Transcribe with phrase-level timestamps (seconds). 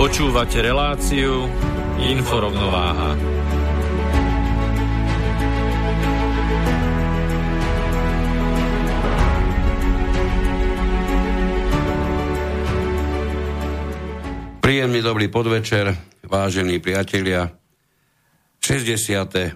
[0.00, 1.44] Počúvate reláciu
[2.00, 3.20] Inforovnováha.
[14.64, 15.92] Príjemný dobrý podvečer,
[16.24, 17.52] vážení priatelia.
[18.56, 19.52] 68.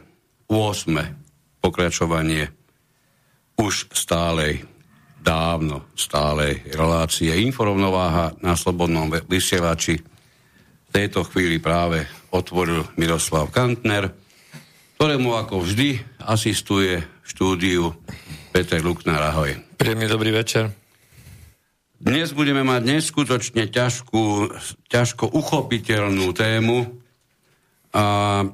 [1.64, 2.52] pokračovanie
[3.56, 4.60] už stálej,
[5.24, 10.12] dávno stálej relácie Inforovnováha na Slobodnom vysielači.
[10.94, 14.14] Tejto chvíli práve otvoril Miroslav Kantner,
[14.94, 17.90] ktorému ako vždy asistuje v štúdiu
[18.54, 19.18] Peter Luknár.
[19.26, 19.58] Ahoj.
[19.74, 20.70] Príjemný dobrý večer.
[21.98, 24.54] Dnes budeme mať neskutočne ťažkú,
[24.86, 26.86] ťažko uchopiteľnú tému,
[27.90, 28.04] a,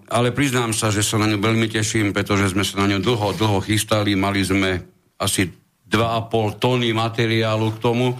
[0.09, 3.37] ale priznám sa, že sa na ňu veľmi teším, pretože sme sa na ňu dlho,
[3.37, 4.17] dlho chystali.
[4.17, 4.81] Mali sme
[5.21, 5.45] asi
[5.93, 8.17] 2,5 tony materiálu k tomu,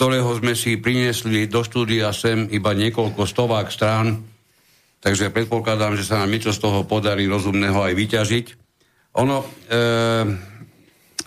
[0.00, 4.24] ktorého sme si priniesli do štúdia sem iba niekoľko stovák strán.
[4.96, 8.46] Takže predpokladám, že sa nám niečo z toho podarí rozumného aj vyťažiť.
[9.20, 9.46] Ono, e,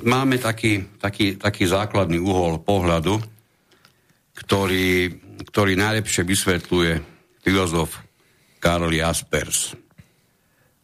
[0.02, 3.22] máme taký, taký, taký základný uhol pohľadu,
[4.42, 5.22] ktorý,
[5.54, 6.94] ktorý najlepšie vysvetľuje
[7.46, 8.02] filozof
[8.58, 9.78] Karl Jaspers.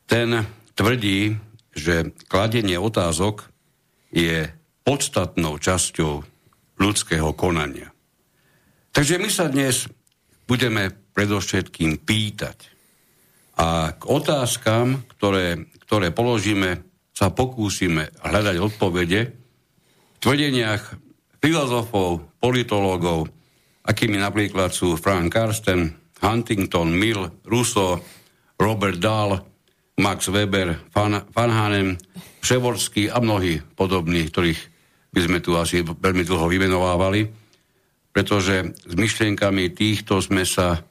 [0.06, 0.46] Ten
[0.78, 1.34] tvrdí,
[1.74, 3.50] že kladenie otázok
[4.14, 4.46] je
[4.86, 6.38] podstatnou časťou
[6.80, 7.92] ľudského konania.
[8.90, 9.86] Takže my sa dnes
[10.50, 12.58] budeme predovšetkým pýtať.
[13.60, 16.82] A k otázkam, ktoré, ktoré položíme,
[17.12, 19.22] sa pokúsime hľadať odpovede
[20.16, 20.96] v tvrdeniach
[21.44, 23.28] filozofov, politológov,
[23.84, 25.92] akými napríklad sú Frank Karsten,
[26.24, 28.00] Huntington, Mill, Rousseau,
[28.56, 29.44] Robert Dahl,
[30.00, 32.00] Max Weber, Van, Van Hanem,
[32.40, 34.69] Převorský a mnohí podobní, ktorých
[35.10, 37.26] by sme tu asi veľmi dlho vymenovávali,
[38.14, 40.82] pretože s myšlienkami týchto sme sa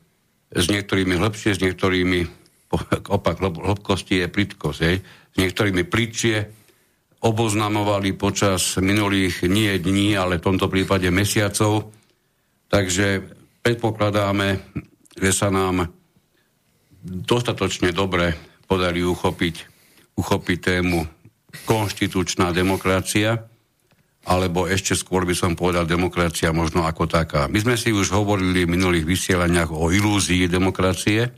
[0.48, 2.20] s niektorými hĺbšie, s niektorými
[3.16, 6.36] opak hlbkosti je plitkosť, hej, s niektorými plitšie
[7.18, 11.90] oboznamovali počas minulých nie dní, ale v tomto prípade mesiacov.
[12.70, 13.26] Takže
[13.66, 14.62] predpokladáme,
[15.18, 15.90] že sa nám
[17.02, 18.38] dostatočne dobre
[18.70, 19.56] podarí uchopiť,
[20.14, 21.00] uchopiť tému
[21.66, 23.48] konštitučná demokracia,
[24.26, 27.46] alebo ešte skôr by som povedal demokracia možno ako taká.
[27.46, 31.30] My sme si už hovorili v minulých vysielaniach o ilúzii demokracie.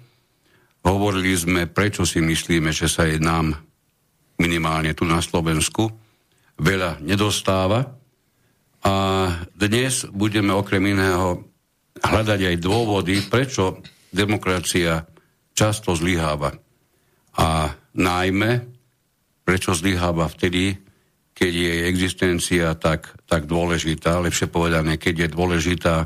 [0.80, 3.52] Hovorili sme, prečo si myslíme, že sa je nám
[4.40, 5.92] minimálne tu na Slovensku
[6.56, 8.00] veľa nedostáva.
[8.80, 8.94] A
[9.52, 11.44] dnes budeme okrem iného
[12.00, 15.04] hľadať aj dôvody, prečo demokracia
[15.52, 16.56] často zlyháva.
[17.36, 18.64] A najmä,
[19.44, 20.89] prečo zlyháva vtedy,
[21.40, 25.96] keď je jej existencia tak, tak dôležitá, lepšie povedané, keď je dôležitá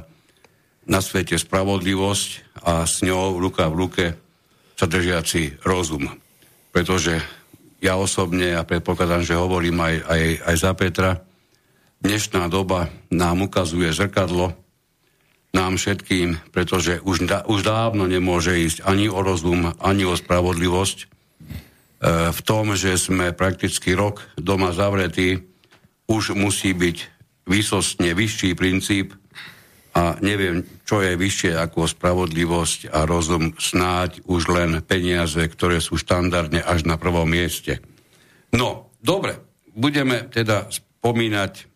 [0.87, 4.05] na svete spravodlivosť a s ňou ruka v ruke
[4.78, 6.06] sa držiaci rozum.
[6.71, 7.19] Pretože
[7.83, 11.11] ja osobne, a ja predpokladám, že hovorím aj, aj, aj za Petra,
[11.99, 14.55] dnešná doba nám ukazuje zrkadlo,
[15.50, 21.11] nám všetkým, pretože už, da, už dávno nemôže ísť ani o rozum, ani o spravodlivosť.
[22.05, 25.41] E, v tom, že sme prakticky rok doma zavretí,
[26.05, 26.99] už musí byť
[27.49, 29.17] výsostne vyšší princíp
[29.97, 35.97] a neviem, čo je vyššie ako spravodlivosť a rozum, snáď už len peniaze, ktoré sú
[35.97, 37.81] štandardne až na prvom mieste.
[38.53, 39.41] No, dobre,
[39.73, 41.73] budeme teda spomínať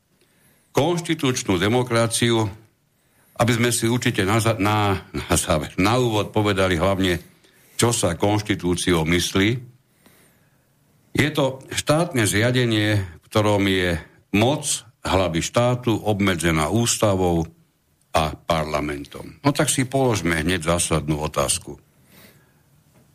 [0.77, 2.45] konštitučnú demokraciu,
[3.39, 7.23] aby sme si určite na, na, na, záver, na úvod povedali hlavne,
[7.79, 9.68] čo sa konštitúciou myslí.
[11.19, 13.99] Je to štátne zriadenie, v ktorom je
[14.39, 17.43] moc hlavy štátu obmedzená ústavou
[18.15, 19.35] a parlamentom.
[19.43, 21.83] No tak si položme hneď zásadnú otázku.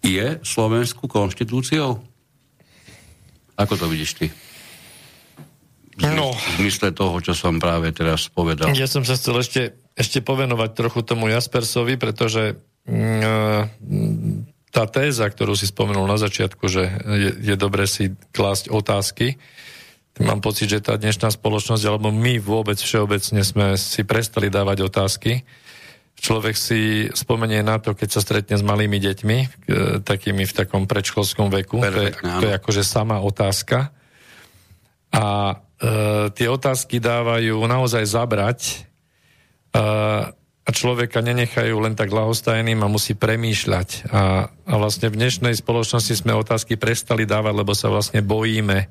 [0.03, 2.03] je Slovensku konštitúciou?
[3.55, 4.27] Ako to vidíš ty?
[6.03, 6.35] No.
[6.35, 8.73] V zmysle toho, čo som práve teraz povedal.
[8.75, 9.61] Ja som sa chcel ešte,
[9.95, 14.32] ešte povenovať trochu tomu Jaspersovi, pretože mm,
[14.73, 19.37] tá téza, ktorú si spomenul na začiatku, že je, je dobre si klásť otázky,
[20.21, 25.45] mám pocit, že tá dnešná spoločnosť, alebo my vôbec všeobecne sme si prestali dávať otázky.
[26.13, 29.37] Človek si spomenie na to, keď sa stretne s malými deťmi,
[30.05, 31.81] takými v takom predškolskom veku.
[31.81, 33.89] Perfect, to, je, to je akože sama otázka.
[35.13, 35.55] A e,
[36.33, 38.75] tie otázky dávajú naozaj zabrať e,
[40.63, 44.07] a človeka nenechajú len tak lahostajným a musí premýšľať.
[44.07, 48.88] A, a vlastne v dnešnej spoločnosti sme otázky prestali dávať, lebo sa vlastne bojíme.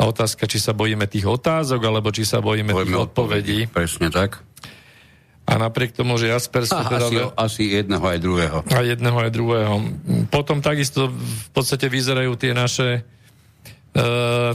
[0.00, 3.58] A otázka, či sa bojíme tých otázok, alebo či sa bojíme, bojíme tých odpovedí.
[3.68, 3.76] odpovedí.
[3.76, 4.40] Presne tak.
[5.44, 6.64] A napriek tomu, že Jasper...
[6.72, 8.58] A, teda asi, asi jedného aj druhého.
[8.72, 9.74] A jedného aj druhého.
[10.32, 13.04] Potom takisto v podstate vyzerajú tie naše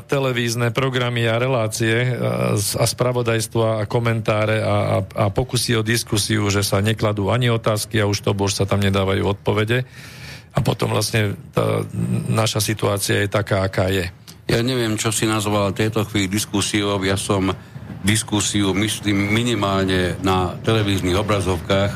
[0.07, 2.09] televízne programy a relácie e,
[2.55, 7.99] a spravodajstva a komentáre a, a, a pokusy o diskusiu, že sa nekladú ani otázky
[7.99, 9.83] a už to bož sa tam nedávajú odpovede.
[10.55, 11.83] A potom vlastne tá
[12.31, 14.07] naša situácia je taká, aká je.
[14.47, 16.95] Ja neviem, čo si nazval tejto chvíli diskusiou.
[17.03, 17.51] Ja som
[18.07, 21.91] diskusiu, myslím, minimálne na televíznych obrazovkách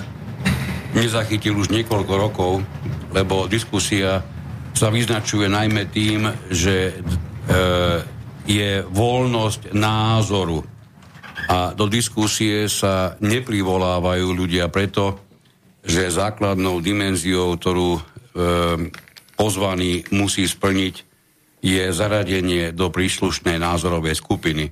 [0.91, 2.51] nezachytil už niekoľko rokov,
[3.15, 4.27] lebo diskusia
[4.75, 7.28] sa vyznačuje najmä tým, že E,
[8.49, 10.65] je voľnosť názoru.
[11.49, 15.17] A do diskusie sa neprivolávajú ľudia preto,
[15.81, 18.01] že základnou dimenziou, ktorú e,
[19.33, 20.95] pozvaný musí splniť,
[21.59, 24.65] je zaradenie do príslušnej názorovej skupiny.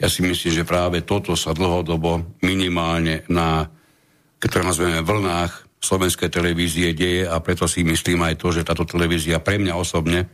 [0.00, 3.68] Ja si myslím, že práve toto sa dlhodobo minimálne na,
[4.38, 5.52] to nazveme, vlnách
[5.82, 10.30] slovenskej televízie deje a preto si myslím aj to, že táto televízia pre mňa osobne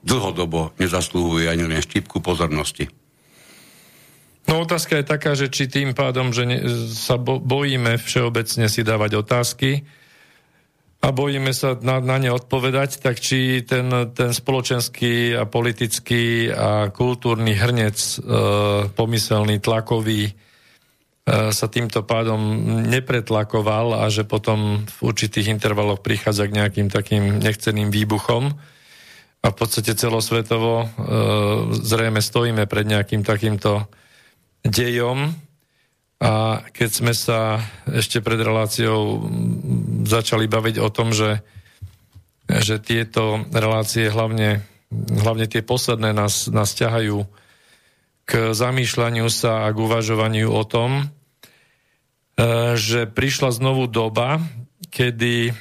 [0.00, 2.88] dlhodobo nezaslúhuje ani len štipku pozornosti.
[4.48, 6.58] No otázka je taká, že či tým pádom, že ne,
[6.90, 9.86] sa bo, bojíme všeobecne si dávať otázky
[11.00, 16.90] a bojíme sa na, na ne odpovedať, tak či ten, ten spoločenský a politický a
[16.90, 18.16] kultúrny hrnec e,
[18.90, 20.32] pomyselný, tlakový e,
[21.54, 22.40] sa týmto pádom
[22.90, 28.56] nepretlakoval a že potom v určitých intervaloch prichádza k nejakým takým nechceným výbuchom
[29.40, 30.86] a v podstate celosvetovo e,
[31.80, 33.88] zrejme stojíme pred nejakým takýmto
[34.60, 35.32] dejom.
[36.20, 39.24] A keď sme sa ešte pred reláciou
[40.04, 41.40] začali baviť o tom, že,
[42.44, 44.60] že tieto relácie hlavne,
[44.92, 47.24] hlavne tie posledné nás, nás ťahajú
[48.28, 51.04] k zamýšľaniu sa a k uvažovaniu o tom, e,
[52.76, 54.44] že prišla znovu doba,
[54.92, 55.56] kedy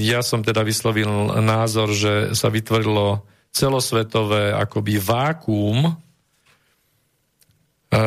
[0.00, 5.92] ja som teda vyslovil názor, že sa vytvorilo celosvetové akoby vákuum, e,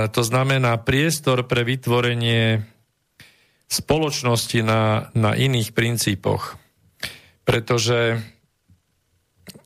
[0.10, 2.64] to znamená priestor pre vytvorenie
[3.68, 6.56] spoločnosti na, na iných princípoch.
[7.44, 8.22] Pretože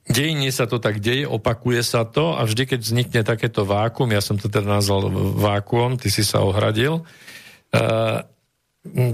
[0.08, 4.24] dejine sa to tak deje, opakuje sa to a vždy, keď vznikne takéto vákuum, ja
[4.24, 8.24] som to teda nazval vákuum, ty si sa ohradil, uh,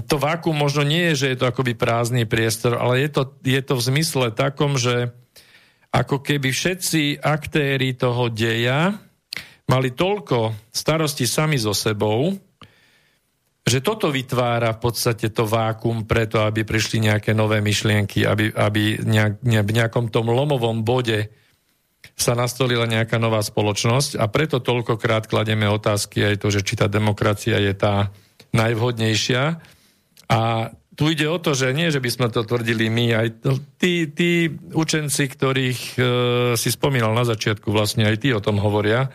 [0.04, 3.60] to vákuum možno nie je, že je to akoby prázdny priestor, ale je to, je
[3.60, 5.12] to v zmysle takom, že
[5.94, 8.98] ako keby všetci aktéry toho deja
[9.70, 12.34] mali toľko starosti sami so sebou,
[13.64, 19.00] že toto vytvára v podstate to vákum preto, aby prišli nejaké nové myšlienky, aby, aby
[19.00, 21.32] nejak, v nejakom tom lomovom bode
[22.12, 24.20] sa nastolila nejaká nová spoločnosť.
[24.20, 28.12] A preto toľkokrát klademe otázky aj to, že či tá demokracia je tá
[28.54, 29.42] najvhodnejšia.
[30.30, 30.40] A
[30.94, 33.26] tu ide o to, že nie, že by sme to tvrdili my, aj
[33.82, 36.00] tí, tí učenci, ktorých e,
[36.54, 39.10] si spomínal na začiatku, vlastne aj tí o tom hovoria.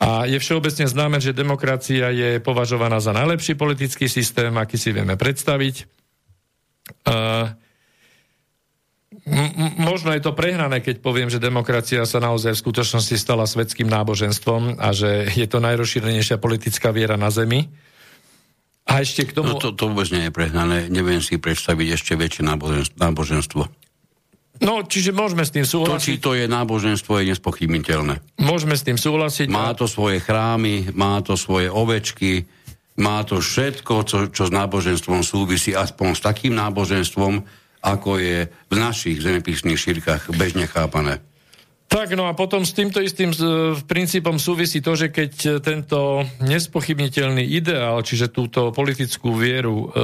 [0.00, 5.20] A je všeobecne známe, že demokracia je považovaná za najlepší politický systém, aký si vieme
[5.20, 5.84] predstaviť.
[5.84, 7.14] E,
[9.80, 14.80] možno je to prehnané, keď poviem, že demokracia sa naozaj v skutočnosti stala svetským náboženstvom
[14.80, 17.68] a že je to najrozšírenejšia politická viera na Zemi.
[18.84, 19.56] A ešte k tomu...
[19.56, 20.92] No to, to vôbec nie je prehnané.
[20.92, 22.42] Neviem si predstaviť ešte väčšie
[23.00, 23.62] náboženstvo.
[24.62, 25.98] No, čiže môžeme s tým súhlasiť.
[25.98, 28.38] To, či to je náboženstvo, je nespochybniteľné.
[28.38, 29.50] Môžeme s tým súhlasiť.
[29.50, 32.46] Má to svoje chrámy, má to svoje ovečky,
[32.94, 37.42] má to všetko, čo, čo s náboženstvom súvisí, aspoň s takým náboženstvom,
[37.82, 41.18] ako je v našich zemepisných šírkach bežne chápané.
[41.94, 43.30] Tak, no a potom s týmto istým
[43.86, 50.02] princípom súvisí to, že keď e, tento nespochybniteľný ideál, čiže túto politickú vieru e,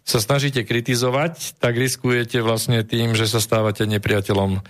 [0.00, 4.64] sa snažíte kritizovať, tak riskujete vlastne tým, že sa stávate nepriateľom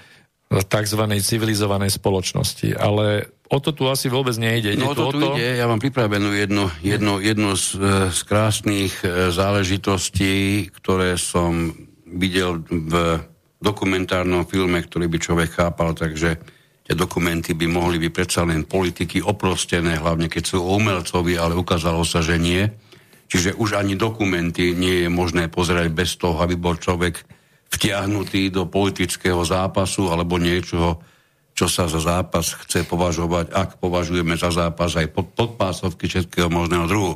[0.60, 1.02] tzv.
[1.22, 2.76] civilizovanej spoločnosti.
[2.76, 4.76] Ale o to tu asi vôbec nejde.
[4.76, 5.28] No o to tu to...
[5.38, 5.56] ide.
[5.56, 11.72] Ja mám pripravenú jednu, jednu, jednu z, e, z krásnych e, záležitostí, ktoré som
[12.04, 13.22] videl v
[13.62, 16.36] dokumentárnom filme, ktorý by človek chápal, takže
[16.82, 22.02] tie dokumenty by mohli byť predsa len politiky oprostené, hlavne keď sú umelcovi, ale ukázalo
[22.02, 22.66] sa, že nie.
[23.30, 27.22] Čiže už ani dokumenty nie je možné pozerať bez toho, aby bol človek
[27.72, 31.00] vtiahnutý do politického zápasu alebo niečoho,
[31.56, 36.84] čo sa za zápas chce považovať, ak považujeme za zápas aj pod, podpásovky všetkého možného
[36.84, 37.14] druhu.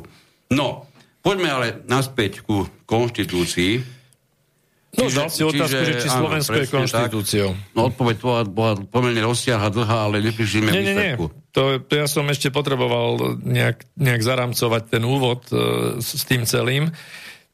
[0.53, 0.89] No,
[1.21, 3.96] poďme ale naspäť ku konštitúcii.
[4.97, 7.49] No, čiže, dal si otázku, čiže, že či Slovensko áno, je konštitúciou.
[7.53, 7.73] Tak.
[7.77, 11.13] No, odpoveď bola, bola pomerne rozsiahla, dlhá, ale neprišli sme nie, nie, nie.
[11.53, 16.89] To, to ja som ešte potreboval nejak, nejak zaramcovať ten úvod uh, s, tým celým.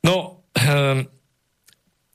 [0.08, 1.04] No, um,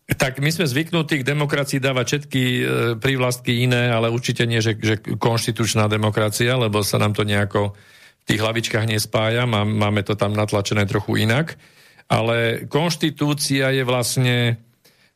[0.08, 2.62] tak my sme zvyknutí k demokracii dávať všetky e,
[2.96, 8.24] prívlastky iné, ale určite nie, že, že konštitučná demokracia, lebo sa nám to nejako v
[8.24, 11.60] tých hlavičkách nespája, má, máme to tam natlačené trochu inak.
[12.08, 14.56] Ale konštitúcia je vlastne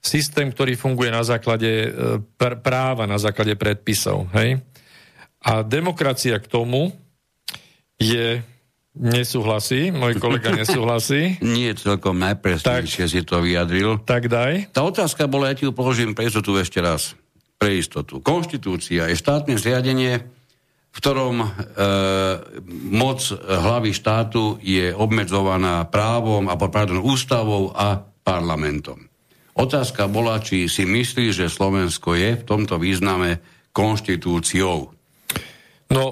[0.02, 1.88] systém, ktorý funguje na základe e,
[2.34, 4.26] pr- práva, na základe predpisov.
[4.34, 4.58] Hej?
[5.46, 6.90] A demokracia k tomu
[8.02, 8.42] je
[8.92, 11.40] Nesúhlasí, môj kolega nesúhlasí.
[11.40, 14.04] Nie celkom najpresnejšie si to vyjadril.
[14.04, 14.68] Tak daj.
[14.68, 17.16] Tá otázka bola, ja ti ju položím pre istotu ešte raz.
[17.56, 18.20] Pre istotu.
[18.20, 20.20] Konštitúcia je štátne zriadenie,
[20.92, 21.46] v ktorom e,
[22.92, 29.11] moc hlavy štátu je obmedzovaná právom, a pardon, ústavou a parlamentom.
[29.52, 33.44] Otázka bola, či si myslí, že Slovensko je v tomto význame
[33.76, 34.88] konštitúciou.
[35.92, 36.04] No,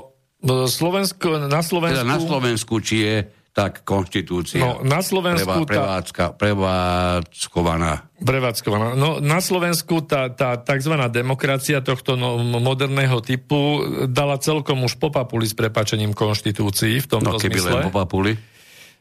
[0.69, 2.01] Slovensko, na Slovensku...
[2.01, 3.17] Teda na Slovensku, či je
[3.51, 7.93] tak konštitúcia no, na Slovensku prevá, prevádzka, prevádzkovaná.
[8.23, 8.95] Prevádzkovaná.
[8.95, 10.95] No, na Slovensku tá, tá tzv.
[11.11, 17.43] demokracia tohto no, moderného typu dala celkom už popapuli s prepačením konštitúcií v tomto no,
[17.43, 17.71] keby zmysle.
[17.75, 18.33] len popapuli.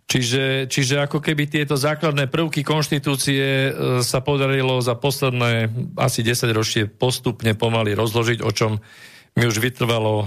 [0.09, 5.69] Čiže, čiže ako keby tieto základné prvky konštitúcie e, sa podarilo za posledné
[6.01, 8.81] asi 10 ročie postupne pomaly rozložiť, o čom
[9.37, 10.25] my už vytrvalo, e,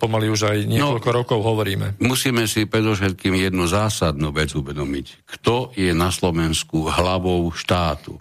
[0.00, 2.00] pomaly už aj niekoľko no, rokov hovoríme.
[2.00, 5.28] Musíme si predovšetkým jednu zásadnú vec uvedomiť.
[5.28, 8.16] Kto je na Slovensku hlavou štátu?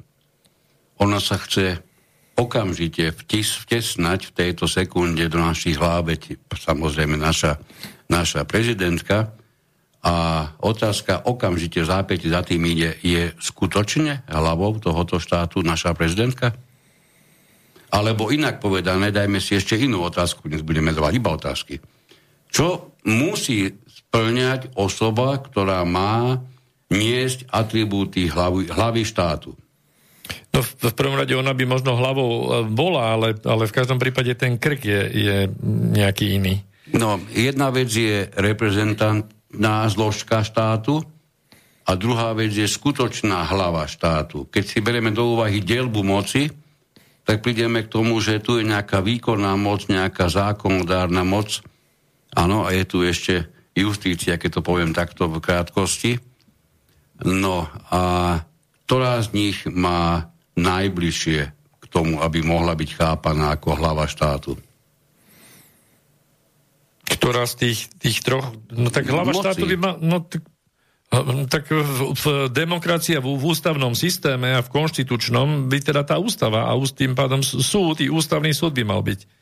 [1.00, 1.80] Ona sa chce
[2.36, 6.12] okamžite vtis, vtesnať v tejto sekunde do našich hlav,
[6.52, 7.56] samozrejme naša,
[8.12, 9.39] naša prezidentka,
[10.00, 16.56] a otázka okamžite zápäti za tým ide, je skutočne hlavou tohoto štátu naša prezidentka?
[17.90, 21.84] Alebo inak povedané, dajme si ešte inú otázku, dnes budeme dávať iba otázky.
[22.48, 26.40] Čo musí splňať osoba, ktorá má
[26.90, 29.52] niesť atribúty hlavy, hlavy štátu?
[30.54, 34.02] No v, v prvom rade ona by možno hlavou e, bola, ale, ale v každom
[34.02, 35.38] prípade ten krk je, je
[35.94, 36.62] nejaký iný.
[36.90, 39.30] No, jedna vec je reprezentant
[39.90, 41.02] zložka štátu
[41.90, 44.46] a druhá vec je skutočná hlava štátu.
[44.46, 46.54] Keď si berieme do úvahy dielbu moci,
[47.26, 51.62] tak prídeme k tomu, že tu je nejaká výkonná moc, nejaká zákonodárna moc.
[52.34, 56.22] Áno, a je tu ešte justícia, keď to poviem takto v krátkosti.
[57.26, 58.02] No a
[58.86, 64.58] ktorá z nich má najbližšie k tomu, aby mohla byť chápaná ako hlava štátu?
[67.10, 68.54] Ktorá z tých, tých troch...
[68.70, 69.42] No tak hlava Moci.
[69.42, 69.92] štátu by ma...
[69.98, 70.46] No, tak,
[71.50, 76.70] tak v, v demokracii v, v ústavnom systéme a v konštitučnom by teda tá ústava
[76.70, 79.42] a tým pádom súd, i ústavný súd by mal byť.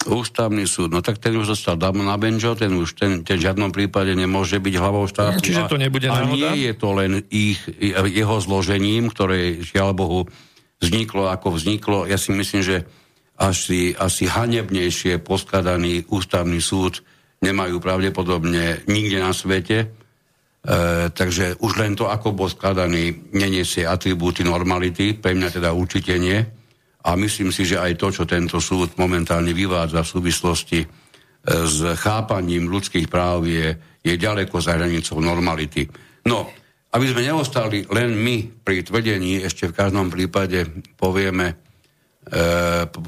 [0.00, 3.44] Ústavný súd, no tak ten už dostal dávno na benžo, ten už ten, ten v
[3.44, 5.44] žiadnom prípade nemôže byť hlavou štátu.
[5.44, 6.40] Čiže to nebude a, náhoda?
[6.40, 7.60] A nie je to len ich,
[8.08, 10.20] jeho zložením, ktoré žiaľ Bohu
[10.80, 12.08] vzniklo ako vzniklo.
[12.08, 12.88] Ja si myslím, že
[13.40, 17.00] asi, asi hanebnejšie poskladaný ústavný súd
[17.40, 19.78] nemajú pravdepodobne nikde na svete.
[19.80, 19.86] E,
[21.08, 26.36] takže už len to, ako bol skladaný, neniesie atribúty normality, pre mňa teda určite nie.
[27.00, 30.88] A myslím si, že aj to, čo tento súd momentálne vyvádza v súvislosti e,
[31.64, 33.72] s chápaním ľudských práv, je,
[34.04, 35.88] je ďaleko za hranicou normality.
[36.28, 36.52] No,
[36.92, 40.68] aby sme neostali len my pri tvrdení, ešte v každom prípade
[41.00, 41.69] povieme,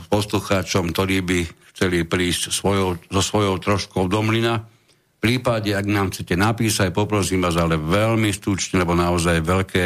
[0.09, 1.38] poslucháčom, ktorí by
[1.73, 4.64] chceli prísť svojou, so svojou troškou do mlyna.
[4.64, 9.85] V prípade, ak nám chcete napísať, poprosím vás, ale veľmi stručne, lebo naozaj veľké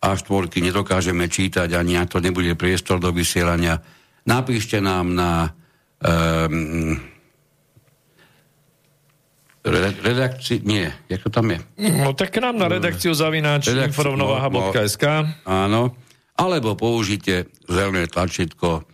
[0.00, 3.82] A4 nedokážeme čítať, ani to nebude priestor do vysielania.
[4.24, 5.52] Napíšte nám na
[6.00, 6.96] um,
[10.04, 11.58] redakcii, nie, jak to tam je?
[11.76, 15.82] No tak k nám na redakciu zavináč Redakci- informovnováha.sk no, no, Áno,
[16.38, 18.86] alebo použite zelené tlačítko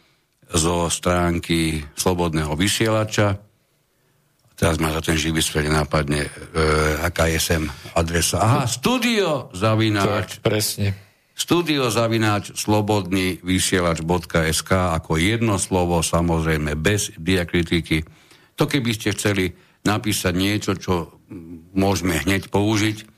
[0.48, 3.36] zo stránky Slobodného vysielača.
[4.54, 6.30] Teraz ma za ten živý svet nápadne, e,
[7.02, 8.38] aká je sem adresa.
[8.38, 10.38] Aha, studio zavináč.
[10.38, 10.94] Tak, presne.
[11.34, 18.06] Studio zavináč slobodný vysielač.sk ako jedno slovo, samozrejme bez diakritiky.
[18.54, 19.50] To keby ste chceli
[19.82, 21.18] napísať niečo, čo
[21.74, 23.13] môžeme hneď použiť,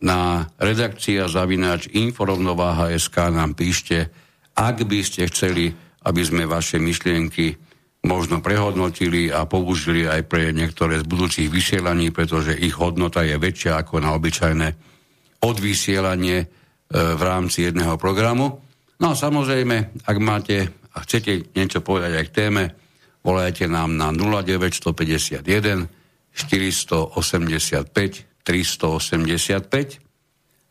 [0.00, 4.08] na redakcia zavináč inforovnováha.sk nám píšte,
[4.56, 5.72] ak by ste chceli,
[6.04, 7.56] aby sme vaše myšlienky
[8.00, 13.84] možno prehodnotili a použili aj pre niektoré z budúcich vysielaní, pretože ich hodnota je väčšia
[13.84, 14.68] ako na obyčajné
[15.44, 16.46] odvysielanie e,
[16.96, 18.64] v rámci jedného programu.
[19.00, 22.72] No a samozrejme, ak máte a chcete niečo povedať aj k téme,
[23.20, 25.44] volajte nám na 0951
[26.30, 30.00] 485 385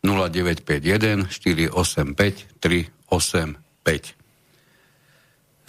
[0.02, 4.20] 0951 485 385.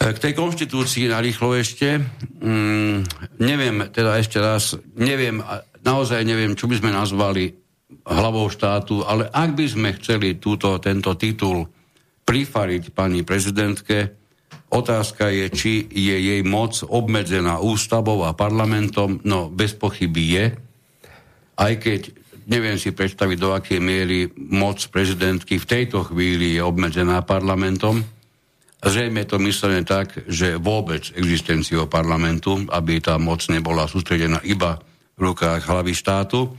[0.02, 2.02] K tej konštitúcii na rýchlo ešte,
[2.42, 2.96] mm,
[3.38, 5.38] neviem, teda ešte raz, neviem,
[5.86, 7.54] naozaj neviem, čo by sme nazvali
[8.02, 11.70] hlavou štátu, ale ak by sme chceli túto, tento titul
[12.26, 14.18] prifariť pani prezidentke,
[14.74, 20.44] otázka je, či je jej moc obmedzená ústavou a parlamentom, no bez pochyby je,
[21.56, 22.00] aj keď
[22.46, 28.02] neviem si predstaviť, do akej miery moc prezidentky v tejto chvíli je obmedzená parlamentom.
[28.82, 34.82] Zrejme je to myslené tak, že vôbec existenciou parlamentu, aby tá moc nebola sústredená iba
[35.14, 36.50] v rukách hlavy štátu.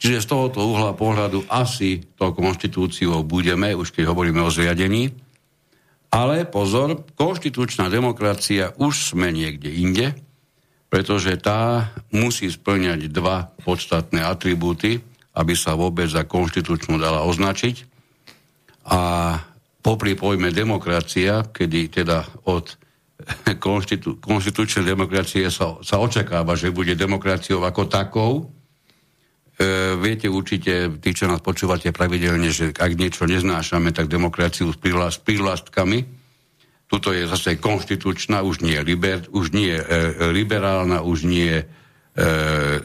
[0.00, 5.12] Čiže z tohoto uhla pohľadu asi to konštitúciou budeme, už keď hovoríme o zriadení.
[6.10, 10.12] Ale pozor, konštitučná demokracia už sme niekde inde,
[10.90, 14.98] pretože tá musí splňať dva podstatné atribúty,
[15.38, 17.86] aby sa vôbec za konštitučnú dala označiť.
[18.90, 18.98] A
[19.80, 22.74] popri pojme demokracia, kedy teda od
[23.70, 31.10] konštitu, konštitučnej demokracie sa, sa očakáva, že bude demokraciou ako takou, e, viete určite, tí,
[31.14, 34.78] čo nás počúvate pravidelne, že ak niečo neznášame, tak demokraciu s,
[35.22, 36.19] prílastkami,
[36.90, 39.84] Tuto je zase konštitučná, už nie, liber, už nie e,
[40.34, 41.64] liberálna, už nie, e,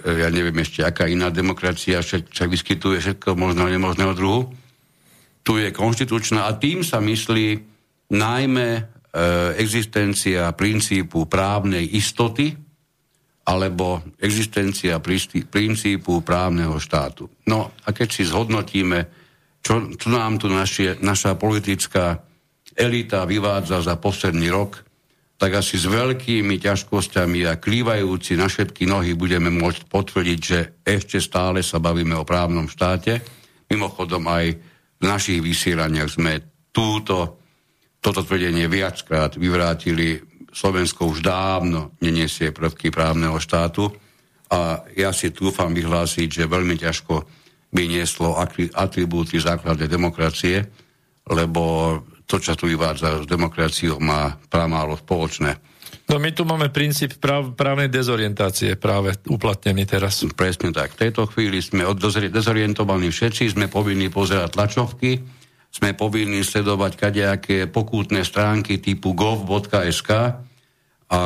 [0.05, 4.53] ja neviem ešte, aká iná demokracia sa vyskytuje všetko možno nemožného druhu.
[5.41, 7.65] Tu je konštitučná a tým sa myslí
[8.13, 8.81] najmä e,
[9.57, 12.53] existencia princípu právnej istoty
[13.45, 15.01] alebo existencia
[15.49, 17.25] princípu právneho štátu.
[17.49, 18.99] No a keď si zhodnotíme,
[19.65, 22.21] čo, čo nám tu naši, naša politická
[22.75, 24.83] elita vyvádza za posledný rok,
[25.35, 31.19] tak asi s veľkými ťažkosťami a klývajúci na všetky nohy budeme môcť potvrdiť, že ešte
[31.19, 33.19] stále sa bavíme o právnom štáte.
[33.67, 34.45] Mimochodom aj
[34.99, 36.39] v našich vysielaniach sme
[36.71, 37.39] túto,
[37.99, 40.23] toto tvrdenie viackrát vyvrátili.
[40.55, 43.91] Slovensko už dávno neniesie prvky právneho štátu
[44.55, 47.15] a ja si túfam vyhlásiť, že veľmi ťažko
[47.75, 48.39] by nieslo
[48.71, 50.63] atribúty základnej demokracie,
[51.27, 55.57] lebo to, čo tu vyvádza s demokraciou, má pramálo spoločné.
[56.05, 60.21] No my tu máme princíp práv, právnej dezorientácie práve uplatnený teraz.
[60.37, 60.93] Presne tak.
[60.93, 61.85] V tejto chvíli sme
[62.29, 65.17] dezorientovaní všetci, sme povinní pozerať tlačovky,
[65.73, 70.09] sme povinní sledovať kadejaké pokútne stránky typu gov.sk
[71.09, 71.21] a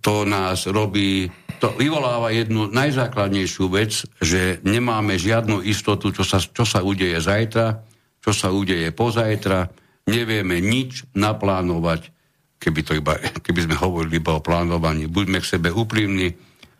[0.00, 1.28] to nás robí,
[1.60, 7.84] to vyvoláva jednu najzákladnejšiu vec, že nemáme žiadnu istotu, čo sa, čo sa udeje zajtra,
[8.20, 12.12] čo sa udeje pozajtra, nevieme nič naplánovať,
[12.60, 15.08] keby, to iba, keby sme hovorili iba o plánovaní.
[15.08, 16.32] Buďme k sebe úprimní.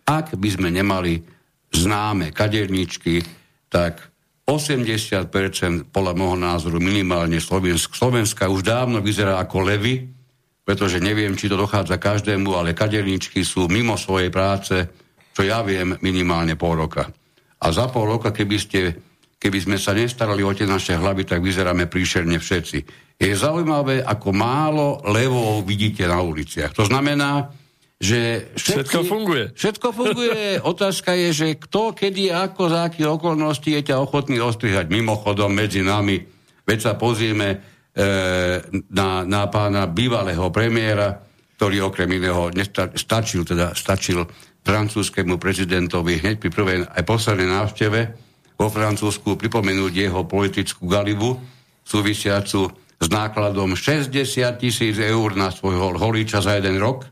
[0.05, 1.25] Ak by sme nemali
[1.73, 3.25] známe kaderničky,
[3.73, 4.01] tak
[4.45, 10.05] 80% podľa môjho názoru minimálne Slovensk, Slovenska už dávno vyzerá ako levy,
[10.65, 14.77] pretože neviem, či to dochádza každému, ale kaderničky sú mimo svojej práce,
[15.33, 17.09] čo ja viem, minimálne pol roka.
[17.65, 18.81] A za pol roka, keby ste
[19.45, 22.79] keby sme sa nestarali o tie naše hlavy, tak vyzeráme príšerne všetci.
[23.14, 26.74] Je zaujímavé, ako málo levov vidíte na uliciach.
[26.74, 27.55] To znamená,
[28.05, 29.44] že všetky, všetko funguje.
[29.55, 30.42] Všetko funguje.
[30.72, 35.81] Otázka je, že kto, kedy, ako, za akých okolností je ťa ochotný ostrihať mimochodom medzi
[35.87, 36.20] nami.
[36.66, 37.57] Veď sa pozrieme e,
[38.90, 41.22] na, na pána bývalého premiéra,
[41.55, 42.50] ktorý okrem iného
[42.98, 44.27] stačil, teda stačil
[44.64, 48.00] francúzskému prezidentovi hneď pri prvej aj poslednej návšteve
[48.59, 51.37] vo Francúzsku pripomenúť jeho politickú galibu
[51.85, 54.17] súvisiacu s nákladom 60
[54.57, 57.05] tisíc eur na svojho holiča za jeden rok,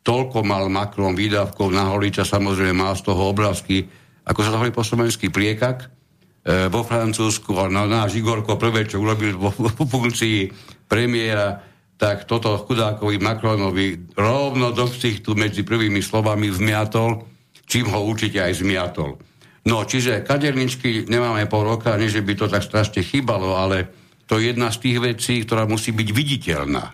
[0.00, 3.84] toľko mal Macron výdavkov na holiča, samozrejme mal z toho obrázky,
[4.24, 5.92] ako sa to hovorí po slovensky, priekak,
[6.40, 10.48] e, vo Francúzsku, na, náš Igorko prvé, čo urobil vo, vo funkcii
[10.88, 11.60] premiéra,
[12.00, 17.24] tak toto chudákovi Macronovi rovno do ksichtu medzi prvými slovami vmiatol,
[17.68, 19.20] čím ho určite aj zmiatol.
[19.66, 24.38] No, čiže kaderničky nemáme pol roka, nie že by to tak strašne chýbalo, ale to
[24.38, 26.84] je jedna z tých vecí, ktorá musí byť viditeľná.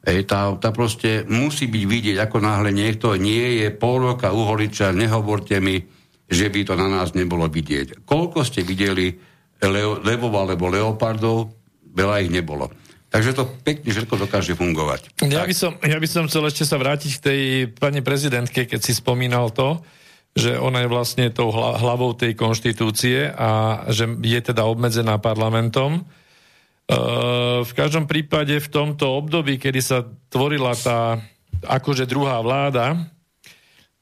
[0.00, 4.96] Ej, tá, tá proste musí byť vidieť, ako náhle niekto nie je pol roka uholiča,
[4.96, 5.76] nehovorte mi,
[6.24, 8.06] že by to na nás nebolo vidieť.
[8.08, 9.12] Koľko ste videli
[9.60, 11.52] leo, levov alebo leopardov?
[11.90, 12.70] Veľa ich nebolo.
[13.10, 15.26] Takže to pekne všetko dokáže fungovať.
[15.26, 17.40] Ja by, som, ja by som chcel ešte sa vrátiť k tej
[17.74, 19.82] pani prezidentke, keď si spomínal to,
[20.30, 26.06] že ona je vlastne tou hlavou tej konštitúcie a že je teda obmedzená parlamentom.
[27.60, 31.22] V každom prípade v tomto období, kedy sa tvorila tá
[31.62, 32.98] akože druhá vláda,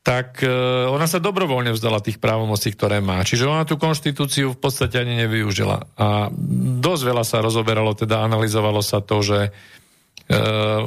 [0.09, 0.49] tak e,
[0.89, 3.21] ona sa dobrovoľne vzdala tých právomocí, ktoré má.
[3.21, 5.85] Čiže ona tú konštitúciu v podstate ani nevyužila.
[6.01, 6.33] A
[6.81, 9.51] dosť veľa sa rozoberalo, teda analyzovalo sa to, že e,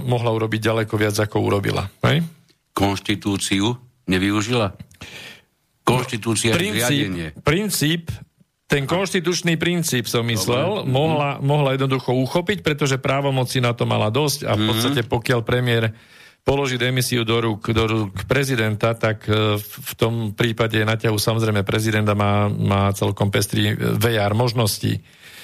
[0.02, 1.86] mohla urobiť ďaleko viac, ako urobila.
[2.02, 2.26] Hej?
[2.74, 3.78] Konštitúciu
[4.10, 4.74] nevyužila?
[5.86, 7.28] Konštitúcia princíp, riadenie.
[7.46, 8.10] Princíp
[8.72, 14.48] ten konštitučný princíp, som myslel, mohla, mohla jednoducho uchopiť, pretože právomoci na to mala dosť
[14.48, 14.68] a v mhm.
[14.72, 15.92] podstate pokiaľ premiér
[16.42, 21.62] položí demisiu do rúk, do rúk prezidenta, tak e, v tom prípade na ťahu samozrejme
[21.62, 25.04] prezidenta má, má celkom pestrý VR možností.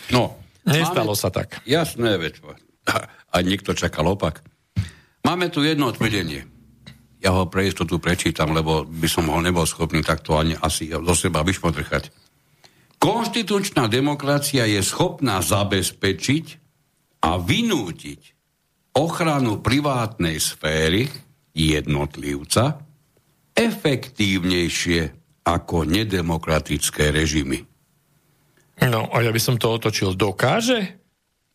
[0.09, 0.39] No.
[0.65, 1.61] Nestalo máme, sa tak.
[1.69, 2.41] Jasné, veď.
[3.29, 4.41] A niekto čakal opak.
[5.21, 6.47] Máme tu jedno tvrdenie.
[7.21, 11.13] Ja ho pre istotu prečítam, lebo by som ho nebol schopný takto ani asi do
[11.13, 12.26] seba vyšpotrchať.
[12.97, 16.45] Konštitučná demokracia je schopná zabezpečiť
[17.21, 18.21] a vynútiť
[18.97, 21.05] ochranu privátnej sféry
[21.53, 22.81] jednotlivca
[23.57, 25.01] efektívnejšie
[25.45, 27.65] ako nedemokratické režimy.
[28.85, 30.13] No a ja by som to otočil.
[30.13, 31.01] Dokáže?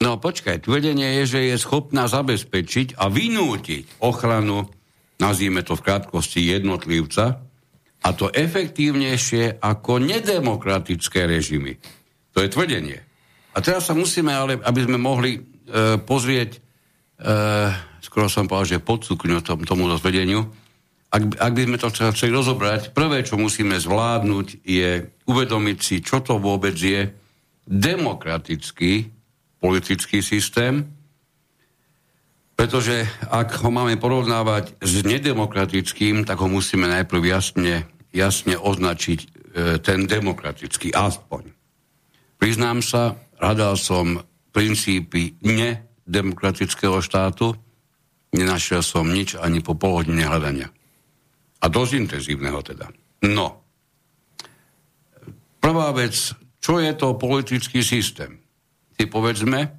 [0.03, 4.67] No počkaj, tvrdenie je, že je schopná zabezpečiť a vynútiť ochranu,
[5.23, 7.39] nazvime to v krátkosti, jednotlivca,
[8.03, 11.79] a to efektívnejšie ako nedemokratické režimy.
[12.35, 12.99] To je tvrdenie.
[13.55, 15.41] A teraz sa musíme, ale aby sme mohli e,
[16.01, 16.51] pozrieť
[17.23, 17.71] uh,
[18.13, 20.45] skoro som povedal, že podsúkňu tom, tomu rozvedeniu.
[21.09, 26.21] Ak, ak by sme to chceli rozobrať, prvé, čo musíme zvládnuť, je uvedomiť si, čo
[26.21, 27.09] to vôbec je
[27.65, 29.09] demokratický
[29.63, 30.85] politický systém,
[32.53, 39.27] pretože ak ho máme porovnávať s nedemokratickým, tak ho musíme najprv jasne, jasne označiť e,
[39.81, 41.51] ten demokratický, aspoň.
[42.37, 44.21] Priznám sa, hľadal som
[44.53, 47.57] princípy ne demokratického štátu,
[48.37, 50.69] nenašiel som nič ani po pol hodine hľadania.
[51.63, 52.91] A dosť intenzívneho teda.
[53.25, 53.63] No.
[55.63, 56.15] Prvá vec,
[56.59, 58.43] čo je to politický systém?
[58.99, 59.71] Si povedzme,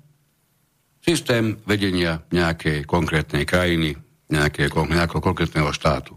[1.04, 4.00] systém vedenia nejakej konkrétnej krajiny,
[4.32, 6.16] nejakého konkrétneho štátu.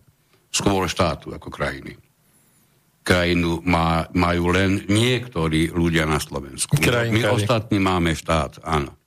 [0.54, 1.98] Skôr štátu ako krajiny.
[3.06, 6.74] Krajinu má, majú len niektorí ľudia na Slovensku.
[7.14, 8.98] My ostatní máme štát, áno.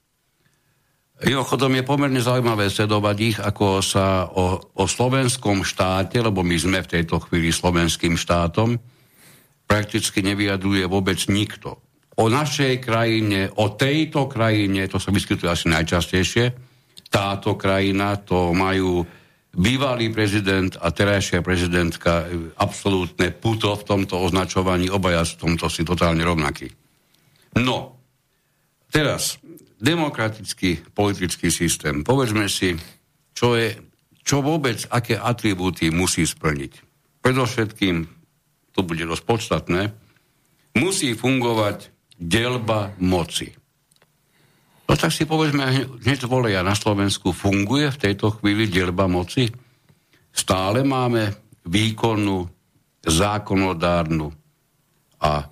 [1.20, 6.80] Mimochodom je pomerne zaujímavé sledovať ich, ako sa o, o slovenskom štáte, lebo my sme
[6.80, 8.80] v tejto chvíli slovenským štátom,
[9.68, 11.84] prakticky nevyjadruje vôbec nikto.
[12.16, 16.46] O našej krajine, o tejto krajine, to sa vyskytuje asi najčastejšie,
[17.12, 19.04] táto krajina, to majú
[19.60, 22.24] bývalý prezident a terajšia prezidentka
[22.56, 26.72] absolútne puto v tomto označovaní, obaja v tomto si totálne rovnakí.
[27.60, 28.00] No,
[28.88, 29.36] teraz,
[29.84, 32.08] demokratický politický systém.
[32.08, 32.80] Povedzme si,
[33.36, 33.76] čo, je,
[34.24, 36.72] čo vôbec, aké atribúty musí splniť.
[37.20, 37.96] Predovšetkým,
[38.72, 39.82] to bude dosť podstatné,
[40.80, 43.59] musí fungovať delba moci.
[44.90, 45.70] No tak si povedzme,
[46.02, 49.46] hneď voleja na Slovensku funguje v tejto chvíli delba moci.
[50.34, 51.30] Stále máme
[51.70, 52.50] výkonnú,
[53.06, 54.34] zákonodárnu
[55.22, 55.46] a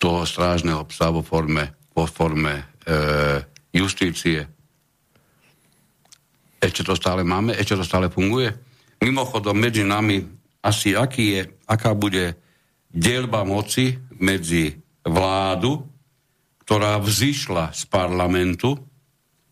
[0.00, 2.62] toho strážneho psa vo forme, vo forme e,
[3.76, 4.40] justície.
[6.58, 7.52] Ešte to stále máme?
[7.54, 8.50] Ešte to stále funguje?
[9.04, 10.24] Mimochodom, medzi nami
[10.64, 12.34] asi aký je, aká bude
[12.88, 15.84] dielba moci medzi vládu,
[16.68, 18.76] ktorá vzýšla z parlamentu,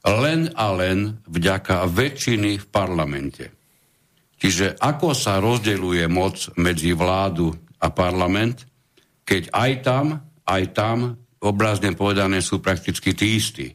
[0.04, 3.44] len a len vďaka väčšiny v parlamente.
[4.36, 8.68] Čiže ako sa rozdeľuje moc medzi vládu a parlament,
[9.24, 10.06] keď aj tam,
[10.44, 13.72] aj tam, obrazne povedané, sú prakticky tí istí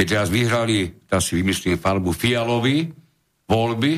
[0.00, 2.88] keď raz vyhrali, teraz si vymyslím farbu fialovi,
[3.44, 3.92] voľby,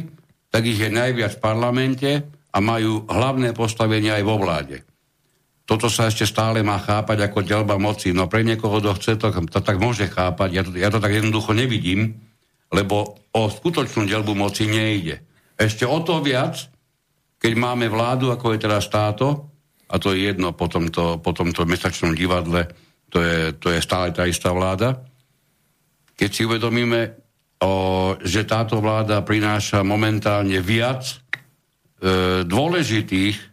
[0.50, 2.10] tak ich je najviac v parlamente
[2.50, 4.82] a majú hlavné postavenie aj vo vláde.
[5.62, 8.10] Toto sa ešte stále má chápať ako delba moci.
[8.10, 10.48] No pre niekoho, kto chce, to, to tak môže chápať.
[10.50, 12.18] Ja to, ja to tak jednoducho nevidím,
[12.74, 15.22] lebo o skutočnú delbu moci nejde.
[15.54, 16.58] Ešte o to viac,
[17.38, 19.52] keď máme vládu, ako je teraz táto,
[19.92, 22.66] a to je jedno po tomto, po tomto mesačnom divadle,
[23.12, 25.04] to je, to je stále tá istá vláda,
[26.16, 27.12] keď si uvedomíme,
[27.60, 27.72] o,
[28.24, 31.16] že táto vláda prináša momentálne viac e,
[32.46, 33.51] dôležitých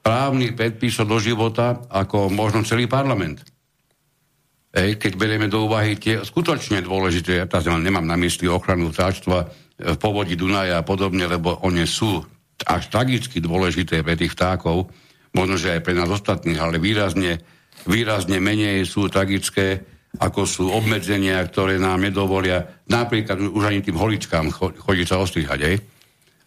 [0.00, 3.44] právnych predpisov do života ako možno celý parlament.
[4.70, 9.38] Ej, keď berieme do úvahy tie skutočne dôležité, ja teraz nemám na mysli ochranu vtáčstva
[9.80, 12.22] v povodí Dunaja a podobne, lebo oni sú
[12.68, 14.86] až tragicky dôležité pre tých vtákov,
[15.34, 17.40] možno, že aj pre nás ostatných, ale výrazne,
[17.88, 19.82] výrazne menej sú tragické,
[20.22, 25.76] ako sú obmedzenia, ktoré nám nedovolia napríklad už ani tým holičkám chodiť sa ostrihať, aj?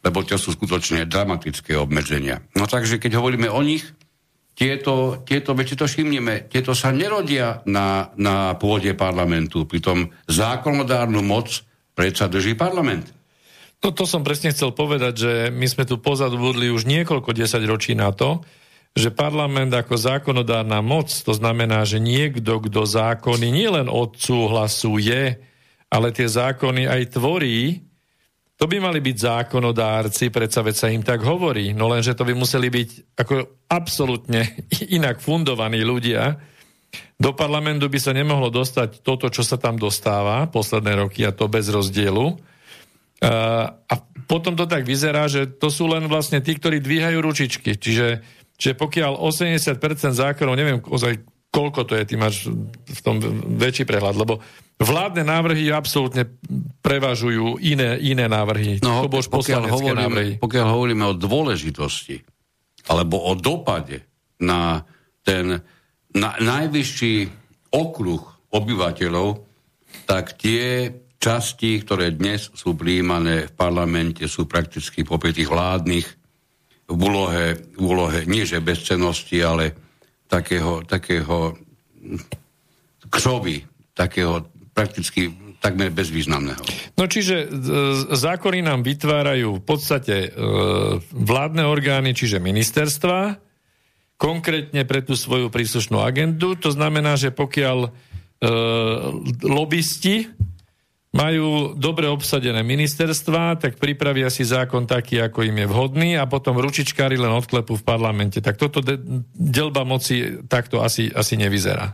[0.04, 2.44] Lebo to sú skutočne dramatické obmedzenia.
[2.60, 3.88] No takže keď hovoríme o nich,
[4.54, 11.50] tieto, tieto veci to všimneme, tieto sa nerodia na, na pôde parlamentu, pritom zákonodárnu moc
[11.98, 13.10] predsa drží parlament.
[13.82, 17.98] No to som presne chcel povedať, že my sme tu pozadu už niekoľko desať ročí
[17.98, 18.46] na to,
[18.94, 25.42] že parlament ako zákonodárna moc, to znamená, že niekto, kto zákony nielen odsúhlasuje,
[25.90, 27.82] ale tie zákony aj tvorí,
[28.54, 32.38] to by mali byť zákonodárci, predsa veď sa im tak hovorí, no lenže to by
[32.38, 34.46] museli byť ako absolútne
[34.98, 36.38] inak fundovaní ľudia.
[37.18, 41.50] Do parlamentu by sa nemohlo dostať toto, čo sa tam dostáva posledné roky a to
[41.50, 42.38] bez rozdielu.
[43.24, 43.94] A
[44.28, 47.80] potom to tak vyzerá, že to sú len vlastne tí, ktorí dvíhajú ručičky.
[47.80, 48.08] Čiže
[48.54, 49.82] že pokiaľ 80%
[50.14, 52.50] zákonov, neviem ozaj koľko to je, ty máš
[52.86, 53.20] v tom
[53.58, 54.42] väčší prehľad, lebo
[54.80, 56.28] vládne návrhy absolútne
[56.82, 58.82] prevažujú iné, iné návrhy.
[58.82, 60.32] No, to pokiaľ, hovoríme, návrhy.
[60.42, 62.20] pokiaľ hovoríme o dôležitosti
[62.92, 64.04] alebo o dopade
[64.44, 64.84] na
[65.24, 65.64] ten
[66.14, 67.16] na najvyšší
[67.74, 68.22] okruh
[68.54, 69.30] obyvateľov,
[70.06, 76.08] tak tie časti, ktoré dnes sú príjmané v parlamente, sú prakticky popri tých vládnych
[76.86, 79.74] v úlohe, v úlohe nie že bezcenosti, ale
[80.30, 81.58] takého, takého
[83.10, 83.64] křovy,
[83.96, 85.32] takého prakticky
[85.64, 86.60] takmer bezvýznamného.
[87.00, 87.48] No čiže e,
[88.12, 90.30] zákony nám vytvárajú v podstate e,
[91.16, 93.40] vládne orgány, čiže ministerstva,
[94.20, 96.60] konkrétne pre tú svoju príslušnú agendu.
[96.60, 97.90] To znamená, že pokiaľ e,
[99.48, 100.36] lobbysti
[101.14, 106.58] majú dobre obsadené ministerstva, tak pripravia si zákon taký, ako im je vhodný a potom
[106.58, 108.42] ručičkári len odklepu v parlamente.
[108.42, 109.00] Tak toto de-
[109.32, 111.94] delba moci takto asi, asi nevyzerá.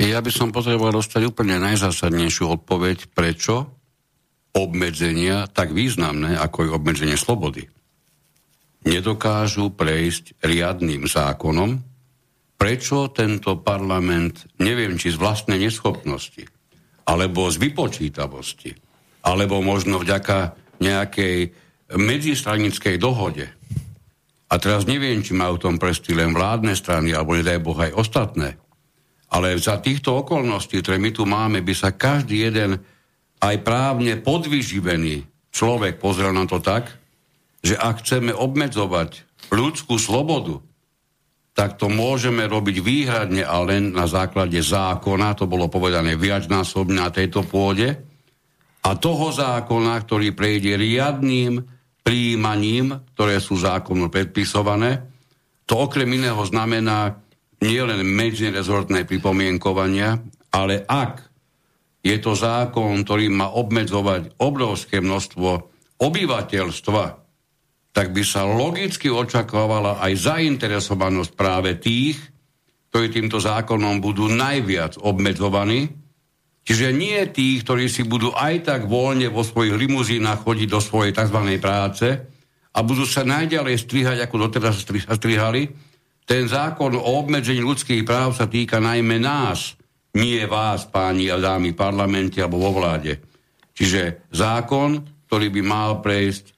[0.00, 3.82] Ja by som potreboval dostať úplne najzásadnejšiu odpoveď, prečo
[4.52, 7.64] obmedzenia tak významné, ako je obmedzenie slobody,
[8.84, 11.80] nedokážu prejsť riadným zákonom,
[12.60, 16.46] prečo tento parlament, neviem, či z vlastnej neschopnosti,
[17.08, 18.70] alebo z vypočítavosti,
[19.26, 21.50] alebo možno vďaka nejakej
[21.98, 23.46] medzistranickej dohode.
[24.52, 27.96] A teraz neviem, či majú v tom prstí len vládne strany, alebo nedaj Boh aj
[27.96, 28.61] ostatné.
[29.32, 32.76] Ale za týchto okolností, ktoré my tu máme, by sa každý jeden
[33.40, 36.92] aj právne podvyživený človek pozrel na to tak,
[37.64, 40.60] že ak chceme obmedzovať ľudskú slobodu,
[41.52, 47.12] tak to môžeme robiť výhradne a len na základe zákona, to bolo povedané viacnásobne na
[47.12, 47.92] tejto pôde,
[48.82, 51.62] a toho zákona, ktorý prejde riadným
[52.02, 55.06] príjmaním, ktoré sú zákonom predpisované,
[55.70, 57.21] to okrem iného znamená
[57.62, 60.18] nielen medzirezortné pripomienkovania,
[60.50, 61.32] ale ak
[62.02, 65.48] je to zákon, ktorý má obmedzovať obrovské množstvo
[66.02, 67.04] obyvateľstva,
[67.92, 72.18] tak by sa logicky očakávala aj zainteresovanosť práve tých,
[72.90, 75.92] ktorí týmto zákonom budú najviac obmedzovaní,
[76.66, 81.12] čiže nie tých, ktorí si budú aj tak voľne vo svojich limuzínach chodiť do svojej
[81.14, 81.38] tzv.
[81.62, 82.08] práce
[82.72, 85.91] a budú sa najďalej strihať, ako doteraz sa strihali.
[86.22, 89.74] Ten zákon o obmedzení ľudských práv sa týka najmä nás,
[90.16, 93.18] nie vás, páni a dámy, parlamente alebo vo vláde.
[93.72, 96.52] Čiže zákon, ktorý by mal prejsť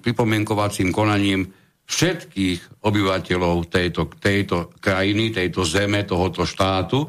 [0.00, 1.52] pripomienkovacím konaním
[1.84, 7.04] všetkých obyvateľov tejto, tejto krajiny, tejto zeme, tohoto štátu,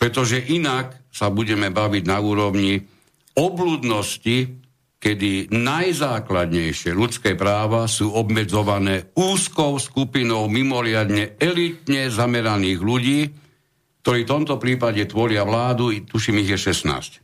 [0.00, 2.80] pretože inak sa budeme baviť na úrovni
[3.36, 4.61] obludnosti,
[5.02, 13.20] kedy najzákladnejšie ľudské práva sú obmedzované úzkou skupinou mimoriadne elitne zameraných ľudí,
[14.06, 17.18] ktorí v tomto prípade tvoria vládu, tuším ich je 16.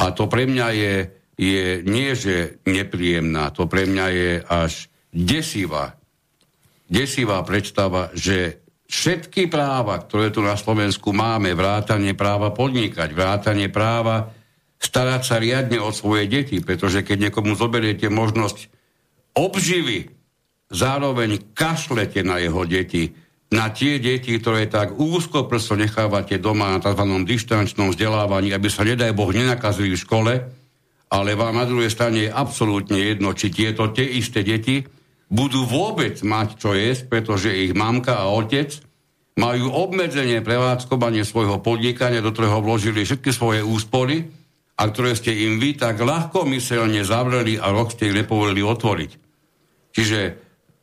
[0.00, 0.94] A to pre mňa je
[1.36, 6.00] je nie, že nepríjemná, to pre mňa je až desivá,
[6.88, 14.32] desivá predstava, že všetky práva, ktoré tu na Slovensku máme, vrátanie práva podnikať, vrátanie práva
[14.76, 18.68] starať sa riadne o svoje deti, pretože keď niekomu zoberiete možnosť
[19.36, 20.12] obživy,
[20.72, 23.14] zároveň kašlete na jeho deti,
[23.54, 27.04] na tie deti, ktoré tak úzko prsto nechávate doma na tzv.
[27.22, 30.32] dištančnom vzdelávaní, aby sa, nedaj Boh, nenakazili v škole,
[31.06, 34.82] ale vám na druhej strane je absolútne jedno, či tieto tie isté deti
[35.30, 38.82] budú vôbec mať čo jesť, pretože ich mamka a otec
[39.38, 44.26] majú obmedzenie prevádzkovanie svojho podnikania, do ktorého vložili všetky svoje úspory
[44.76, 49.10] a ktoré ste im vy tak ľahko myselne zavreli a rok ste ich nepovolili otvoriť.
[49.96, 50.20] Čiže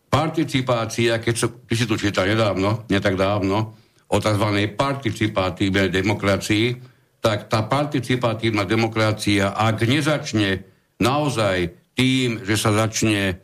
[0.10, 3.78] participácia, keď, so, keď si tu čítal nedávno, nie tak dávno,
[4.10, 4.48] o tzv.
[4.74, 6.78] participatívnej demokracii,
[7.22, 10.66] tak tá participatívna demokracia, ak nezačne
[11.02, 13.42] naozaj tým, že sa začne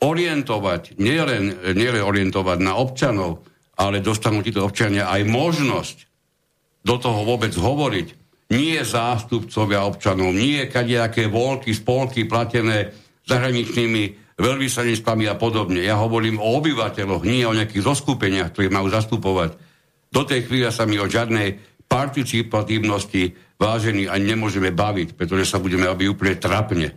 [0.00, 3.44] orientovať, nielen, nielen orientovať na občanov,
[3.76, 5.96] ale dostanú títo občania aj možnosť
[6.84, 8.19] do toho vôbec hovoriť.
[8.50, 12.90] Nie zástupcovia občanov, nie kadejaké voľky, spolky platené
[13.22, 15.84] zahraničnými veľvyslanectvami a podobne.
[15.84, 19.54] Ja hovorím o obyvateľoch, nie o nejakých zoskupeniach, ktoré majú zastupovať.
[20.10, 25.86] Do tej chvíle sa mi o žiadnej participatívnosti vážení ani nemôžeme baviť, pretože sa budeme
[25.86, 26.88] baviť úplne trapne.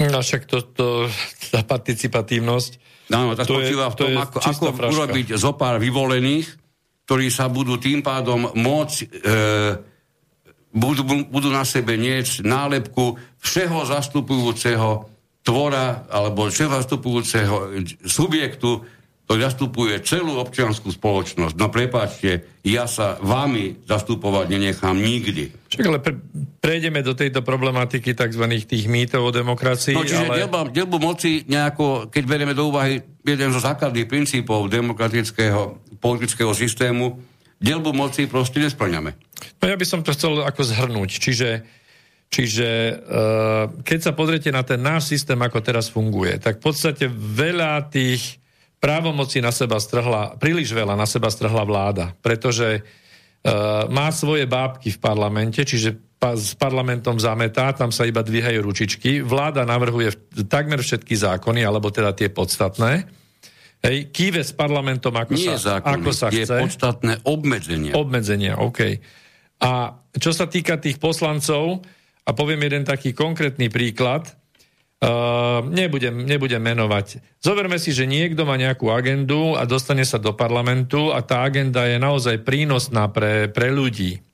[0.00, 0.86] No však to, to,
[1.54, 2.72] tá participatívnosť...
[3.14, 6.48] No, to spočíva v tom, ako, ako urobiť zo pár vyvolených,
[7.04, 8.96] ktorí sa budú tým pádom môcť...
[9.22, 9.92] E,
[10.74, 15.06] budú, budú na sebe nieť nálepku všeho zastupujúceho
[15.46, 18.82] tvora alebo zastupujúceho subjektu,
[19.24, 21.56] ktorý zastupuje celú občianskú spoločnosť.
[21.56, 25.48] No prepáčte, ja sa vami zastupovať nenechám nikdy.
[25.72, 26.12] Však ale pre,
[26.60, 28.44] prejdeme do tejto problematiky tzv.
[28.68, 29.96] tých mýtov o demokracii.
[29.96, 30.44] No čiže ale...
[30.44, 37.16] delba, delbu moci nejako, keď berieme do úvahy jeden zo základných princípov demokratického politického systému,
[37.64, 39.16] delbu moci proste nesplňame.
[39.58, 41.10] No ja by som to chcel ako zhrnúť.
[41.18, 41.48] Čiže
[42.34, 42.68] Čiže
[42.98, 47.86] eh, keď sa pozriete na ten náš systém, ako teraz funguje, tak v podstate veľa
[47.94, 48.42] tých
[48.82, 53.52] právomocí na seba strhla, príliš veľa na seba strhla vláda, pretože eh,
[53.86, 55.94] má svoje bábky v parlamente, čiže
[56.24, 59.20] s parlamentom zametá, tam sa iba dvíhajú ručičky.
[59.20, 60.16] Vláda navrhuje
[60.48, 63.04] takmer všetky zákony, alebo teda tie podstatné.
[63.84, 66.56] Hej, kýve s parlamentom, ako Nie sa, zákony, ako sa chce.
[66.56, 67.92] Podstatné obmedzenia.
[67.92, 68.96] Obmedzenia, OK.
[69.64, 71.80] A čo sa týka tých poslancov,
[72.24, 74.32] a poviem jeden taký konkrétny príklad.
[75.04, 77.20] Uh, nebudem, nebudem menovať.
[77.36, 81.84] Zoberme si, že niekto má nejakú agendu a dostane sa do parlamentu a tá agenda
[81.84, 84.24] je naozaj prínosná pre, pre ľudí.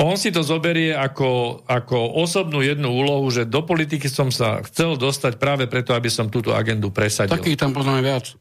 [0.00, 4.98] On si to zoberie ako, ako osobnú jednu úlohu, že do politiky som sa chcel
[4.98, 7.30] dostať práve preto, aby som túto agendu presadil.
[7.30, 8.34] Takých tam poznáme viac.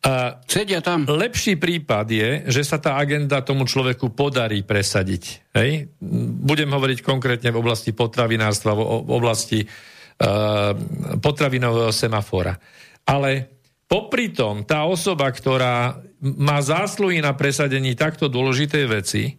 [0.00, 1.04] A Sedia tam.
[1.04, 5.52] Lepší prípad je, že sa tá agenda tomu človeku podarí presadiť.
[5.52, 5.92] Hej?
[6.40, 10.72] Budem hovoriť konkrétne v oblasti potravinárstva, v oblasti uh,
[11.20, 12.56] potravinového semafora.
[13.04, 19.36] Ale popri tom, tá osoba, ktorá má zásluhy na presadení takto dôležitej veci,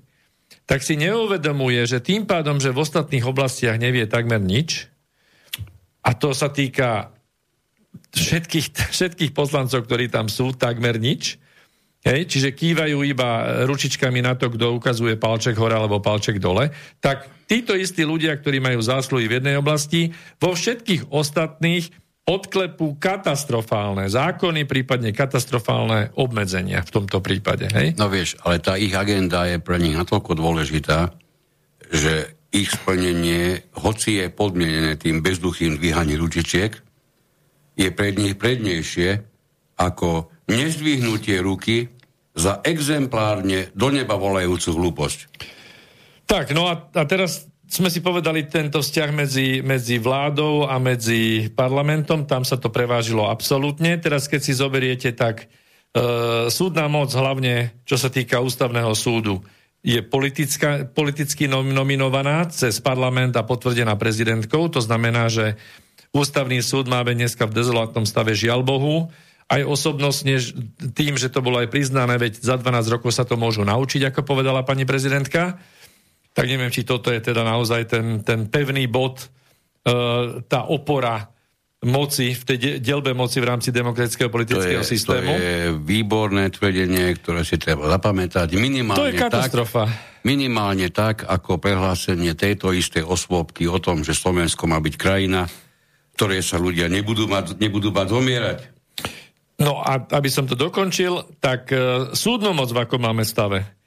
[0.70, 4.92] tak si neuvedomuje, že tým pádom, že v ostatných oblastiach nevie takmer nič,
[6.02, 7.11] a to sa týka
[8.12, 11.40] všetkých, všetkých poslancov, ktorí tam sú, takmer nič.
[12.02, 17.30] Hej, čiže kývajú iba ručičkami na to, kto ukazuje palček hore alebo palček dole, tak
[17.46, 20.10] títo istí ľudia, ktorí majú zásluhy v jednej oblasti,
[20.42, 21.94] vo všetkých ostatných
[22.26, 27.70] odklepú katastrofálne zákony, prípadne katastrofálne obmedzenia v tomto prípade.
[27.70, 27.98] Hej?
[28.02, 31.14] No vieš, ale tá ich agenda je pre nich natoľko dôležitá,
[31.94, 36.91] že ich splnenie, hoci je podmienené tým bezduchým dvíhaním ručičiek,
[37.76, 39.24] je pred nich prednejšie
[39.80, 41.90] ako nezdvihnutie ruky
[42.32, 45.20] za exemplárne do neba volajúcu hlúposť.
[46.28, 51.48] Tak, no a, a teraz sme si povedali tento vzťah medzi, medzi vládou a medzi
[51.52, 53.96] parlamentom, tam sa to prevážilo absolútne.
[54.00, 59.40] Teraz keď si zoberiete, tak e, súdna moc, hlavne čo sa týka ústavného súdu,
[59.82, 64.70] je politická, politicky nominovaná cez parlament a potvrdená prezidentkou.
[64.70, 65.58] To znamená, že
[66.12, 69.08] Ústavný súd máme dneska v dezolátnom stave žiaľ Bohu.
[69.48, 70.44] Aj osobnostne
[70.92, 74.28] tým, že to bolo aj priznané, veď za 12 rokov sa to môžu naučiť, ako
[74.28, 75.56] povedala pani prezidentka.
[76.36, 79.28] Tak neviem, či toto je teda naozaj ten, ten pevný bod, e,
[80.48, 81.32] tá opora
[81.84, 85.32] moci, v tej delbe moci v rámci demokratického politického to je, systému.
[85.32, 88.56] To je výborné tvrdenie, ktoré si treba zapamätať.
[88.60, 89.88] Minimálne to je katastrofa.
[89.88, 95.50] Tak, minimálne tak, ako prehlásenie tejto istej osôbky o tom, že Slovensko má byť krajina,
[96.16, 98.60] ktoré sa ľudia nebudú mať, nebudú mať zomierať.
[99.62, 103.82] No a aby som to dokončil, tak uh, súdnu moc v akom máme stave.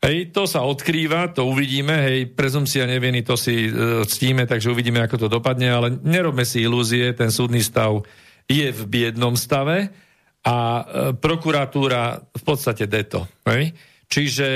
[0.00, 4.96] Hej, to sa odkrýva, to uvidíme, hej, prezumcia neviny, to si e, ctíme, takže uvidíme,
[5.04, 8.00] ako to dopadne, ale nerobme si ilúzie, ten súdny stav
[8.48, 9.92] je v biednom stave
[10.40, 10.82] a e,
[11.20, 13.28] prokuratúra v podstate deto.
[13.44, 13.76] Hej.
[14.08, 14.48] Čiže,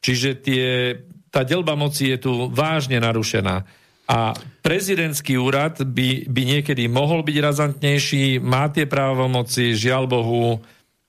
[0.00, 0.96] čiže tie,
[1.28, 3.68] tá delba moci je tu vážne narušená.
[4.12, 10.60] A prezidentský úrad by, by niekedy mohol byť razantnejší, má tie právomoci, žiaľ Bohu,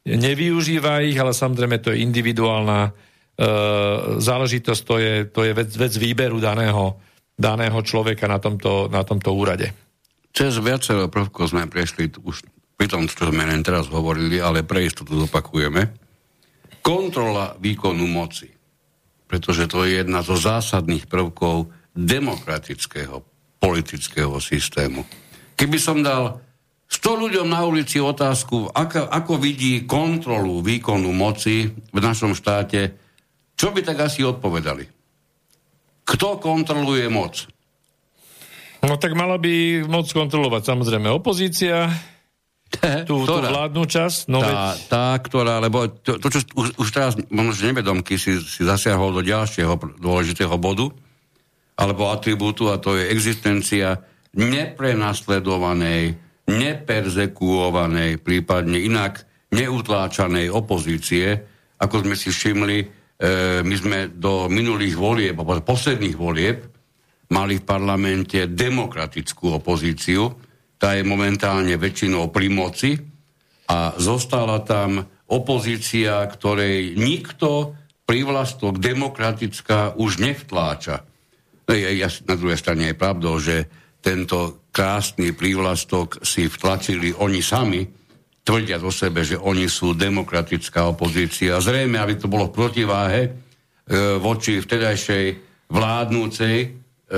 [0.08, 2.96] nevyužíva ich, ale samozrejme to je individuálna
[3.34, 3.48] E,
[4.22, 7.02] záležitosť, to je, to je vec, vec výberu daného,
[7.34, 9.74] daného človeka na tomto, na tomto úrade.
[10.30, 12.46] Cez viacero prvkov sme prešli už
[12.78, 15.82] pri tom, čo sme len teraz hovorili, ale pre istotu zopakujeme.
[16.86, 18.54] Kontrola výkonu moci,
[19.26, 23.22] pretože to je jedna zo zásadných prvkov demokratického
[23.62, 25.06] politického systému.
[25.56, 26.42] Keby som dal
[26.90, 32.94] 100 ľuďom na ulici otázku, ako, ako vidí kontrolu výkonu moci v našom štáte,
[33.56, 34.84] čo by tak asi odpovedali?
[36.04, 37.48] Kto kontroluje moc?
[38.84, 41.88] No tak mala by moc kontrolovať samozrejme opozícia,
[43.10, 44.28] tú, tú vládnu časť.
[44.28, 44.58] No tá, veď...
[44.90, 49.22] tá, ktorá, lebo to, to čo už, už teraz možno nevedomky si, si zasiahol do
[49.24, 50.92] ďalšieho dôležitého bodu,
[51.84, 54.00] alebo atribútu, a to je existencia
[54.40, 56.16] neprenasledovanej,
[56.48, 61.44] neperzekuovanej, prípadne inak neutláčanej opozície,
[61.76, 66.66] ako sme si všimli E, my sme do minulých volieb, alebo posledných volieb,
[67.32, 70.34] mali v parlamente demokratickú opozíciu,
[70.76, 73.00] tá je momentálne väčšinou pri moci
[73.72, 81.08] a zostala tam opozícia, ktorej nikto privlastok demokratická už nevtláča.
[81.64, 83.68] No, ja, na druhej strane je pravdou, že
[84.04, 87.88] tento krásny prívlastok si vtlačili oni sami,
[88.44, 91.64] tvrdia o sebe, že oni sú demokratická opozícia.
[91.64, 93.30] Zrejme, aby to bolo v protiváhe e,
[94.20, 95.26] voči vtedajšej
[95.72, 97.18] vládnúcej, e,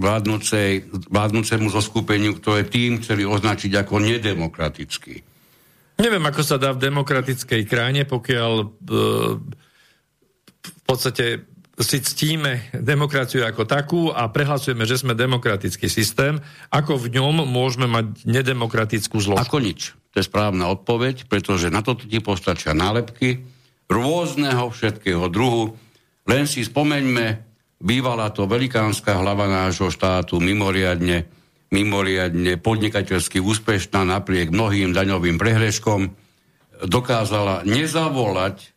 [0.00, 5.20] vládnúcej, vládnúcemu zoskupeniu, ktoré tým chceli označiť ako nedemokratický.
[6.00, 8.66] Neviem, ako sa dá v demokratickej krajine, pokiaľ e,
[10.64, 11.44] v podstate
[11.76, 16.40] si ctíme demokraciu ako takú a prehlasujeme, že sme demokratický systém,
[16.72, 19.44] ako v ňom môžeme mať nedemokratickú zložku?
[19.44, 19.92] Ako nič.
[20.16, 23.44] To je správna odpoveď, pretože na toto ti postačia nálepky
[23.92, 25.76] rôzneho všetkého druhu.
[26.24, 27.44] Len si spomeňme,
[27.76, 31.28] bývala to velikánska hlava nášho štátu, mimoriadne,
[31.68, 36.08] mimoriadne podnikateľsky úspešná napriek mnohým daňovým prehreškom,
[36.88, 38.72] dokázala nezavolať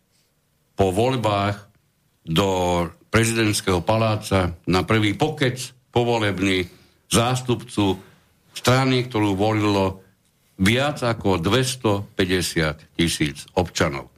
[0.75, 1.68] po voľbách
[2.29, 5.57] do prezidentského paláca na prvý pokec
[5.89, 6.69] povolebný
[7.09, 7.97] zástupcu
[8.53, 10.05] strany, ktorú volilo
[10.61, 14.13] viac ako 250 tisíc občanov.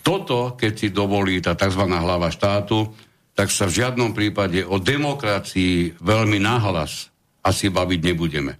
[0.00, 1.82] Toto, keď si dovolí tá tzv.
[1.84, 2.88] hlava štátu,
[3.36, 7.12] tak sa v žiadnom prípade o demokracii veľmi nahlas
[7.44, 8.56] asi baviť nebudeme.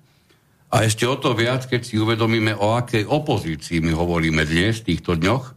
[0.68, 4.92] A ešte o to viac, keď si uvedomíme, o akej opozícii my hovoríme dnes, v
[4.92, 5.55] týchto dňoch,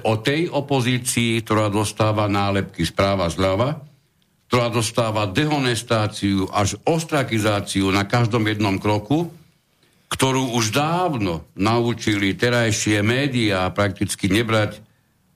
[0.00, 3.82] o tej opozícii, ktorá dostáva nálepky správa zľava,
[4.48, 9.32] ktorá dostáva dehonestáciu až ostrakizáciu na každom jednom kroku,
[10.12, 14.80] ktorú už dávno naučili terajšie médiá prakticky nebrať, e,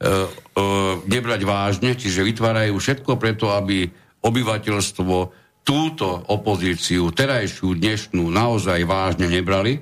[0.05, 0.65] e,
[1.09, 3.89] nebrať vážne, čiže vytvárajú všetko preto, aby
[4.21, 5.17] obyvateľstvo
[5.65, 9.81] túto opozíciu, terajšiu, dnešnú, naozaj vážne nebrali.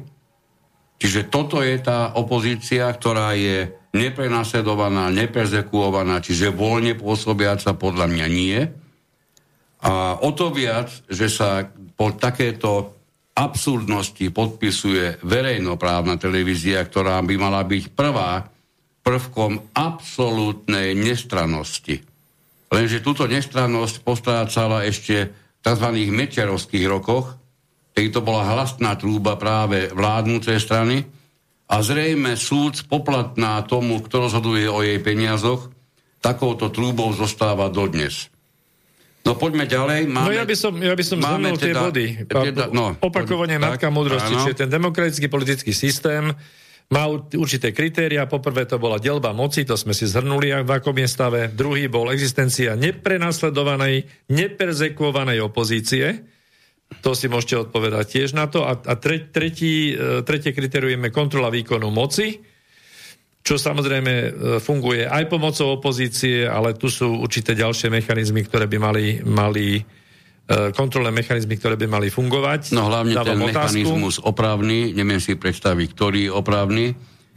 [1.03, 8.59] Čiže toto je tá opozícia, ktorá je neprenasledovaná, neperzekuovaná, čiže voľne pôsobiaca podľa mňa nie.
[9.87, 11.63] A o to viac, že sa
[11.95, 12.99] po takéto
[13.35, 18.47] absurdnosti podpisuje verejnoprávna televízia, ktorá by mala byť prvá
[19.05, 22.03] prvkom absolútnej nestrannosti.
[22.73, 25.89] Lenže túto nestrannosť postrácala ešte v tzv.
[26.11, 27.37] mečerovských rokoch,
[27.95, 31.07] keď to bola hlasná trúba práve vládnúcej strany
[31.65, 35.73] a zrejme súd poplatná tomu, kto rozhoduje o jej peniazoch,
[36.21, 38.33] takouto trúbou zostáva dodnes.
[39.25, 40.05] No poďme ďalej.
[40.05, 42.07] Máme, no ja by som, ja by som zhrnul tie teda, body.
[42.29, 46.29] Teda, no, Opakovanie tak, matka múdrosti, čiže ten demokratický politický systém
[46.93, 48.29] má určité kritéria.
[48.29, 51.49] Poprvé to bola delba moci, to sme si zhrnuli v akom je stave.
[51.57, 56.29] Druhý bol existencia neprenasledovanej, neperzekvovanej opozície.
[57.05, 58.65] To si môžete odpovedať tiež na to.
[58.65, 62.41] A, a tre, tretí, e, tretie kritérium je kontrola výkonu moci,
[63.45, 68.79] čo samozrejme e, funguje aj pomocou opozície, ale tu sú určité ďalšie mechanizmy, ktoré by
[68.81, 69.83] mali, mali e,
[70.73, 72.73] kontrolné mechanizmy, ktoré by mali fungovať.
[72.73, 73.53] No hlavne Dávam ten otázku.
[73.53, 76.87] mechanizmus opravný, neviem si predstaviť, ktorý je opravný,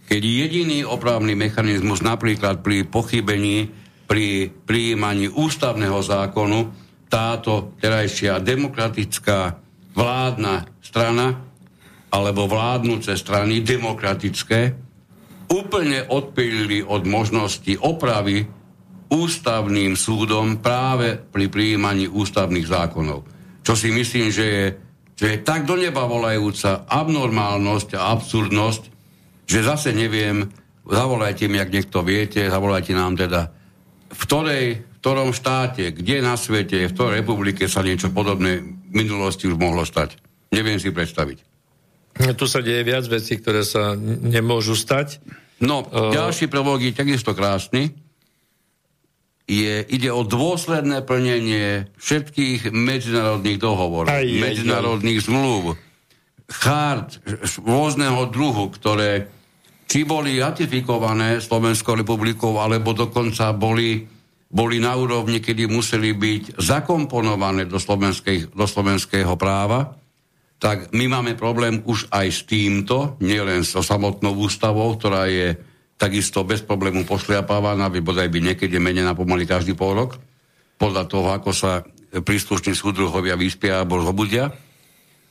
[0.08, 3.68] keď jediný opravný mechanizmus napríklad pri pochybení,
[4.08, 9.60] pri prijímaní ústavného zákonu, táto terajšia demokratická
[9.96, 11.40] vládna strana
[12.12, 14.76] alebo vládnúce strany demokratické
[15.48, 18.48] úplne odpilili od možnosti opravy
[19.08, 23.24] ústavným súdom práve pri prijímaní ústavných zákonov.
[23.64, 24.66] Čo si myslím, že je,
[25.16, 28.84] že je tak do neba volajúca abnormálnosť a absurdnosť,
[29.48, 30.52] že zase neviem,
[30.84, 33.52] zavolajte mi, ak niekto viete, zavolajte nám teda,
[34.12, 34.64] v ktorej
[35.08, 39.88] ktorom štáte, kde na svete, v ktorej republike sa niečo podobné v minulosti už mohlo
[39.88, 40.20] stať.
[40.52, 41.48] Neviem si predstaviť.
[42.36, 45.24] Tu sa deje viac vecí, ktoré sa nemôžu stať.
[45.64, 46.12] No, uh...
[46.12, 47.96] ďalší prvok je takisto krásny.
[49.48, 55.28] Je, ide o dôsledné plnenie všetkých medzinárodných dohovorov, aj, medzinárodných aj, aj.
[55.32, 55.64] zmluv,
[56.52, 57.10] chart
[57.64, 59.32] rôzneho druhu, ktoré
[59.88, 64.17] či boli ratifikované Slovenskou republikou, alebo dokonca boli
[64.48, 67.78] boli na úrovni, kedy museli byť zakomponované do,
[68.56, 70.00] do slovenského práva,
[70.58, 75.54] tak my máme problém už aj s týmto, nielen so samotnou ústavou, ktorá je
[75.98, 80.18] takisto bez problému pošliapávaná, by bodaj by niekedy menená pomaly každý pol rok,
[80.78, 84.50] podľa toho, ako sa príslušní súdruhovia vyspia alebo zobudia.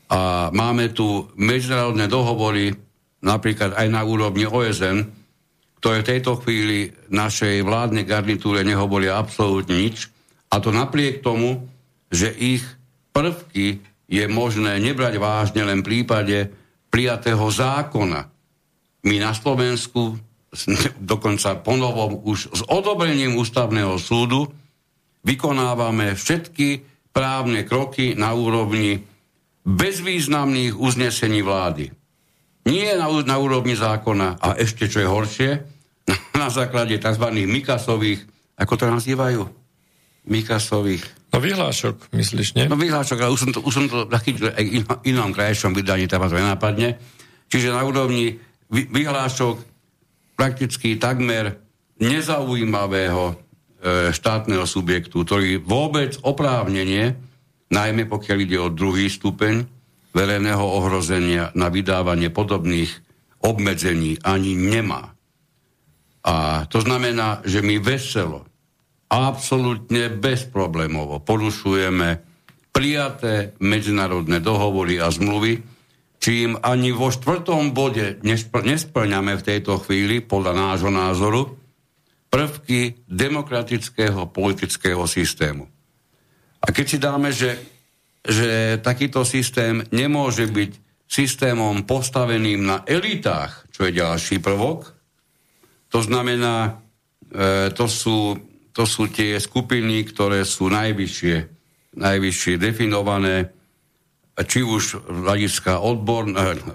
[0.07, 2.75] A máme tu medzinárodné dohovory,
[3.23, 5.26] napríklad aj na úrovni OSN,
[5.87, 10.11] ktoré v tejto chvíli našej vládnej garnitúre nehovoria absolútne nič.
[10.51, 11.63] A to napriek tomu,
[12.11, 12.67] že ich
[13.15, 13.79] prvky
[14.11, 16.51] je možné nebrať vážne len v prípade
[16.91, 18.27] prijatého zákona.
[19.07, 20.19] My na Slovensku,
[20.99, 24.51] dokonca ponovom už s odobrením ústavného súdu,
[25.23, 26.83] vykonávame všetky
[27.15, 29.07] právne kroky na úrovni
[29.63, 31.95] bezvýznamných uznesení vlády.
[32.75, 35.76] Nie na, na úrovni zákona a ešte čo je horšie,
[36.41, 37.27] na základe tzv.
[37.33, 38.23] Mikasových,
[38.59, 39.43] ako to nazývajú?
[40.27, 41.05] Mikasových.
[41.35, 42.65] No vyhlášok, myslíš, nie?
[42.71, 46.09] No vyhlášok, ale už som to, už som to zachytil aj in, inom krajšom vydaní,
[46.09, 46.97] tam to nenápadne.
[47.51, 48.39] Čiže na úrovni
[48.71, 49.63] vyhlášok
[50.35, 51.59] prakticky takmer
[52.03, 53.35] nezaujímavého e,
[54.13, 57.17] štátneho subjektu, ktorý vôbec oprávnenie,
[57.73, 59.65] najmä pokiaľ ide o druhý stupeň,
[60.17, 62.89] verejného ohrozenia na vydávanie podobných
[63.45, 65.16] obmedzení ani nemá.
[66.71, 68.47] To znamená, že my veselo,
[69.07, 72.19] absolútne bezproblémovo porušujeme
[72.75, 75.63] prijaté medzinárodné dohovory a zmluvy,
[76.19, 81.55] čím ani vo štvrtom bode nespl- nesplňame v tejto chvíli, podľa nášho názoru,
[82.29, 85.65] prvky demokratického politického systému.
[86.61, 87.77] A keď si dáme, že
[88.27, 90.71] že takýto systém nemôže byť
[91.07, 94.96] systémom postaveným na elitách, čo je ďalší prvok.
[95.91, 96.83] To znamená,
[97.31, 98.39] e, to, sú,
[98.75, 101.37] to sú tie skupiny, ktoré sú najvyššie,
[101.97, 103.55] najvyššie definované,
[104.37, 106.33] či už z hľadiska odbor, e,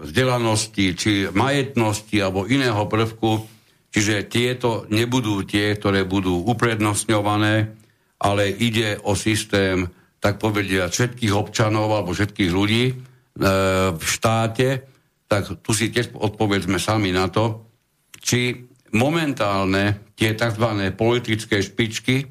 [0.09, 3.45] vzdelanosti, či majetnosti alebo iného prvku.
[3.91, 7.76] Čiže tieto nebudú tie, ktoré budú uprednostňované,
[8.24, 9.91] ale ide o systém
[10.22, 12.93] tak povedia, všetkých občanov alebo všetkých ľudí e,
[13.91, 14.86] v štáte,
[15.26, 17.66] tak tu si tiež odpovedzme sami na to,
[18.22, 20.68] či momentálne tie tzv.
[20.96, 22.28] politické špičky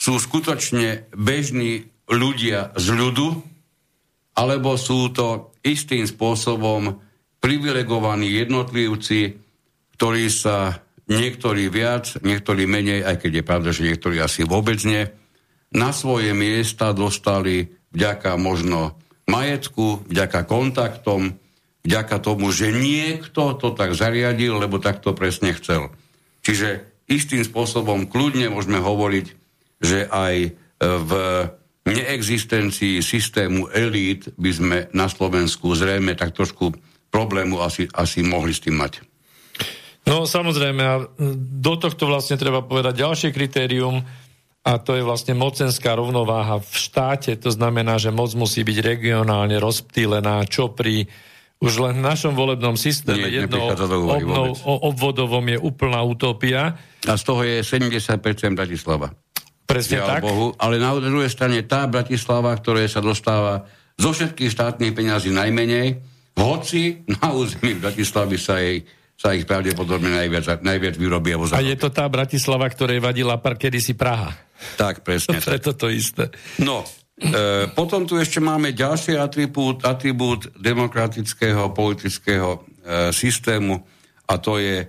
[0.00, 3.28] sú skutočne bežní ľudia z ľudu,
[4.34, 6.96] alebo sú to istým spôsobom
[7.40, 9.36] privilegovaní jednotlivci,
[9.96, 10.80] ktorí sa
[11.10, 15.04] niektorí viac, niektorí menej, aj keď je pravda, že niektorí asi vôbec nie,
[15.70, 18.96] na svoje miesta dostali vďaka možno
[19.26, 21.36] majetku, vďaka kontaktom,
[21.84, 25.92] vďaka tomu, že niekto to tak zariadil, lebo tak to presne chcel.
[26.44, 29.26] Čiže istým spôsobom kľudne môžeme hovoriť,
[29.80, 30.50] že aj e,
[30.80, 31.12] v
[31.88, 36.76] neexistencii systému elít by sme na Slovensku zrejme tak trošku
[37.08, 39.02] problému asi, asi mohli s tým mať.
[40.08, 40.96] No samozrejme, a
[41.60, 44.00] do tohto vlastne treba povedať ďalšie kritérium,
[44.60, 47.32] a to je vlastne mocenská rovnováha v štáte.
[47.40, 51.08] To znamená, že moc musí byť regionálne rozptýlená, čo pri
[51.60, 53.68] už len v našom volebnom systéme Nie, jedno
[54.08, 56.80] obnov, obvodovom je úplná utopia.
[57.04, 58.16] A z toho je 70%
[58.56, 59.12] Bratislava.
[59.68, 60.24] Presne tak.
[60.24, 60.56] Bohu.
[60.56, 63.68] Ale na druhej strane tá Bratislava, ktoré sa dostáva
[64.00, 66.00] zo všetkých štátnych peňazí najmenej,
[66.40, 68.80] hoci na území Bratislavy sa jej
[69.20, 71.36] sa ich pravdepodobne najviac, najviac vyrobia.
[71.36, 74.32] Vo a je to tá Bratislava, ktorej vadila par kedysi Praha.
[74.80, 75.36] Tak, presne.
[75.44, 76.32] Preto to isté.
[76.56, 76.88] No,
[77.20, 82.58] e, potom tu ešte máme ďalší atribút, atribút demokratického politického e,
[83.12, 83.78] systému
[84.24, 84.86] a to je e,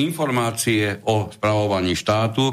[0.00, 2.48] informácie o spravovaní štátu,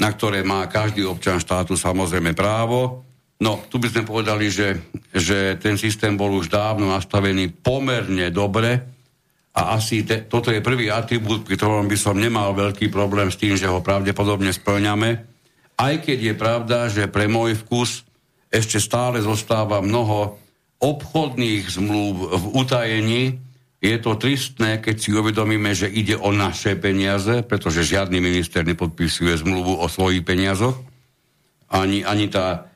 [0.00, 3.04] na ktoré má každý občan štátu samozrejme právo.
[3.38, 4.80] No, tu by sme povedali, že,
[5.14, 8.98] že ten systém bol už dávno nastavený pomerne dobre,
[9.58, 13.40] a asi te, toto je prvý atribút, pri ktorom by som nemal veľký problém s
[13.42, 15.27] tým, že ho pravdepodobne splňame.
[15.78, 18.02] Aj keď je pravda, že pre môj vkus
[18.50, 20.34] ešte stále zostáva mnoho
[20.82, 23.22] obchodných zmluv v utajení.
[23.78, 29.38] Je to tristné, keď si uvedomíme, že ide o naše peniaze, pretože žiadny minister nepodpisuje
[29.38, 30.74] zmluvu o svojich peniazoch.
[31.70, 32.66] Ani, ani tá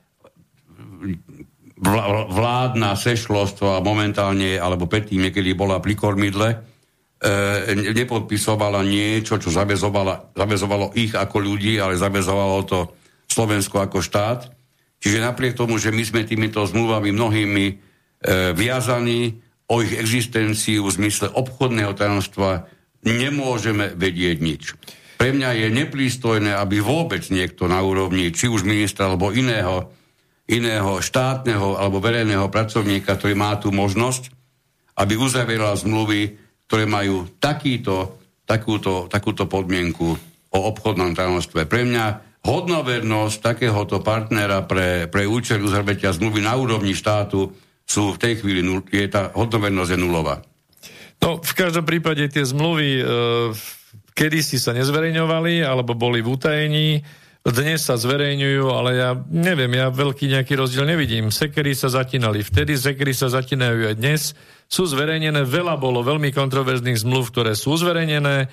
[2.31, 6.63] vládna sešlostvo a momentálne, alebo predtým niekedy bola pri kormidle,
[7.95, 12.79] nepodpisovala niečo, čo zavezovalo ich ako ľudí, ale zavezovalo to
[13.31, 14.51] Slovensko ako štát.
[15.03, 17.75] Čiže napriek tomu, že my sme týmito zmluvami mnohými e,
[18.55, 22.67] viazaní o ich existenciu v zmysle obchodného tajomstva,
[23.03, 24.63] nemôžeme vedieť nič.
[25.19, 29.91] Pre mňa je neprístojné, aby vôbec niekto na úrovni, či už ministra alebo iného,
[30.51, 34.35] iného štátneho alebo verejného pracovníka, ktorý má tú možnosť,
[34.99, 36.42] aby uzavieral zmluvy
[36.73, 38.17] ktoré majú takýto,
[38.49, 40.09] takúto, takúto podmienku
[40.57, 41.69] o obchodnom tajomstve.
[41.69, 42.05] Pre mňa
[42.49, 47.53] hodnovernosť takéhoto partnera pre, pre účel uzavretia zmluvy na úrovni štátu
[47.85, 50.41] sú v tej chvíli, je tá hodnovernosť je nulová.
[51.21, 53.05] No, v každom prípade tie zmluvy e,
[54.17, 56.89] kedysi sa nezverejňovali, alebo boli v utajení,
[57.45, 61.29] dnes sa zverejňujú, ale ja neviem, ja veľký nejaký rozdiel nevidím.
[61.29, 64.33] Sekery sa zatínali vtedy, sekery sa zatínajú aj dnes
[64.73, 68.49] sú zverejnené, veľa bolo veľmi kontroverzných zmluv, ktoré sú zverejnené,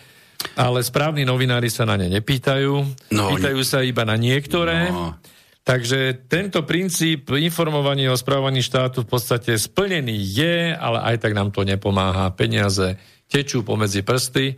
[0.60, 2.74] ale správni novinári sa na ne nepýtajú,
[3.16, 4.92] no, pýtajú sa iba na niektoré.
[4.92, 5.16] No.
[5.64, 11.54] Takže tento princíp informovania o správaní štátu v podstate splnený je, ale aj tak nám
[11.56, 12.34] to nepomáha.
[12.36, 13.00] Peniaze
[13.30, 14.58] tečú pomedzi prsty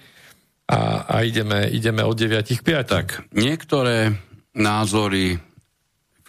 [0.72, 2.88] a, a ideme, ideme od 9 k 5.
[2.88, 4.16] Tak, niektoré
[4.56, 5.51] názory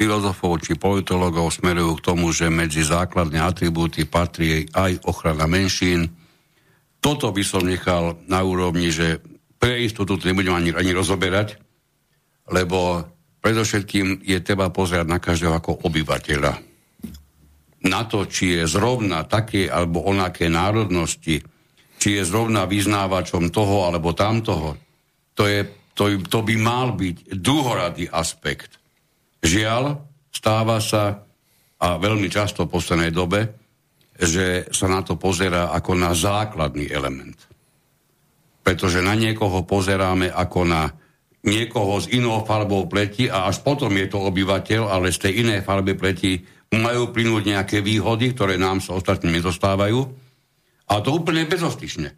[0.02, 6.10] filozofov či politologov smerujú k tomu, že medzi základné atribúty patrí aj ochrana menšín.
[6.98, 9.22] Toto by som nechal na úrovni, že
[9.62, 11.54] pre istotu to nebudem ani, ani rozoberať,
[12.50, 13.06] lebo
[13.38, 16.52] predovšetkým je treba pozerať na každého ako obyvateľa.
[17.86, 21.38] Na to, či je zrovna také alebo onaké národnosti,
[21.94, 24.74] či je zrovna vyznávačom toho alebo tamtoho,
[25.38, 25.62] to, je,
[25.94, 28.81] to, to by mal byť druhoradý aspekt
[29.42, 29.98] Žiaľ,
[30.30, 31.26] stáva sa,
[31.82, 33.40] a veľmi často v poslednej dobe,
[34.14, 37.34] že sa na to pozerá ako na základný element.
[38.62, 40.94] Pretože na niekoho pozeráme ako na
[41.42, 45.66] niekoho s inou farbou pleti a až potom je to obyvateľ, ale z tej inej
[45.66, 46.38] farby pleti
[46.70, 50.00] majú plynúť nejaké výhody, ktoré nám sa ostatným nedostávajú.
[50.86, 52.14] A to úplne bezostyšne.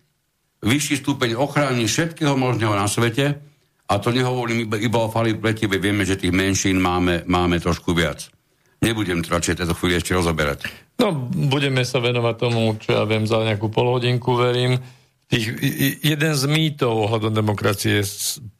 [0.60, 3.40] Vyšší stupeň ochrany všetkého možného na svete,
[3.84, 7.92] a to nehovorím iba, iba o fali pleti, vieme, že tých menšín máme, máme trošku
[7.92, 8.32] viac.
[8.80, 10.68] Nebudem to radšej tejto chvíli ešte rozoberať.
[11.00, 11.12] No,
[11.50, 14.80] budeme sa venovať tomu, čo ja viem, za nejakú polhodinku, verím.
[15.28, 15.56] Tých,
[16.04, 18.04] jeden z mýtov ohľadom demokracie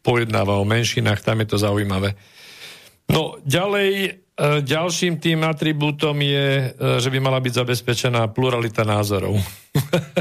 [0.00, 2.16] pojednáva o menšinách, tam je to zaujímavé.
[3.12, 9.38] No, ďalej, ďalším tým atribútom je, e, že by mala byť zabezpečená pluralita názorov.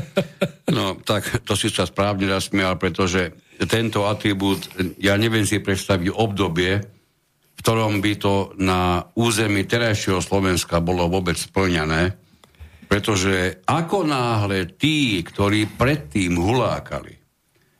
[0.77, 3.33] no, tak to si sa správne zasmial, pretože
[3.65, 4.69] tento atribút,
[5.01, 6.71] ja neviem si predstaviť obdobie,
[7.53, 12.13] v ktorom by to na území terajšieho Slovenska bolo vôbec splňané,
[12.85, 17.17] pretože ako náhle tí, ktorí predtým hulákali,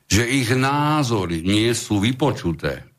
[0.09, 2.89] že ich názory nie sú vypočuté,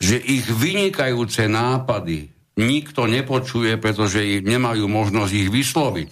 [0.00, 6.10] že ich vynikajúce nápady nikto nepočuje, pretože nemajú možnosť ich vysloviť.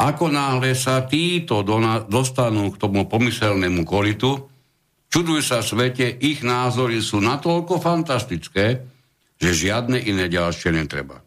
[0.00, 1.64] Ako náhle sa títo
[2.08, 4.50] dostanú k tomu pomyselnému koritu,
[5.10, 8.78] Čuduj sa svete, ich názory sú natoľko fantastické,
[9.42, 11.18] že žiadne iné ďalšie netreba.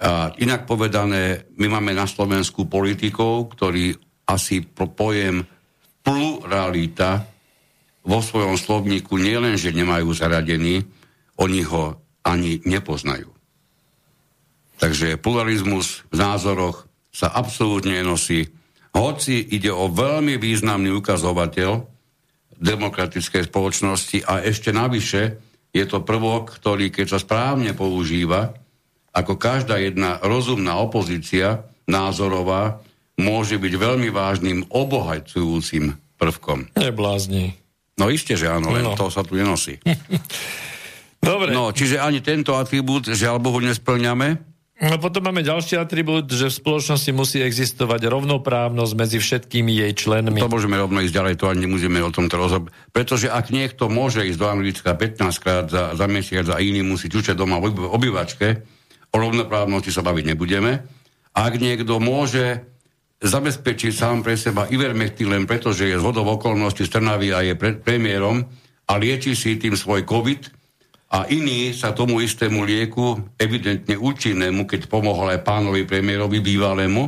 [0.00, 3.92] A inak povedané, my máme na Slovensku politikov, ktorí
[4.24, 5.44] asi pojem
[6.00, 7.28] pluralita
[8.08, 10.80] vo svojom slovníku nielen, že nemajú zaradený,
[11.36, 13.33] oni ho ani nepoznajú.
[14.78, 18.50] Takže pluralizmus v názoroch sa absolútne nenosí.
[18.94, 21.94] Hoci ide o veľmi významný ukazovateľ
[22.58, 25.38] demokratickej spoločnosti a ešte navyše
[25.74, 28.54] je to prvok, ktorý keď sa správne používa,
[29.14, 32.82] ako každá jedna rozumná opozícia názorová
[33.18, 36.70] môže byť veľmi vážnym obohajcujúcim prvkom.
[36.74, 37.58] Neblázni.
[37.94, 38.98] No isté, že áno, len no.
[38.98, 39.78] to sa tu nenosí.
[41.22, 41.54] Dobre.
[41.54, 44.53] No, čiže ani tento atribút, žiaľ Bohu, nesplňame.
[44.84, 50.44] No potom máme ďalší atribút, že v spoločnosti musí existovať rovnoprávnosť medzi všetkými jej členmi.
[50.44, 52.72] To môžeme rovno ísť ďalej, to ani nemusíme o tomto rozhodnúť.
[52.92, 57.08] Pretože ak niekto môže ísť do Anglicka 15 krát za, za mesiac a iný musí
[57.08, 58.60] čučať doma v obývačke,
[59.08, 60.84] o rovnoprávnosti sa baviť nebudeme.
[61.32, 62.66] Ak niekto môže
[63.24, 67.54] zabezpečiť sám pre seba Ivermectin len preto, že je zhodov okolností z Trnavy a je
[67.56, 68.44] pre, premiérom
[68.84, 70.63] a lieči si tým svoj COVID,
[71.14, 77.06] a iný sa tomu istému lieku, evidentne účinnému, keď pomohol aj pánovi premiérovi bývalému,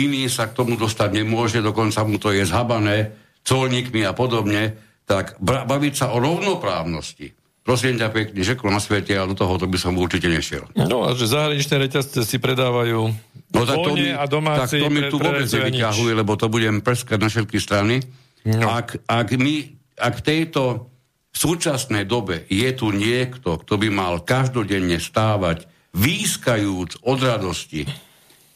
[0.00, 3.12] iný sa k tomu dostať nemôže, dokonca mu to je zhabané
[3.44, 7.36] colníkmi a podobne, tak baviť sa o rovnoprávnosti.
[7.68, 10.64] Prosím ťa pekne, že na svete, ale do toho to by som určite nešiel.
[10.72, 13.12] No a že zahraničné reťazce si predávajú
[13.52, 14.80] no, tak to mi, a domáci...
[14.80, 18.00] Tak to mi tu vôbec nevyťahuje, lebo to budem preskať na všetky strany.
[18.48, 18.72] No.
[18.72, 19.68] Ak, ak my,
[20.00, 20.88] ak tejto
[21.32, 27.88] v súčasnej dobe je tu niekto, kto by mal každodenne stávať výskajúc od radosti,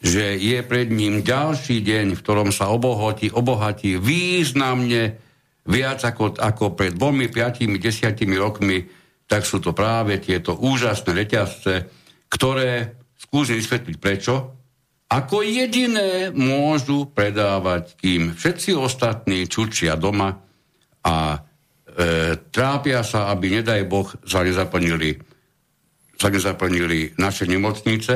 [0.03, 5.15] že je pred ním ďalší deň, v ktorom sa obohatí, obohatí významne
[5.63, 8.83] viac ako, ako pred dvomi, piatimi, desiatimi rokmi,
[9.31, 11.73] tak sú to práve tieto úžasné reťazce,
[12.27, 14.63] ktoré, skúsim vysvetliť prečo,
[15.07, 20.41] ako jediné môžu predávať, kým všetci ostatní čučia doma
[21.05, 21.39] a
[22.49, 25.19] trápia sa, aby, nedaj Boh, sa nezaplnili,
[26.17, 28.13] sa nezaplnili naše nemocnice,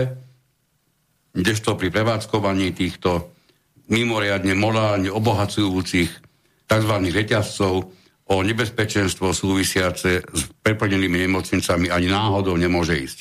[1.37, 3.37] kdežto pri prevádzkovaní týchto
[3.93, 6.09] mimoriadne morálne obohacujúcich
[6.67, 6.93] tzv.
[7.13, 7.73] reťazcov
[8.27, 13.19] o nebezpečenstvo súvisiace s preplnenými nemocnicami ani náhodou nemôže ísť.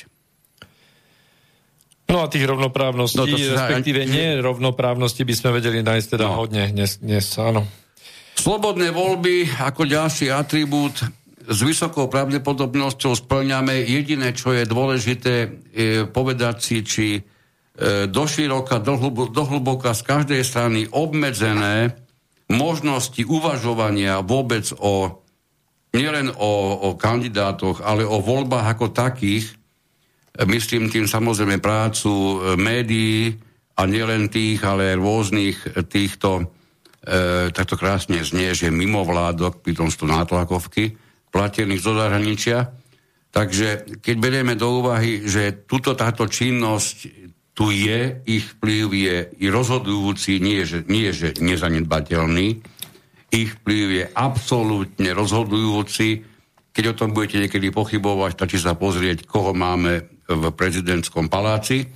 [2.07, 6.35] No a tých rovnoprávností, no respektíve nie rovnoprávnosti by sme vedeli nájsť teda no.
[6.39, 7.67] hodne dnes, dnes, áno.
[8.37, 11.01] Slobodné voľby ako ďalší atribút
[11.49, 13.81] s vysokou pravdepodobnosťou splňame.
[13.81, 15.33] Jediné, čo je dôležité,
[15.73, 17.21] je povedať si, či e,
[18.05, 18.77] doširoka,
[19.33, 21.97] dohlboka z každej strany obmedzené
[22.53, 25.25] možnosti uvažovania vôbec o
[25.97, 29.49] nielen o, o kandidátoch, ale o voľbách ako takých,
[30.45, 33.33] myslím tým samozrejme prácu e, médií
[33.73, 36.53] a nielen tých, ale rôznych týchto
[37.55, 40.99] takto krásne znie, že mimo vládok, pritom sú nátlakovky,
[41.31, 42.67] platených zo zahraničia.
[43.31, 46.97] Takže keď berieme do úvahy, že tuto táto činnosť
[47.57, 52.47] tu je, ich vplyv je i rozhodujúci, nie že, nie že nezanedbateľný,
[53.33, 56.21] ich vplyv je absolútne rozhodujúci.
[56.71, 61.87] Keď o tom budete niekedy pochybovať, stačí sa pozrieť, koho máme v prezidentskom paláci,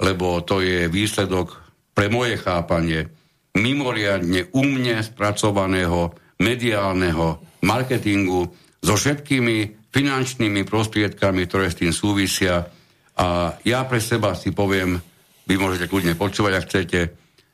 [0.00, 1.54] lebo to je výsledok
[1.94, 3.19] pre moje chápanie
[3.56, 8.48] mimoriadne umne spracovaného mediálneho marketingu
[8.80, 12.70] so všetkými finančnými prostriedkami, ktoré s tým súvisia.
[13.18, 15.02] A ja pre seba si poviem,
[15.44, 17.00] vy môžete kľudne počúvať, ak chcete,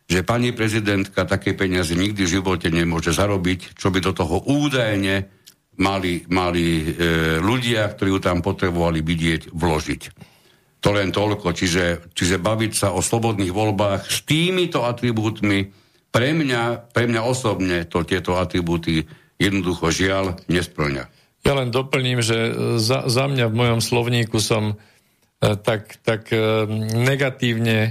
[0.06, 5.26] že pani prezidentka také peniaze nikdy v živote nemôže zarobiť, čo by do toho údajne
[5.82, 6.84] mali, mali e,
[7.42, 10.02] ľudia, ktorí ju tam potrebovali vidieť, vložiť.
[10.84, 11.50] To len toľko.
[11.50, 15.85] Čiže, čiže baviť sa o slobodných voľbách s týmito atribútmi,
[16.16, 16.62] pre mňa,
[16.96, 19.04] pre mňa osobne to tieto atribúty
[19.36, 21.04] jednoducho žiaľ nesplňa.
[21.44, 26.66] Ja len doplním, že za, za mňa v mojom slovníku som e, tak, tak e,
[26.96, 27.90] negatívne e,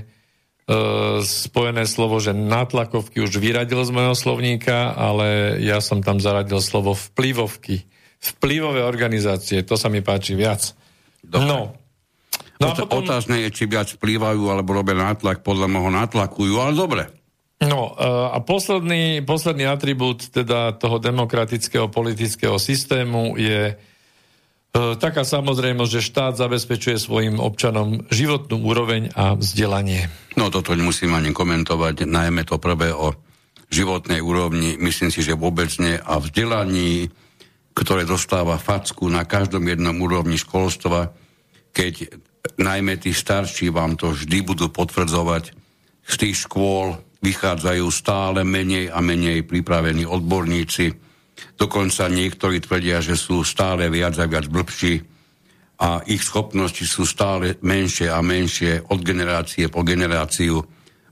[1.22, 6.98] spojené slovo, že nátlakovky už vyradil z mojho slovníka, ale ja som tam zaradil slovo
[6.98, 7.86] vplyvovky.
[8.20, 10.74] Vplyvové organizácie, to sa mi páči viac.
[11.22, 11.46] Dobre.
[11.46, 11.60] No.
[12.58, 13.06] No potom...
[13.06, 17.04] Otázne je, či viac vplývajú alebo robia nátlak, podľa môjho nátlakujú, ale dobre.
[17.66, 17.92] No
[18.32, 23.76] a posledný, posledný atribút teda toho demokratického politického systému je e,
[25.02, 30.14] taká samozrejmosť, že štát zabezpečuje svojim občanom životnú úroveň a vzdelanie.
[30.38, 33.18] No toto nemusím ani komentovať, najmä to prvé o
[33.74, 37.10] životnej úrovni, myslím si, že vôbec nie a vzdelaní,
[37.76, 41.12] ktoré dostáva facku na každom jednom úrovni školstva,
[41.76, 42.14] keď
[42.56, 45.52] najmä tí starší vám to vždy budú potvrdzovať
[46.06, 50.94] z tých škôl, vychádzajú stále menej a menej pripravení odborníci.
[51.58, 55.02] Dokonca niektorí tvrdia, že sú stále viac a viac blbší
[55.82, 60.64] a ich schopnosti sú stále menšie a menšie od generácie po generáciu.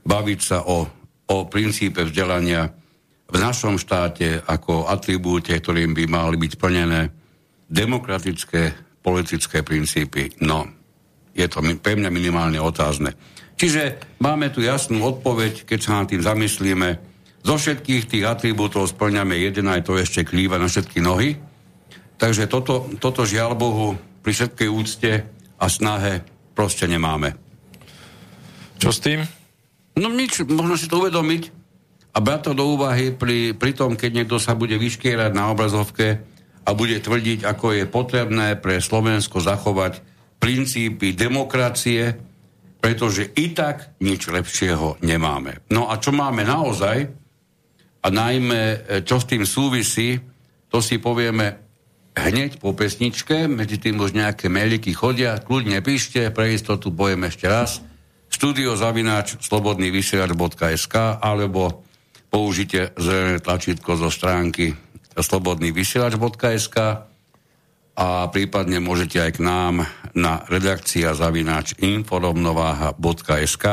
[0.06, 0.88] Baviť sa o,
[1.28, 2.70] o princípe vzdelania
[3.28, 7.10] v našom štáte ako atribúte, ktorým by mali byť plnené
[7.68, 8.62] demokratické
[9.04, 10.40] politické princípy.
[10.40, 10.64] No,
[11.36, 13.12] je to pre mňa minimálne otázne.
[13.54, 16.98] Čiže máme tu jasnú odpoveď, keď sa nad tým zamyslíme.
[17.44, 21.36] Zo všetkých tých atribútov splňame jeden, aj to ešte klíva na všetky nohy.
[22.16, 23.94] Takže toto, toto žiaľ Bohu
[24.24, 25.12] pri všetkej úcte
[25.60, 26.24] a snahe
[26.56, 27.36] proste nemáme.
[28.80, 29.20] Čo s tým?
[29.94, 31.52] No nič, možno si to uvedomiť
[32.14, 36.22] a brať to do úvahy pri, pri tom, keď niekto sa bude vyškierať na obrazovke
[36.64, 40.00] a bude tvrdiť, ako je potrebné pre Slovensko zachovať
[40.38, 42.16] princípy demokracie,
[42.84, 45.64] pretože i tak nič lepšieho nemáme.
[45.72, 47.08] No a čo máme naozaj,
[48.04, 50.20] a najmä e, čo s tým súvisí,
[50.68, 51.64] to si povieme
[52.12, 57.48] hneď po pesničke, medzi tým už nejaké mailiky chodia, kľudne píšte, pre istotu pojem ešte
[57.48, 57.80] raz–
[58.34, 61.86] studiozavináč slobodnývysielač.sk alebo
[62.34, 64.74] použite zelené tlačítko zo stránky
[65.14, 66.76] slobodnývysielač.sk
[67.94, 69.86] a prípadne môžete aj k nám
[70.18, 73.64] na redakcia zavináč inforovnováha.sk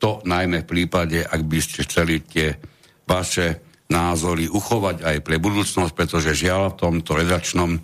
[0.00, 2.56] to najmä v prípade, ak by ste chceli tie
[3.04, 3.60] vaše
[3.92, 7.76] názory uchovať aj pre budúcnosť, pretože žiaľ v tomto redakčnom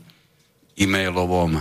[0.81, 1.61] e-mailovom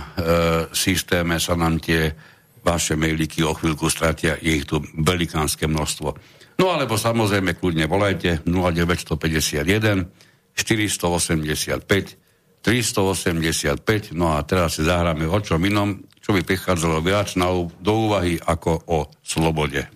[0.72, 2.16] systéme sa nám tie
[2.64, 6.08] vaše mailiky o chvíľku stratia, je ich tu velikánske množstvo.
[6.56, 10.08] No alebo samozrejme kľudne volajte 0951
[10.56, 12.25] 485
[12.66, 17.46] 385, no a teraz si zahráme o čom inom, čo by prichádzalo viac na,
[17.78, 19.86] do úvahy ako o slobode.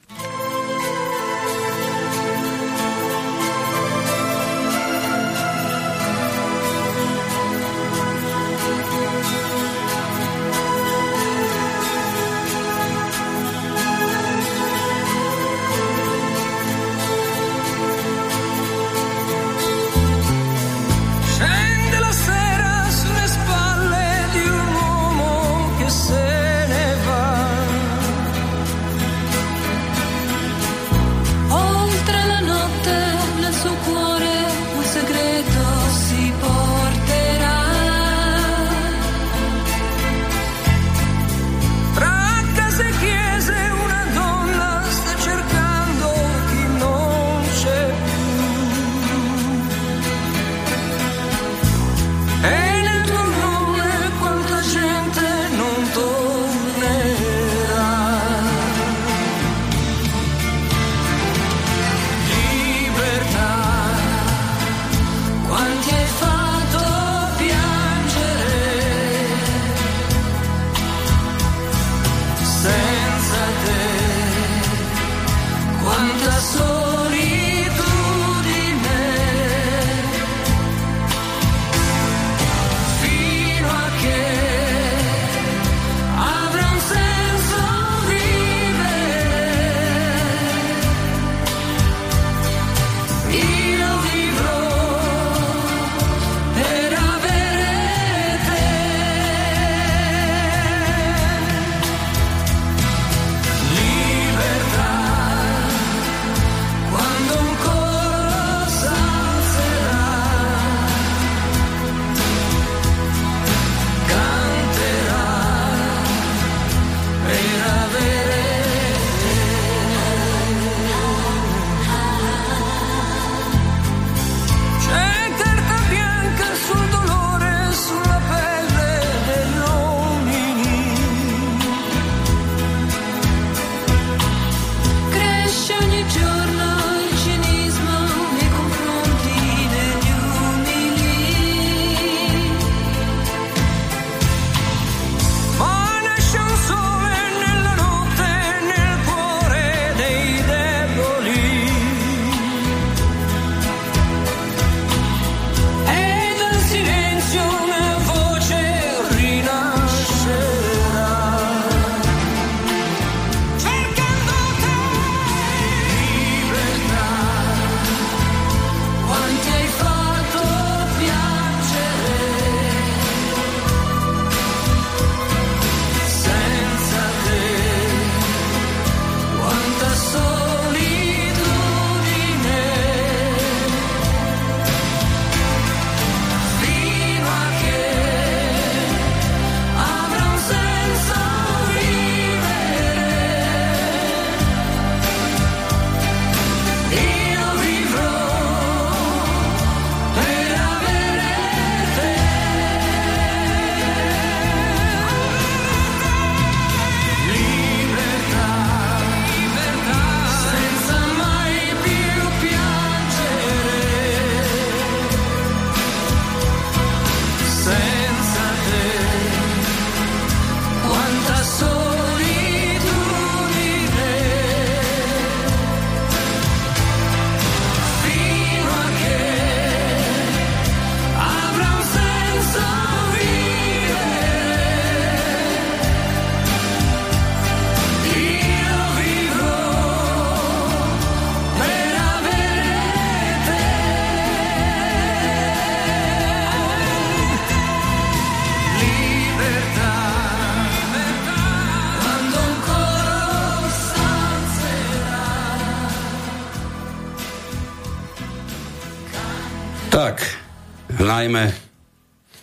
[261.20, 261.52] Najmä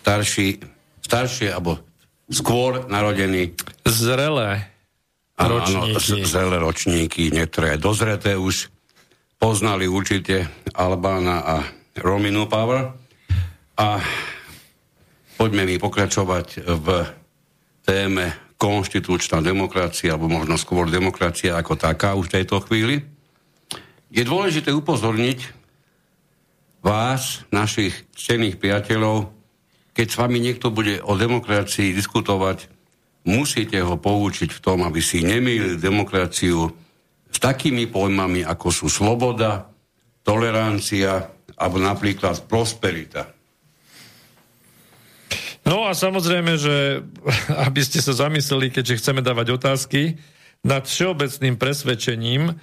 [0.06, 0.62] starší,
[1.02, 1.82] staršie alebo
[2.30, 3.58] skôr narodení.
[3.90, 4.70] Zrelé
[5.34, 5.98] ročníky.
[5.98, 8.70] Áno, zrelé ročníky, niektoré dozreté už
[9.42, 10.46] poznali určite
[10.78, 11.56] Albána a
[11.98, 12.94] Rominu Power.
[13.78, 14.02] A
[15.38, 16.88] poďme mi pokračovať v
[17.82, 23.02] téme konštitučná demokracia, alebo možno skôr demokracia ako taká už v tejto chvíli.
[24.10, 25.57] Je dôležité upozorniť
[26.88, 29.28] vás, našich cených priateľov,
[29.92, 32.72] keď s vami niekto bude o demokracii diskutovať,
[33.28, 36.72] musíte ho poučiť v tom, aby si nemýlil demokraciu
[37.28, 39.68] s takými pojmami, ako sú sloboda,
[40.24, 41.28] tolerancia
[41.60, 43.36] alebo napríklad prosperita.
[45.68, 47.04] No a samozrejme, že
[47.68, 50.16] aby ste sa zamysleli, keďže chceme dávať otázky,
[50.64, 52.56] nad všeobecným presvedčením,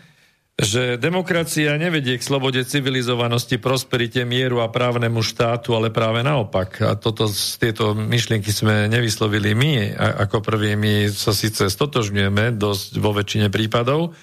[0.55, 6.79] že demokracia nevedie k slobode, civilizovanosti, prosperite, mieru a právnemu štátu, ale práve naopak.
[6.79, 7.27] A toto,
[7.59, 14.15] tieto myšlienky sme nevyslovili my, ako prví my sa síce stotožňujeme dosť vo väčšine prípadov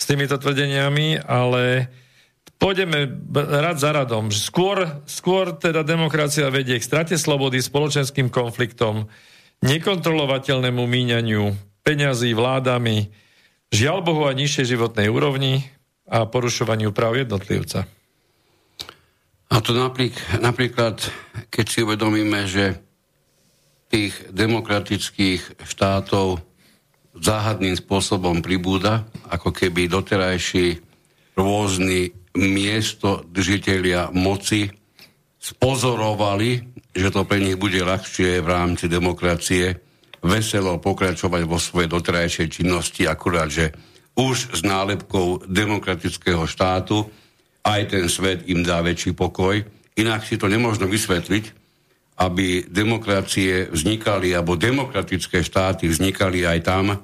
[0.00, 1.92] s týmito tvrdeniami, ale
[2.56, 4.32] pôjdeme rad za radom.
[4.32, 9.12] Skôr, skôr teda demokracia vedie k strate slobody, spoločenským konfliktom,
[9.60, 11.52] nekontrolovateľnému míňaniu
[11.84, 13.12] peňazí vládami,
[13.74, 15.66] žiaľ Bohu aj nižšej životnej úrovni,
[16.08, 17.88] a porušovaniu práv jednotlivca.
[19.48, 21.00] A to naprík, napríklad,
[21.48, 22.80] keď si uvedomíme, že
[23.88, 26.42] tých demokratických štátov
[27.14, 30.82] záhadným spôsobom pribúda, ako keby doterajší
[31.38, 34.66] rôzni miesto držiteľia moci
[35.38, 36.58] spozorovali,
[36.90, 39.78] že to pre nich bude ľahšie v rámci demokracie
[40.24, 43.76] veselo pokračovať vo svojej doterajšej činnosti, akurát, že
[44.16, 47.04] už s nálepkou demokratického štátu,
[47.64, 49.60] aj ten svet im dá väčší pokoj.
[50.00, 51.44] Inak si to nemôžno vysvetliť,
[52.24, 56.94] aby demokracie vznikali, alebo demokratické štáty vznikali aj tam,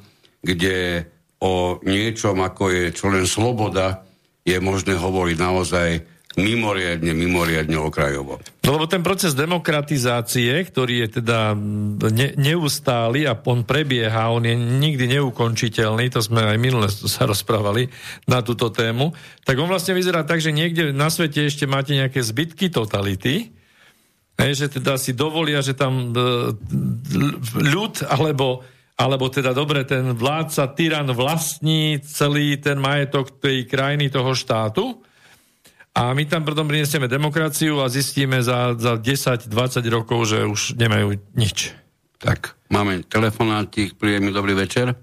[0.41, 1.07] kde
[1.43, 4.05] o niečom, ako je čo len sloboda,
[4.47, 5.89] je možné hovoriť naozaj
[6.39, 8.39] mimoriadne, mimoriadne okrajovo.
[8.63, 11.59] No lebo ten proces demokratizácie, ktorý je teda
[12.07, 17.91] ne, neustály a on prebieha, on je nikdy neukončiteľný, to sme aj minule sa rozprávali
[18.31, 19.11] na túto tému,
[19.43, 23.51] tak on vlastne vyzerá tak, že niekde na svete ešte máte nejaké zbytky totality,
[24.39, 26.55] hej, že teda si dovolia, že tam e,
[27.59, 28.63] ľud alebo
[29.01, 35.01] alebo teda dobre, ten vládca, tyran vlastní celý ten majetok tej krajiny, toho štátu
[35.91, 39.51] a my tam potom prinesieme demokraciu a zistíme za, za 10-20
[39.91, 41.75] rokov, že už nemajú nič.
[42.21, 44.95] Tak, máme telefonátik, príjemný dobrý večer.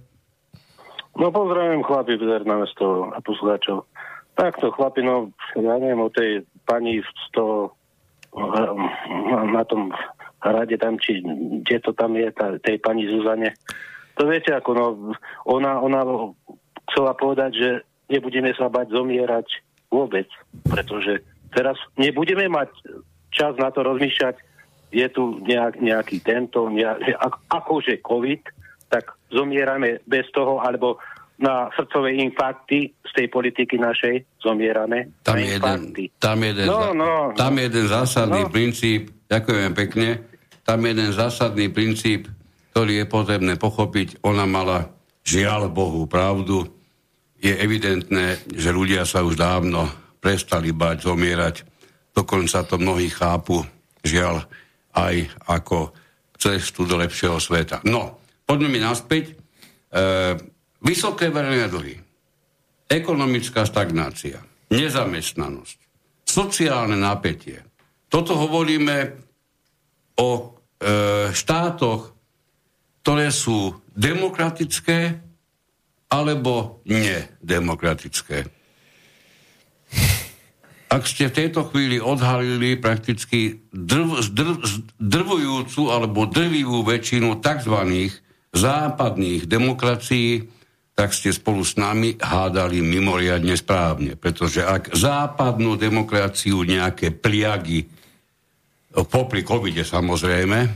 [1.18, 2.16] No pozdravím chlapi
[2.46, 3.90] na mesto a poslucháčov.
[4.38, 7.74] Takto chlapi, no ja neviem o tej pani z toho
[9.50, 9.90] na tom
[10.46, 11.26] hrade tam, či
[11.66, 13.58] kde to tam je, tá, tej pani Zuzane.
[14.22, 14.86] To viete, ako no,
[15.50, 16.06] ona, ona
[16.94, 17.70] chcela povedať, že
[18.14, 20.28] nebudeme sa bať zomierať Vôbec.
[20.68, 22.70] Pretože teraz nebudeme mať
[23.32, 24.36] čas na to rozmýšľať,
[24.92, 27.20] je tu nejak, nejaký tento, nejak,
[27.52, 28.42] akože COVID,
[28.88, 30.96] tak zomierame bez toho, alebo
[31.38, 35.14] na srdcové infarkty z tej politiky našej zomierame.
[35.22, 35.80] Tam je jeden,
[36.18, 37.62] tam jeden, no, no, tam no.
[37.62, 38.50] jeden zásadný no.
[38.50, 40.10] princíp, ďakujem pekne,
[40.66, 42.26] tam je jeden zásadný princíp,
[42.74, 44.24] ktorý je potrebné pochopiť.
[44.26, 44.90] Ona mala
[45.22, 46.66] žiaľ Bohu pravdu,
[47.38, 49.86] je evidentné, že ľudia sa už dávno
[50.18, 51.56] prestali bať zomierať.
[52.14, 53.62] Dokonca to mnohí chápu,
[54.02, 54.42] žiaľ,
[54.98, 55.94] aj ako
[56.38, 57.86] cestu do lepšieho sveta.
[57.86, 59.34] No, poďme mi naspäť.
[59.34, 59.34] E,
[60.82, 61.96] vysoké verejné dlhy,
[62.90, 64.42] ekonomická stagnácia,
[64.74, 65.78] nezamestnanosť,
[66.26, 67.62] sociálne napätie.
[68.10, 68.98] Toto hovoríme
[70.18, 70.44] o e,
[71.30, 72.18] štátoch,
[73.06, 75.27] ktoré sú demokratické,
[76.08, 78.48] alebo nedemokratické.
[80.88, 84.56] Ak ste v tejto chvíli odhalili prakticky drv, zdrv,
[84.96, 87.76] drvujúcu alebo drvivú väčšinu tzv.
[88.56, 90.48] západných demokracií,
[90.98, 94.16] tak ste spolu s nami hádali mimoriadne správne.
[94.16, 97.86] Pretože ak západnú demokraciu nejaké pliagy,
[99.06, 100.70] popri covide samozrejme, e,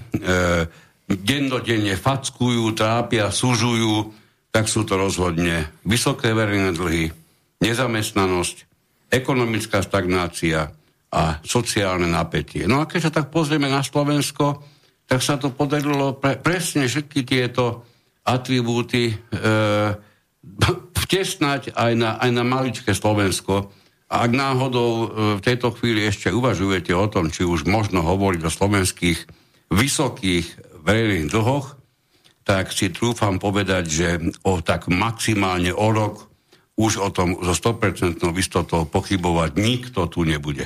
[1.08, 4.21] dennodenne fackujú, trápia, sužujú,
[4.52, 7.12] tak sú to rozhodne vysoké verejné dlhy,
[7.64, 8.56] nezamestnanosť,
[9.12, 10.72] ekonomická stagnácia
[11.12, 12.68] a sociálne napätie.
[12.68, 14.64] No a keď sa tak pozrieme na Slovensko,
[15.08, 17.84] tak sa to podarilo pre, presne všetky tieto
[18.24, 19.16] atribúty e,
[20.96, 23.72] vtesnať aj na, aj na maličké Slovensko
[24.12, 25.06] ak náhodou e,
[25.40, 29.20] v tejto chvíli ešte uvažujete o tom, či už možno hovoriť o slovenských
[29.72, 30.46] vysokých
[30.84, 31.80] verejných dlhoch,
[32.42, 34.08] tak si trúfam povedať, že
[34.42, 36.30] o tak maximálne o rok
[36.80, 40.66] už o tom so 100% istotou pochybovať nikto tu nebude.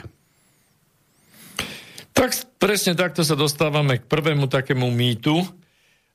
[2.15, 5.43] Tak presne takto sa dostávame k prvému takému mýtu,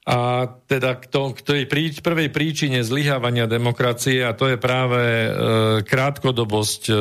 [0.08, 4.96] a teda k, to, k tej príč, prvej príčine zlyhávania demokracie a to je práve
[4.98, 5.30] e,
[5.84, 6.94] krátkodobosť e,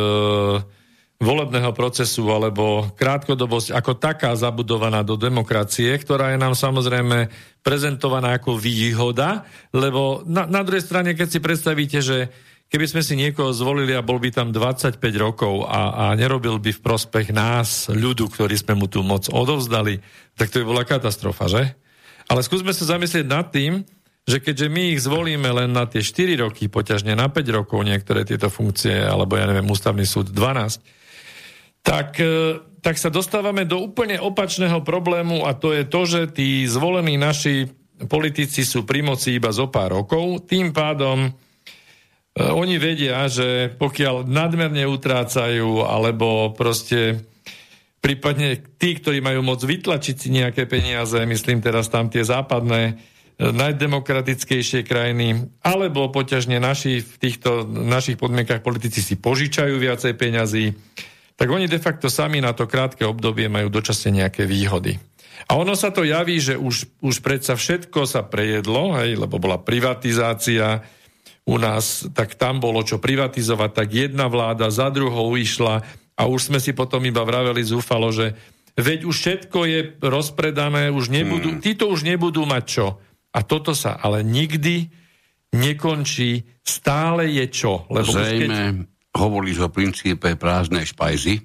[1.19, 7.27] volebného procesu alebo krátkodobosť ako taká zabudovaná do demokracie, ktorá je nám samozrejme
[7.59, 9.43] prezentovaná ako výhoda,
[9.75, 12.31] lebo na, na druhej strane, keď si predstavíte, že
[12.71, 16.71] keby sme si niekoho zvolili a bol by tam 25 rokov a, a nerobil by
[16.71, 19.99] v prospech nás, ľudu, ktorý sme mu tú moc odovzdali,
[20.39, 21.63] tak to by bola katastrofa, že?
[22.31, 23.83] Ale skúsme sa zamyslieť nad tým,
[24.23, 28.23] že keďže my ich zvolíme len na tie 4 roky, poťažne na 5 rokov niektoré
[28.23, 30.98] tieto funkcie, alebo ja neviem, ústavný súd 12,
[31.83, 36.63] tak, e, tak sa dostávame do úplne opačného problému a to je to, že tí
[36.67, 37.67] zvolení naši
[38.07, 41.31] politici sú pri moci iba zo pár rokov, tým pádom e,
[42.39, 47.29] oni vedia, že pokiaľ nadmerne utrácajú alebo proste
[47.99, 52.93] prípadne tí, ktorí majú moc vytlačiť si nejaké peniaze, myslím teraz tam tie západné, e,
[53.51, 60.65] najdemokratickejšie krajiny, alebo poťažne naši v týchto našich podmienkach politici si požičajú viacej peňazí,
[61.39, 64.99] tak oni de facto sami na to krátke obdobie majú dočasne nejaké výhody.
[65.47, 69.55] A ono sa to javí, že už, už predsa všetko sa prejedlo, hej, lebo bola
[69.55, 70.83] privatizácia
[71.47, 75.81] u nás, tak tam bolo čo privatizovať, tak jedna vláda za druhou išla
[76.19, 78.35] a už sme si potom iba vraveli zúfalo, že
[78.75, 81.63] veď už všetko je rozpredané, už nebudú, hmm.
[81.63, 82.87] títo už nebudú mať čo.
[83.31, 84.91] A toto sa ale nikdy
[85.55, 87.87] nekončí, stále je čo.
[87.87, 88.98] Lebo Zrejme keď...
[89.15, 91.41] hovoríš o princípe prázdnej špajzy,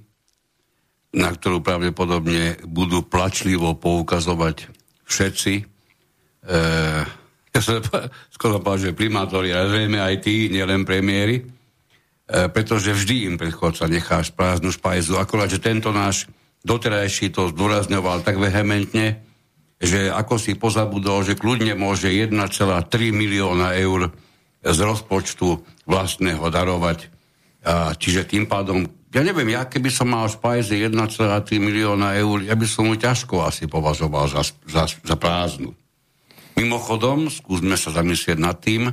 [1.14, 4.68] na ktorú pravdepodobne budú plačlivo poukazovať
[5.06, 5.52] všetci.
[5.60, 5.64] E,
[7.54, 7.78] ja sa
[8.36, 11.44] skoro povedal, že primátori, ale zrejme aj tí, nielen premiéry.
[12.24, 15.20] E, pretože vždy im predchodca necháš prázdnu špajzu.
[15.20, 16.24] Akorát, že tento náš
[16.64, 19.20] doterajší to zdôrazňoval tak vehementne,
[19.76, 22.32] že ako si pozabudol, že kľudne môže 1,3
[23.12, 24.08] milióna eur
[24.64, 27.12] z rozpočtu vlastného darovať.
[27.96, 30.92] Čiže tým pádom, ja neviem, ja keby som mal špajze 1,3
[31.56, 35.72] milióna eur, ja by som mu ťažko asi považoval za, za, za prázdnu.
[36.60, 38.92] Mimochodom, skúsme sa zamyslieť nad tým,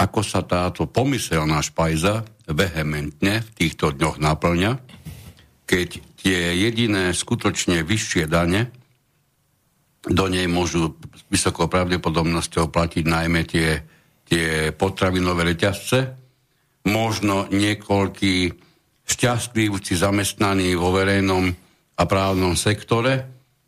[0.00, 4.80] ako sa táto pomyselná špajza vehementne v týchto dňoch naplňa,
[5.68, 5.88] keď
[6.18, 8.72] tie jediné skutočne vyššie dane
[10.00, 13.84] do nej môžu s vysokou pravdepodobnosťou platiť najmä tie,
[14.24, 16.19] tie potravinové reťazce,
[16.86, 18.36] možno niekoľký
[19.04, 21.50] šťastlivci zamestnaní vo verejnom
[21.98, 23.26] a právnom sektore,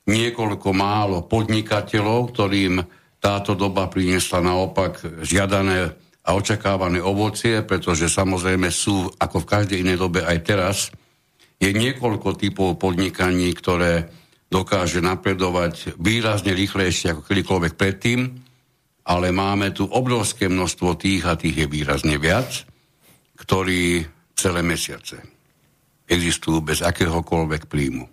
[0.08, 2.80] niekoľko málo podnikateľov, ktorým
[3.22, 9.98] táto doba priniesla naopak žiadané a očakávané ovocie, pretože samozrejme sú, ako v každej inej
[9.98, 10.76] dobe aj teraz,
[11.62, 14.10] je niekoľko typov podnikaní, ktoré
[14.50, 18.20] dokáže napredovať výrazne rýchlejšie ako kedykoľvek predtým,
[19.06, 22.66] ale máme tu obrovské množstvo tých a tých je výrazne viac,
[23.42, 24.06] ktorí
[24.38, 25.18] celé mesiace
[26.06, 28.06] existujú bez akéhokoľvek príjmu.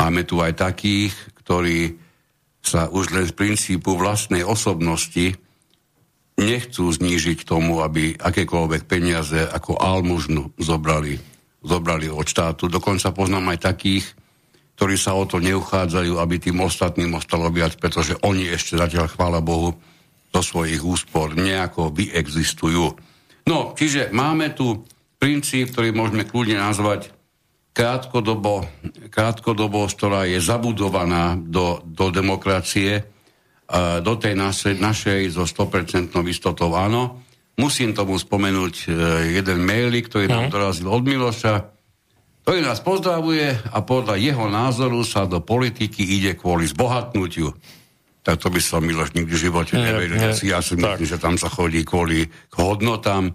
[0.00, 1.12] Máme tu aj takých,
[1.44, 1.96] ktorí
[2.60, 5.36] sa už len z princípu vlastnej osobnosti
[6.40, 11.20] nechcú znížiť tomu, aby akékoľvek peniaze ako almužnu zobrali,
[11.60, 12.72] zobrali od štátu.
[12.72, 14.06] Dokonca poznám aj takých,
[14.80, 19.44] ktorí sa o to neuchádzajú, aby tým ostatným ostalo viac, pretože oni ešte zatiaľ, chvála
[19.44, 19.76] Bohu,
[20.30, 22.96] do svojich úspor nejako vyexistujú.
[23.46, 24.84] No, čiže máme tu
[25.20, 27.12] princíp, ktorý môžeme kľudne nazvať
[27.76, 28.66] krátkodobo,
[29.12, 33.06] krátkodobosť, ktorá je zabudovaná do, do demokracie,
[34.02, 37.22] do tej našej, našej so 100% istotou áno.
[37.54, 38.84] Musím tomu spomenúť e,
[39.36, 40.52] jeden mailík, ktorý nám mhm.
[40.52, 41.54] dorazil od Miloša,
[42.42, 47.52] ktorý nás pozdravuje a podľa jeho názoru sa do politiky ide kvôli zbohatnutiu.
[48.20, 50.36] Tak to by som Miloš nikdy v živote nevedel.
[50.44, 53.32] Ja si myslím, že tam sa chodí kvôli k hodnotám.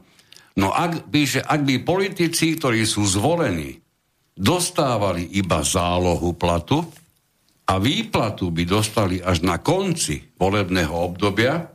[0.56, 3.82] No ak, píše, ak by politici, ktorí sú zvolení,
[4.38, 6.86] dostávali iba zálohu platu,
[7.66, 11.66] a výplatu by dostali až na konci volebného obdobia e,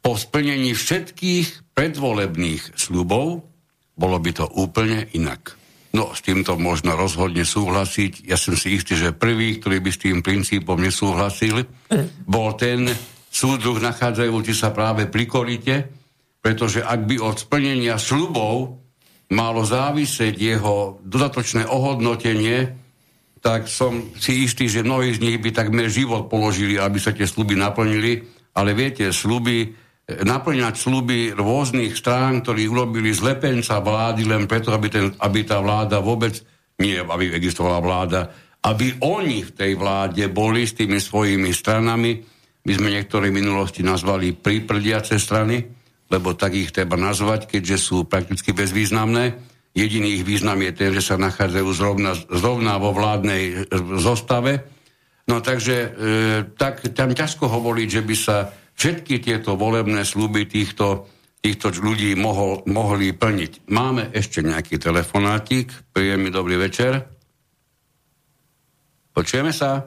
[0.00, 3.44] po splnení všetkých predvolebných sľubov,
[3.92, 5.60] bolo by to úplne inak.
[5.92, 8.24] No, s týmto možno rozhodne súhlasiť.
[8.24, 11.68] Ja som si istý, že prvý, ktorý by s tým princípom nesúhlasil,
[12.24, 12.88] bol ten
[13.28, 15.76] súdruh nachádzajúci sa práve pri korite
[16.42, 18.82] pretože ak by od splnenia slubov
[19.32, 22.76] malo závisieť jeho dodatočné ohodnotenie,
[23.38, 27.24] tak som si istý, že mnohí z nich by takmer život položili, aby sa tie
[27.24, 28.26] sluby naplnili.
[28.52, 29.72] Ale viete, sluby,
[30.08, 36.02] naplňať sluby rôznych strán, ktorí urobili zlepenca vlády len preto, aby, ten, aby tá vláda
[36.02, 36.42] vôbec,
[36.82, 38.20] nie aby existovala vláda,
[38.66, 42.18] aby oni v tej vláde boli s tými svojimi stranami,
[42.62, 45.66] my sme niektoré v minulosti nazvali príprdiace strany,
[46.06, 49.34] lebo tak ich treba nazvať, keďže sú prakticky bezvýznamné.
[49.74, 53.54] Jediný ich význam je ten, že sa nachádzajú zrovna, zrovna vo vládnej e,
[53.98, 54.62] zostave.
[55.26, 55.88] No takže e,
[56.54, 58.36] tak, tam ťažko hovoriť, že by sa
[58.82, 61.06] všetky tieto volebné sluby týchto,
[61.38, 63.70] týchto ľudí mohol, mohli plniť.
[63.70, 65.70] Máme ešte nejaký telefonátik.
[65.94, 67.06] Príjemný dobrý večer.
[69.14, 69.86] Počujeme sa?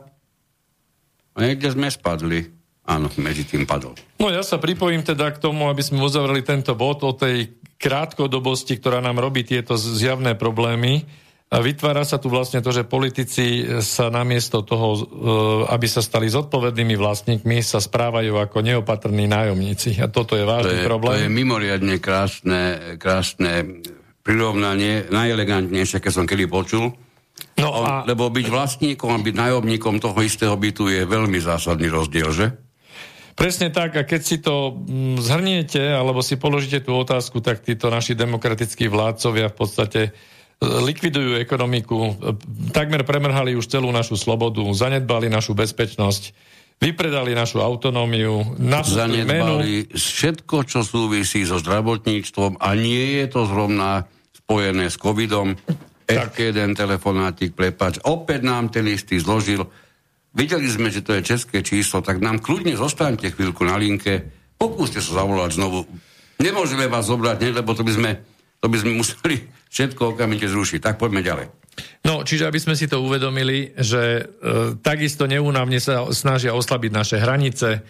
[1.35, 2.47] Niekde sme spadli.
[2.87, 3.97] Áno, medzi tým padol.
[4.21, 8.79] No ja sa pripojím teda k tomu, aby sme uzavreli tento bod o tej krátkodobosti,
[8.79, 11.03] ktorá nám robí tieto zjavné problémy.
[11.45, 15.01] Vytvára sa tu vlastne to, že politici sa namiesto toho, e,
[15.69, 20.01] aby sa stali zodpovednými vlastníkmi, sa správajú ako neopatrní nájomníci.
[20.01, 21.15] A toto je vážny to je, problém.
[21.15, 22.61] To je mimoriadne krásne,
[22.97, 23.81] krásne
[24.25, 26.97] prirovnanie, najelegantnejšie, keď som kedy počul.
[27.61, 28.01] No a...
[28.09, 32.57] Lebo byť vlastníkom a byť nájomníkom toho istého bytu je veľmi zásadný rozdiel, že?
[33.35, 37.91] Presne tak, a keď si to mm, zhrniete, alebo si položíte tú otázku, tak títo
[37.91, 40.01] naši demokratickí vládcovia v podstate
[40.61, 42.15] likvidujú ekonomiku,
[42.71, 46.31] takmer premrhali už celú našu slobodu, zanedbali našu bezpečnosť,
[46.79, 49.95] vypredali našu autonómiu, našu Zanedbali menu.
[49.95, 55.59] všetko, čo súvisí so zdravotníctvom a nie je to zrovna spojené s covidom.
[56.05, 59.65] Ešte jeden telefonátik, prepač, opäť nám ten istý zložil
[60.35, 64.27] Videli sme, že to je české číslo, tak nám kľudne zostaňte chvíľku na linke,
[64.59, 65.87] pokúste sa zavolať znovu.
[66.43, 68.11] Nemôžeme vás zobrať, ne, lebo to by sme,
[68.59, 70.79] to by sme museli všetko okamžite zrušiť.
[70.81, 71.47] Tak poďme ďalej.
[72.07, 74.23] No, čiže aby sme si to uvedomili, že e,
[74.79, 77.83] takisto neúnavne sa snažia oslabiť naše hranice,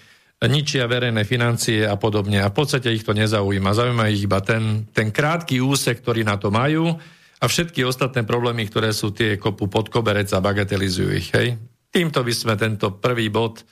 [0.43, 2.43] ničia verejné financie a podobne.
[2.43, 3.71] A v podstate ich to nezaujíma.
[3.71, 6.91] Zaujíma ich iba ten, ten krátky úsek, ktorý na to majú
[7.39, 11.29] a všetky ostatné problémy, ktoré sú tie kopu pod koberec a bagatelizujú ich.
[11.31, 11.55] Hej?
[11.87, 13.63] Týmto by sme tento prvý bod e,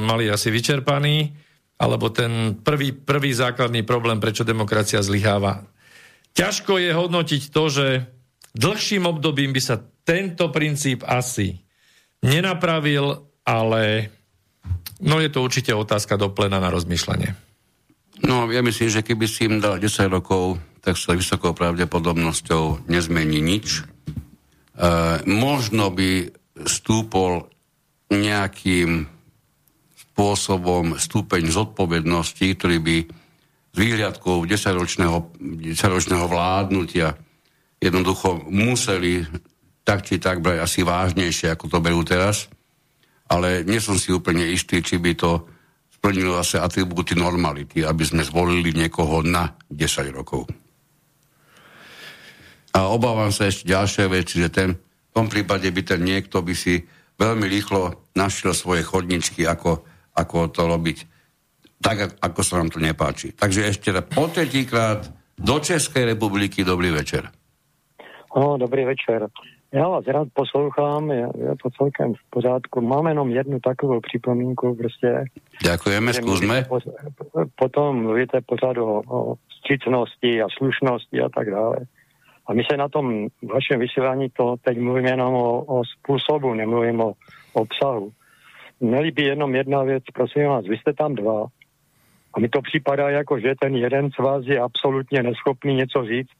[0.00, 1.28] mali asi vyčerpaný,
[1.78, 5.62] alebo ten prvý, prvý základný problém, prečo demokracia zlyháva.
[6.34, 7.86] Ťažko je hodnotiť to, že
[8.56, 11.60] dlhším obdobím by sa tento princíp asi
[12.24, 14.12] nenapravil, ale
[15.04, 17.36] no je to určite otázka do plena na rozmýšľanie.
[18.24, 23.38] No, ja myslím, že keby si im dal 10 rokov, tak sa vysokou pravdepodobnosťou nezmení
[23.38, 23.66] nič.
[23.78, 23.82] E,
[25.22, 26.34] možno by
[26.66, 27.46] stúpol
[28.10, 29.06] nejakým
[29.94, 32.96] spôsobom stupeň zodpovednosti, ktorý by
[33.72, 35.16] s výhľadkou 10-ročného,
[35.74, 37.14] 10-ročného vládnutia
[37.78, 39.22] jednoducho museli
[39.86, 42.52] tak či tak brať asi vážnejšie, ako to berú teraz.
[43.28, 45.48] Ale nie som si úplne istý, či by to
[45.88, 50.44] splnilo zase atribúty normality, aby sme zvolili niekoho na 10 rokov.
[52.76, 54.76] A obávam sa ešte ďalšie veci, že ten
[55.18, 56.78] tom prípade by ten niekto by si
[57.18, 59.82] veľmi rýchlo našiel svoje chodničky, ako,
[60.14, 60.98] ako to robiť
[61.82, 63.32] tak, ako sa nám to nepáči.
[63.32, 65.06] Takže ešte po tretíkrát
[65.38, 67.30] do Českej republiky dobrý večer.
[68.36, 69.26] No, dobrý večer.
[69.72, 72.80] Já vás rád poslouchám, je, je to celkem v pořádku.
[72.80, 75.24] Mám jenom jednu takovou připomínku prostě.
[75.64, 76.64] Ďakujeme, skúsme.
[76.64, 76.78] Po,
[77.54, 81.76] potom mluvíte pořád o, o střícnosti a slušnosti a tak dále.
[82.46, 87.00] A my se na tom vašem vysílání to teď mluvíme jenom o, o způsobu, nemluvím
[87.00, 87.12] o
[87.52, 88.10] obsahu.
[88.80, 91.46] Nelíbí jenom jedna věc, prosím vás, vy jste tam dva
[92.34, 96.30] a mi to připadá jako, že ten jeden z vás je absolutně neschopný něco říct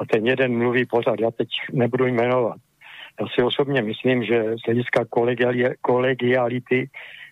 [0.00, 1.20] a ten jeden mluví pořád.
[1.20, 2.56] Já teď nebudu jmenovat.
[3.20, 5.04] Já si osobně myslím, že z hlediska
[5.80, 6.90] kolegiality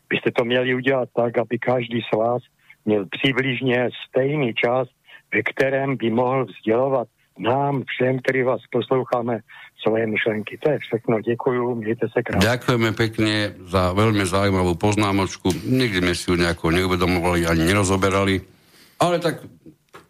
[0.08, 2.42] byste to měli udělat tak, aby každý z vás
[2.84, 4.88] měl přibližně stejný čas,
[5.34, 7.08] ve kterém by mohl vzdělovat
[7.38, 9.40] nám všem, ktorí vás posloucháme,
[9.80, 10.60] svoje myšlenky.
[10.60, 11.24] To je všechno.
[11.24, 12.44] Ďakujem, mějte sa krásne.
[12.44, 13.34] Ďakujeme pekne
[13.66, 15.52] za veľmi zaujímavú poznámočku.
[15.66, 18.44] Nikdy sme si ju nejako neuvedomovali ani nerozoberali.
[19.00, 19.40] Ale tak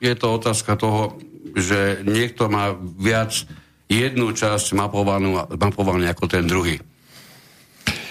[0.03, 1.17] je to otázka toho,
[1.55, 3.33] že niekto má viac
[3.91, 6.79] jednu časť mapovanú, mapovanú ako ten druhý.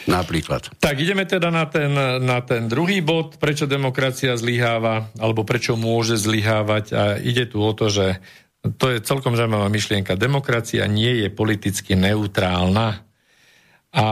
[0.09, 0.73] Napríklad.
[0.81, 1.93] Tak ideme teda na ten,
[2.25, 6.85] na ten druhý bod, prečo demokracia zlyháva, alebo prečo môže zlyhávať.
[6.97, 8.17] A ide tu o to, že
[8.59, 10.19] to je celkom zaujímavá myšlienka.
[10.19, 13.07] Demokracia nie je politicky neutrálna
[13.95, 14.07] a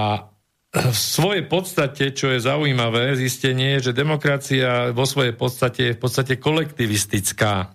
[0.78, 6.02] v svojej podstate, čo je zaujímavé, zistenie je, že demokracia vo svojej podstate je v
[6.02, 7.74] podstate kolektivistická.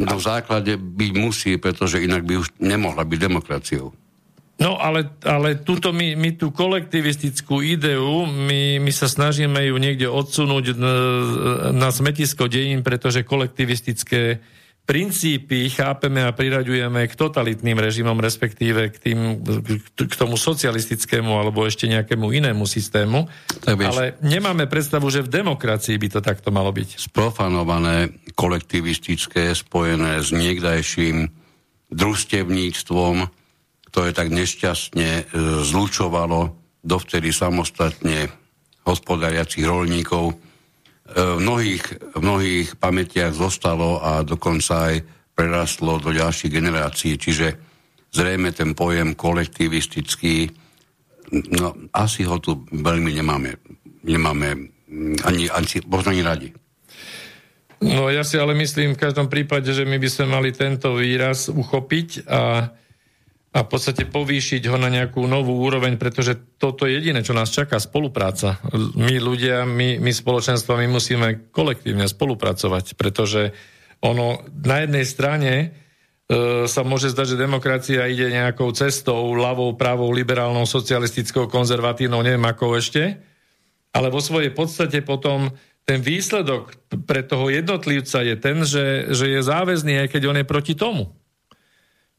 [0.00, 3.92] No v základe byť musí, pretože inak by už nemohla byť demokraciou.
[4.62, 10.06] No ale, ale túto my, my tú kolektivistickú ideu, my, my sa snažíme ju niekde
[10.06, 10.94] odsunúť na,
[11.74, 14.38] na smetisko dejín, pretože kolektivistické
[14.82, 19.18] princípy chápeme a priraďujeme k totalitným režimom, respektíve k, tým,
[19.94, 23.30] k tomu socialistickému alebo ešte nejakému inému systému.
[23.62, 26.98] Tak vieš, Ale nemáme predstavu, že v demokracii by to takto malo byť.
[26.98, 31.30] Sprofanované, kolektivistické, spojené s niekdajším
[31.94, 33.16] družstevníctvom,
[33.92, 35.22] ktoré tak nešťastne e,
[35.62, 38.32] zlučovalo dovtedy samostatne
[38.82, 40.34] hospodariacich rolníkov,
[41.12, 41.84] v mnohých,
[42.16, 44.96] v mnohých pamätiach zostalo a dokonca aj
[45.32, 47.16] prerastlo do ďalších generácií.
[47.16, 47.46] Čiže
[48.12, 50.52] zrejme ten pojem kolektivistický,
[51.56, 53.56] no asi ho tu veľmi nemáme.
[54.04, 54.48] Nemáme
[55.24, 56.48] ani, ani, možno ani radi.
[57.82, 61.50] No ja si ale myslím v každom prípade, že my by sme mali tento výraz
[61.50, 62.70] uchopiť a
[63.52, 67.52] a v podstate povýšiť ho na nejakú novú úroveň, pretože toto je jediné, čo nás
[67.52, 68.56] čaká, spolupráca.
[68.96, 73.52] My ľudia, my, my spoločenstva, my musíme kolektívne spolupracovať, pretože
[74.00, 75.66] ono na jednej strane e,
[76.64, 82.80] sa môže zdať, že demokracia ide nejakou cestou, ľavou, pravou, liberálnou, socialistickou, konzervatívnou, neviem ako
[82.80, 83.20] ešte,
[83.92, 85.52] ale vo svojej podstate potom
[85.84, 86.72] ten výsledok
[87.04, 91.12] pre toho jednotlivca je ten, že, že je záväzný, aj keď on je proti tomu.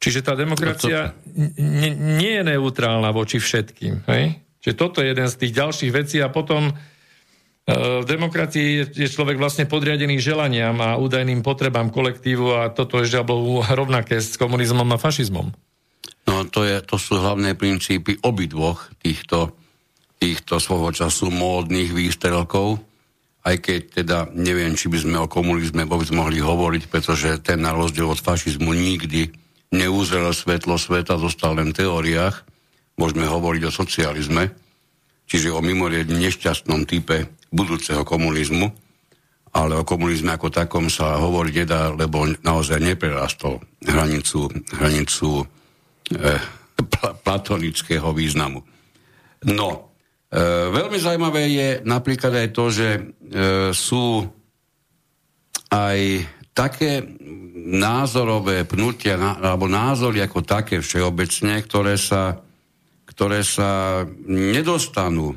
[0.04, 4.04] Čiže tá demokracia n- nie je neutrálna voči všetkým.
[4.12, 4.36] Hej?
[4.60, 6.74] Čiže toto je jeden z tých ďalších vecí a potom e,
[7.72, 13.64] v demokracii je, človek vlastne podriadený želaniam a údajným potrebám kolektívu a toto je žiaľ
[13.72, 15.56] rovnaké s komunizmom a fašizmom.
[16.28, 19.56] No to, je, to sú hlavné princípy obidvoch týchto,
[20.20, 22.80] týchto svojho času módnych výstrelkov,
[23.44, 27.72] aj keď teda neviem, či by sme o komunizme vôbec mohli hovoriť, pretože ten na
[27.72, 29.43] rozdiel od fašizmu nikdy
[29.74, 32.45] neúzrel svetlo sveta, zostal len v teóriách.
[33.02, 34.54] Môžeme hovoriť o socializme,
[35.26, 38.70] čiže o mimoriadne nešťastnom type budúceho komunizmu,
[39.54, 45.41] ale o komunizme ako takom sa hovoriť nedá, lebo naozaj neprerastol hranicu, hranicu
[46.14, 46.38] eh,
[46.78, 48.62] pl- platonického významu.
[49.44, 49.91] No,
[50.32, 50.40] e,
[50.72, 53.02] veľmi zaujímavé je napríklad aj to, že e,
[53.76, 54.24] sú
[55.68, 56.00] aj
[56.54, 57.02] také
[57.66, 62.38] názorové pnutia, alebo názory ako také všeobecne, ktoré sa,
[63.10, 65.34] ktoré sa nedostanú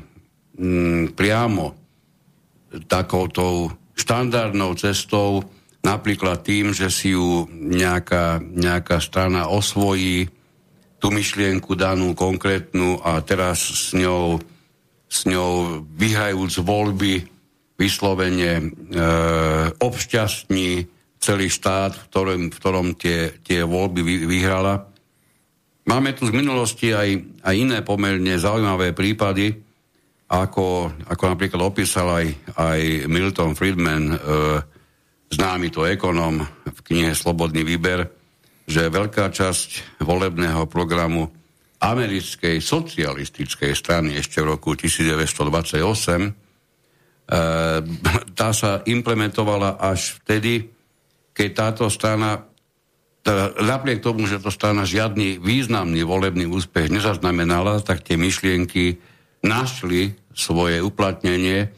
[0.57, 1.73] mm, priamo
[2.85, 5.41] takouto štandardnou cestou,
[5.81, 10.29] napríklad tým, že si ju nejaká, nejaká strana osvojí,
[10.97, 14.41] tú myšlienku danú konkrétnu a teraz s ňou,
[15.05, 17.21] s ňou vyhajúc voľby
[17.77, 18.63] vyslovene e,
[19.77, 20.96] obšťastní
[21.27, 24.87] celý štát, v ktorom, v ktorom tie, tie voľby vy, vyhrala.
[25.91, 29.51] Máme tu z minulosti aj, aj iné pomerne zaujímavé prípady,
[30.31, 32.79] ako, ako napríklad opísal aj, aj
[33.11, 34.17] Milton Friedman, e,
[35.31, 38.07] známy to ekonom v knihe Slobodný výber,
[38.67, 41.31] že veľká časť volebného programu
[41.79, 46.31] americkej socialistickej strany ešte v roku 1928 e,
[48.35, 50.76] tá sa implementovala až vtedy,
[51.37, 52.49] keď táto strana
[53.21, 58.97] teda napriek tomu, že to strana žiadny významný volebný úspech nezaznamenala, tak tie myšlienky
[59.43, 61.69] našli svoje uplatnenie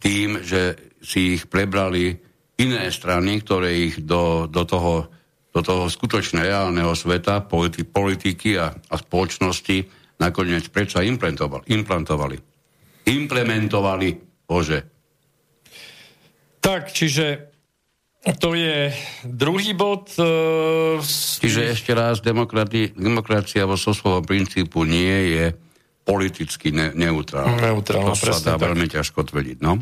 [0.00, 0.74] tým, že
[1.04, 2.16] si ich prebrali
[2.58, 5.12] iné strany, ktoré ich do, do, toho,
[5.52, 11.68] do toho skutočne reálneho sveta, politi, politiky a, a spoločnosti nakoniec prečo implantovali.
[11.68, 12.36] implantovali.
[13.06, 14.08] Implementovali,
[14.48, 14.80] Bože.
[16.58, 17.55] Tak, čiže
[18.34, 18.90] to je
[19.22, 20.10] druhý bod.
[20.18, 20.98] Uh,
[21.38, 25.44] Čiže ešte raz, demokracia vo so svojho princípu nie je
[26.02, 27.74] politicky ne- neutrálna.
[27.74, 28.66] Neutrálna, to sa dá tak.
[28.66, 29.78] veľmi ťažko tvrdiť, no?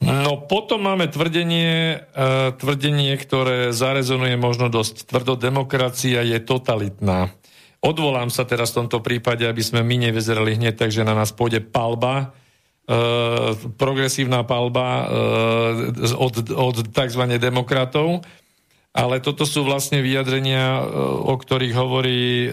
[0.00, 5.36] No potom máme tvrdenie, uh, tvrdenie, ktoré zarezonuje možno dosť tvrdo.
[5.36, 7.28] Demokracia je totalitná.
[7.84, 11.64] Odvolám sa teraz v tomto prípade, aby sme my nevyzerali hneď, takže na nás pôjde
[11.64, 12.32] palba
[12.88, 12.98] E,
[13.78, 17.22] progresívna palba e, od, od tzv.
[17.38, 18.24] demokratov,
[18.90, 20.84] ale toto sú vlastne vyjadrenia, e,
[21.22, 22.50] o ktorých hovorí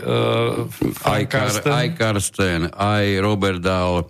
[1.02, 1.74] aj, Karsten.
[1.74, 4.06] aj Karsten, aj Robert Dahl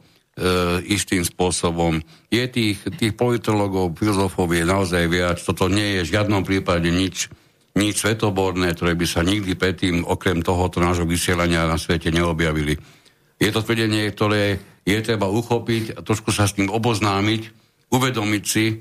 [0.85, 1.97] istým spôsobom.
[2.29, 5.41] Je tých, tých politologov, filozofov je naozaj viac.
[5.41, 7.33] Toto nie je v žiadnom prípade nič,
[7.73, 12.77] nič svetoborné, ktoré by sa nikdy predtým, okrem tohoto nášho vysielania na svete neobjavili.
[13.41, 17.41] Je to tvrdenie, ktoré je treba uchopiť a trošku sa s tým oboznámiť,
[17.91, 18.75] uvedomiť si e,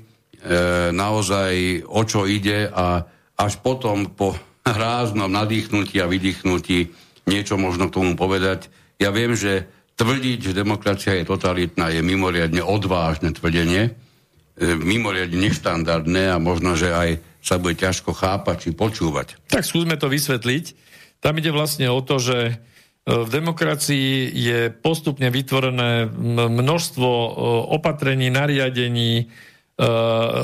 [0.95, 3.03] naozaj, o čo ide a
[3.35, 6.87] až potom po ráznom nadýchnutí a vydýchnutí
[7.27, 8.71] niečo možno k tomu povedať.
[9.03, 9.67] Ja viem, že
[9.99, 16.95] tvrdiť, že demokracia je totalitná, je mimoriadne odvážne tvrdenie, e, mimoriadne neštandardné a možno, že
[16.95, 19.51] aj sa bude ťažko chápať či počúvať.
[19.51, 20.87] Tak skúsme to vysvetliť.
[21.19, 22.59] Tam ide vlastne o to, že
[23.07, 26.11] v demokracii je postupne vytvorené
[26.51, 27.29] množstvo e,
[27.71, 29.25] opatrení, nariadení, e,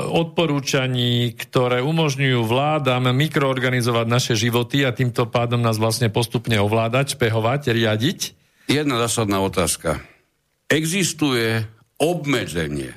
[0.08, 7.68] odporúčaní, ktoré umožňujú vládam mikroorganizovať naše životy a týmto pádom nás vlastne postupne ovládať, špehovať,
[7.68, 8.18] riadiť.
[8.72, 10.00] Jedna zásadná otázka.
[10.72, 11.68] Existuje
[12.00, 12.96] obmedzenie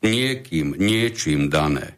[0.00, 1.92] niekým, niečím dané.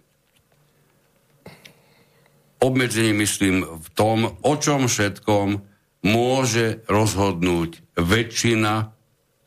[2.59, 5.71] Obmedzenie myslím v tom, o čom všetkom
[6.03, 8.75] môže rozhodnúť väčšina,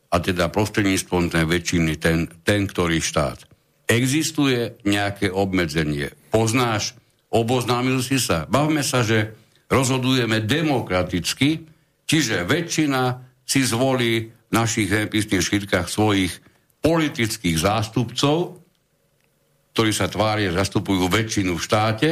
[0.06, 3.44] a teda prostredníctvom tej väčšiny ten, ten, ktorý štát.
[3.86, 6.10] Existuje nejaké obmedzenie.
[6.32, 6.96] Poznáš,
[7.28, 8.48] oboznámil si sa.
[8.48, 9.36] Bavme sa, že
[9.68, 11.68] rozhodujeme demokraticky,
[12.08, 16.32] čiže väčšina si zvolí v našich zemepisných šírkach svojich
[16.80, 18.62] politických zástupcov,
[19.74, 22.10] ktorí sa tvária, zastupujú väčšinu v štáte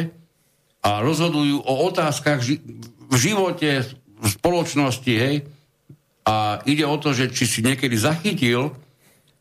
[0.84, 2.60] a rozhodujú o otázkach ži-
[3.08, 3.86] v živote
[4.24, 5.44] v spoločnosti, hej,
[6.24, 8.72] a ide o to, že či si niekedy zachytil,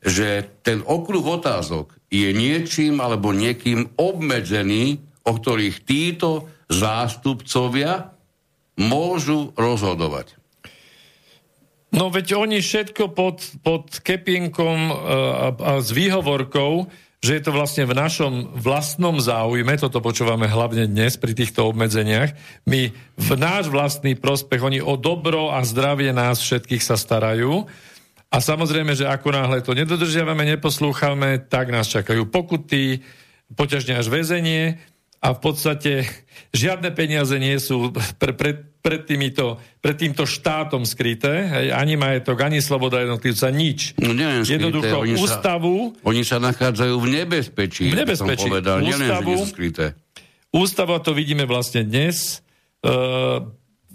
[0.04, 8.12] že ten okruh otázok je niečím alebo niekým obmedzený, o ktorých títo zástupcovia
[8.76, 10.36] môžu rozhodovať.
[11.94, 14.96] No veď oni všetko pod, pod kepienkom a,
[15.56, 16.92] a s výhovorkou
[17.24, 22.36] že je to vlastne v našom vlastnom záujme, toto počúvame hlavne dnes pri týchto obmedzeniach,
[22.68, 27.64] my v náš vlastný prospech, oni o dobro a zdravie nás všetkých sa starajú.
[28.28, 33.06] A samozrejme, že ako náhle to nedodržiavame, neposlúchame, tak nás čakajú pokuty,
[33.56, 34.84] poťažne až väzenie
[35.24, 36.04] a v podstate
[36.52, 42.36] žiadne peniaze nie sú pre, pre, pred, týmito, pred týmto štátom skryté, hej, ani majetok,
[42.44, 43.96] ani sloboda jednotlivca, nič.
[43.96, 45.74] No skryté, Jednoducho oni ústavu...
[45.96, 47.88] Sa, oni sa nachádzajú v nebezpečí.
[47.88, 48.52] V nebezpečí.
[48.52, 48.84] Som povedal.
[48.84, 49.86] Ústavu, nie, sú skryté.
[50.52, 52.44] Ústava to vidíme vlastne dnes.
[52.84, 52.92] E,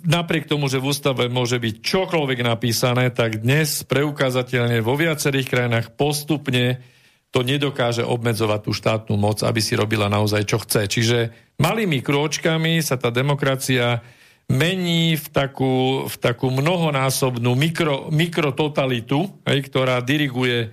[0.09, 5.87] napriek tomu, že v ústave môže byť čokoľvek napísané, tak dnes preukázateľne vo viacerých krajinách
[6.01, 6.81] postupne
[7.29, 10.89] to nedokáže obmedzovať tú štátnu moc, aby si robila naozaj čo chce.
[10.89, 11.19] Čiže
[11.61, 14.01] malými krôčkami sa tá demokracia
[14.49, 20.69] mení v takú, v takú mnohonásobnú mikro, mikrototalitu, hej, ktorá diriguje e,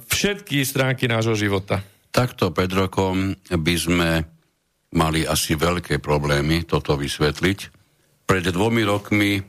[0.00, 1.84] všetky stránky nášho života.
[2.08, 4.10] Takto pred rokom by sme
[4.96, 7.58] mali asi veľké problémy toto vysvetliť.
[8.24, 9.42] Pred dvomi rokmi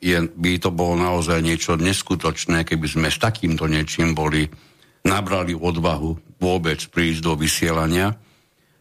[0.00, 4.48] je, by to bolo naozaj niečo neskutočné, keby sme s takýmto niečím boli
[5.02, 8.14] nabrali odvahu vôbec prísť do vysielania.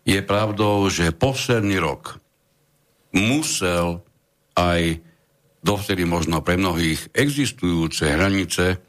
[0.06, 2.21] Je pravdou, že posledný rok
[3.16, 4.04] musel
[4.56, 5.00] aj
[5.62, 8.82] dovtedy možno pre mnohých existujúce hranice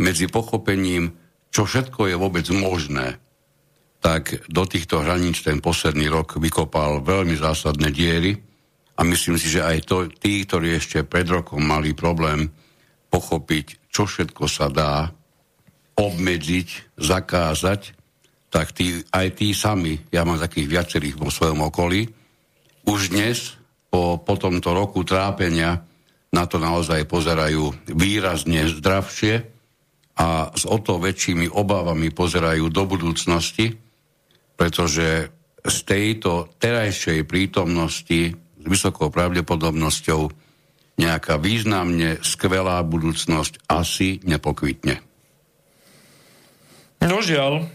[0.00, 1.14] medzi pochopením,
[1.54, 3.20] čo všetko je vôbec možné,
[4.02, 8.36] tak do týchto hraníc ten posledný rok vykopal veľmi zásadné diery
[8.98, 12.50] a myslím si, že aj to, tí, ktorí ešte pred rokom mali problém
[13.08, 15.08] pochopiť, čo všetko sa dá
[15.94, 17.94] obmedziť, zakázať,
[18.50, 22.06] tak tí, aj tí sami, ja mám takých viacerých vo svojom okolí,
[22.86, 23.56] už dnes,
[23.94, 25.86] po, po tomto roku trápenia,
[26.34, 29.46] na to naozaj pozerajú výrazne zdravšie
[30.18, 33.70] a s o to väčšími obávami pozerajú do budúcnosti,
[34.58, 35.30] pretože
[35.62, 40.26] z tejto terajšej prítomnosti s vysokou pravdepodobnosťou
[40.98, 44.98] nejaká významne skvelá budúcnosť asi nepokvitne.
[46.98, 47.70] No žiaľ.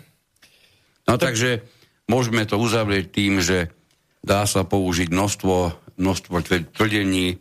[1.08, 1.32] No tak...
[1.32, 1.64] takže
[2.12, 3.72] môžeme to uzavrieť tým, že
[4.20, 5.56] dá sa použiť množstvo,
[6.00, 6.42] množstvo
[6.74, 7.38] tvrdení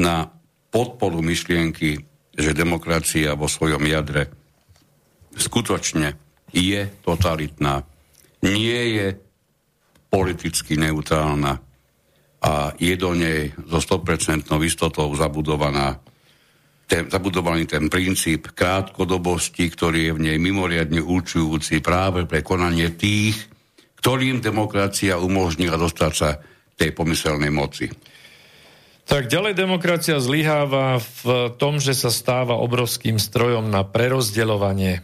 [0.00, 0.32] na
[0.72, 2.02] podporu myšlienky,
[2.32, 4.32] že demokracia vo svojom jadre
[5.36, 6.16] skutočne
[6.50, 7.84] je totalitná,
[8.42, 9.06] nie je
[10.08, 11.60] politicky neutrálna
[12.38, 16.00] a je do nej so 100% istotou zabudovaná
[16.88, 23.36] ten, zabudovaný ten princíp krátkodobosti, ktorý je v nej mimoriadne určujúci práve pre konanie tých,
[24.00, 26.40] ktorým demokracia umožnila dostať sa
[26.78, 27.90] tej pomyselnej moci.
[29.08, 35.02] Tak ďalej demokracia zlyháva v tom, že sa stáva obrovským strojom na prerozdeľovanie.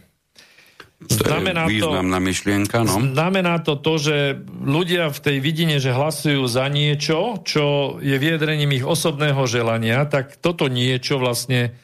[1.05, 3.01] Znamená to, významná myšlienka, no.
[3.11, 8.73] Znamená to to, že ľudia v tej vidine, že hlasujú za niečo, čo je vyjadrením
[8.79, 11.75] ich osobného želania, tak toto niečo vlastne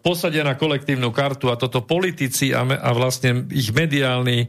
[0.00, 4.48] posadia na kolektívnu kartu a toto politici a, a vlastne ich mediálni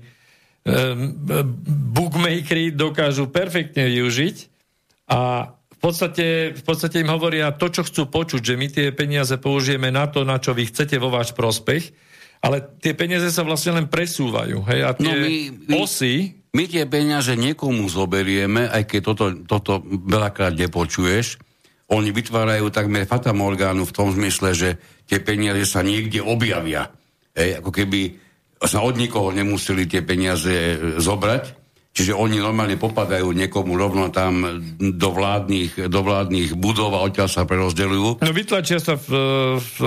[1.95, 4.35] bookmakeri dokážu perfektne využiť
[5.09, 9.31] a v podstate, v podstate im hovoria to, čo chcú počuť, že my tie peniaze
[9.39, 11.95] použijeme na to, na čo vy chcete vo váš prospech,
[12.43, 14.59] ale tie peniaze sa vlastne len presúvajú.
[14.67, 14.79] Hej?
[14.83, 15.35] A tie no my,
[15.71, 16.35] my, osy...
[16.51, 21.39] My tie peniaze niekomu zoberieme, aj keď toto, toto veľakrát nepočuješ,
[21.89, 24.69] oni vytvárajú takmer fatamorgánu v tom zmysle, že
[25.09, 26.91] tie peniaze sa niekde objavia.
[27.33, 28.19] Ej, ako keby
[28.59, 31.59] sa od nikoho nemuseli tie peniaze e, zobrať.
[31.89, 37.43] Čiže oni normálne popadajú niekomu rovno tam do vládnych, do vládnych budov a odtiaľ sa
[37.43, 38.23] prerozdeľujú.
[38.23, 39.09] No vytlačia sa v,
[39.57, 39.77] v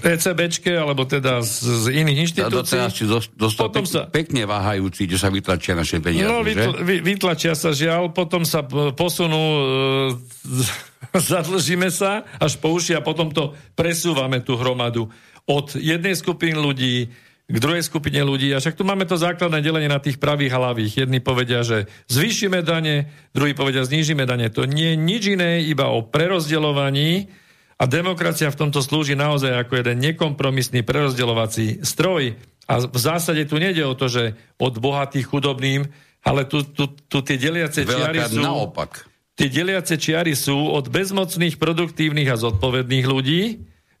[0.00, 2.80] ECBčke, alebo teda z, z iných inštitúcií.
[2.80, 3.04] A si
[3.36, 4.00] dostal potom pek, sa...
[4.08, 8.64] pekne váhajúci, kde sa vytlačia naše peniaze, No, vytl, vy, vytlačia sa žiaľ, potom sa
[8.96, 15.12] posunú, e, zadlžíme sa až po uši a potom to presúvame tú hromadu
[15.48, 17.08] od jednej skupiny ľudí
[17.50, 18.54] k druhej skupine ľudí.
[18.54, 21.02] A však tu máme to základné delenie na tých pravých a ľavých.
[21.04, 24.46] Jedni povedia, že zvýšime dane, druhí povedia, znížime dane.
[24.54, 27.26] To nie je nič iné, iba o prerozdeľovaní
[27.74, 32.38] a demokracia v tomto slúži naozaj ako jeden nekompromisný prerozdeľovací stroj.
[32.70, 35.90] A v zásade tu nejde o to, že od bohatých chudobným,
[36.22, 38.38] ale tu, tu, tu tie deliace čiary sú...
[38.38, 39.10] naopak.
[39.34, 43.42] Tie deliace čiary sú od bezmocných, produktívnych a zodpovedných ľudí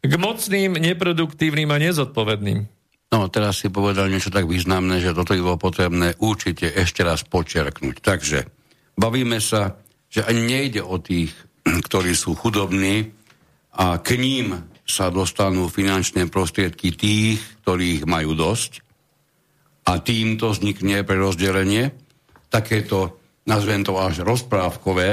[0.00, 2.60] k mocným, neproduktívnym a nezodpovedným.
[3.10, 7.26] No, teraz si povedal niečo tak významné, že toto by bolo potrebné určite ešte raz
[7.26, 7.96] počerknúť.
[7.98, 8.38] Takže
[8.94, 11.34] bavíme sa, že ani nejde o tých,
[11.66, 13.20] ktorí sú chudobní,
[13.70, 18.82] a k ním sa dostanú finančné prostriedky tých, ktorých majú dosť
[19.86, 21.94] a týmto vznikne prerozdelenie,
[22.50, 25.10] takéto, nazvem to až rozprávkové,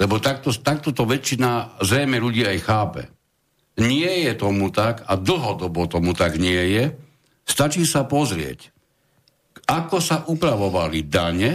[0.00, 3.02] lebo takto, takto to väčšina zrejme ľudí aj chápe.
[3.80, 6.84] Nie je tomu tak a dlhodobo tomu tak nie je.
[7.48, 8.70] Stačí sa pozrieť,
[9.66, 11.52] ako sa upravovali dane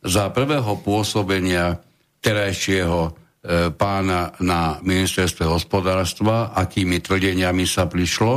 [0.00, 1.82] za prvého pôsobenia
[2.22, 8.34] terajšieho E, pána na ministerstve hospodárstva, akými tvrdeniami sa prišlo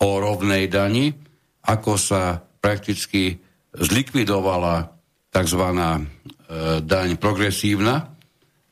[0.00, 1.12] o rovnej dani,
[1.68, 3.36] ako sa prakticky
[3.76, 4.88] zlikvidovala
[5.28, 5.62] tzv.
[5.62, 6.00] E,
[6.80, 8.08] daň progresívna,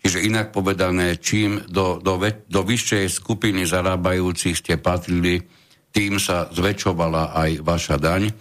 [0.01, 2.17] čiže inak povedané, čím do, do,
[2.49, 5.45] do vyššej skupiny zarábajúcich ste patrili,
[5.91, 8.33] tým sa zväčšovala aj vaša daň,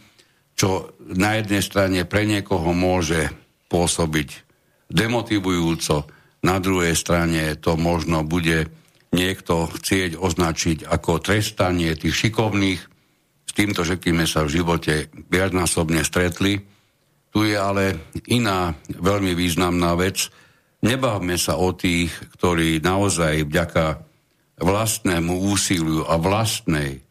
[0.56, 3.31] čo na jednej strane pre niekoho môže
[3.72, 4.30] pôsobiť
[4.90, 6.10] demotivujúco,
[6.40, 8.72] na druhej strane to možno bude
[9.11, 12.81] niekto chcieť označiť ako trestanie tých šikovných.
[13.49, 14.94] S týmto všetkým sa v živote
[15.27, 16.61] viacnásobne stretli.
[17.30, 17.98] Tu je ale
[18.30, 20.30] iná veľmi významná vec.
[20.80, 23.99] Nebavme sa o tých, ktorí naozaj vďaka
[24.60, 27.03] vlastnému úsiliu a vlastnej,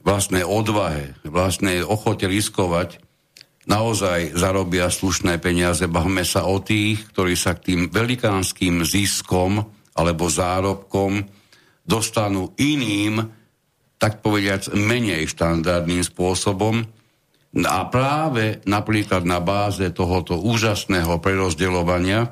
[0.00, 3.00] vlastnej odvahe, vlastnej ochote riskovať
[3.66, 5.84] naozaj zarobia slušné peniaze.
[5.90, 9.60] Bavme sa o tých, ktorí sa k tým velikánskym ziskom
[9.92, 11.26] alebo zárobkom
[11.84, 13.26] dostanú iným,
[13.96, 16.84] tak povediac, menej štandardným spôsobom.
[17.56, 22.28] A práve napríklad na báze tohoto úžasného prerozdeľovania,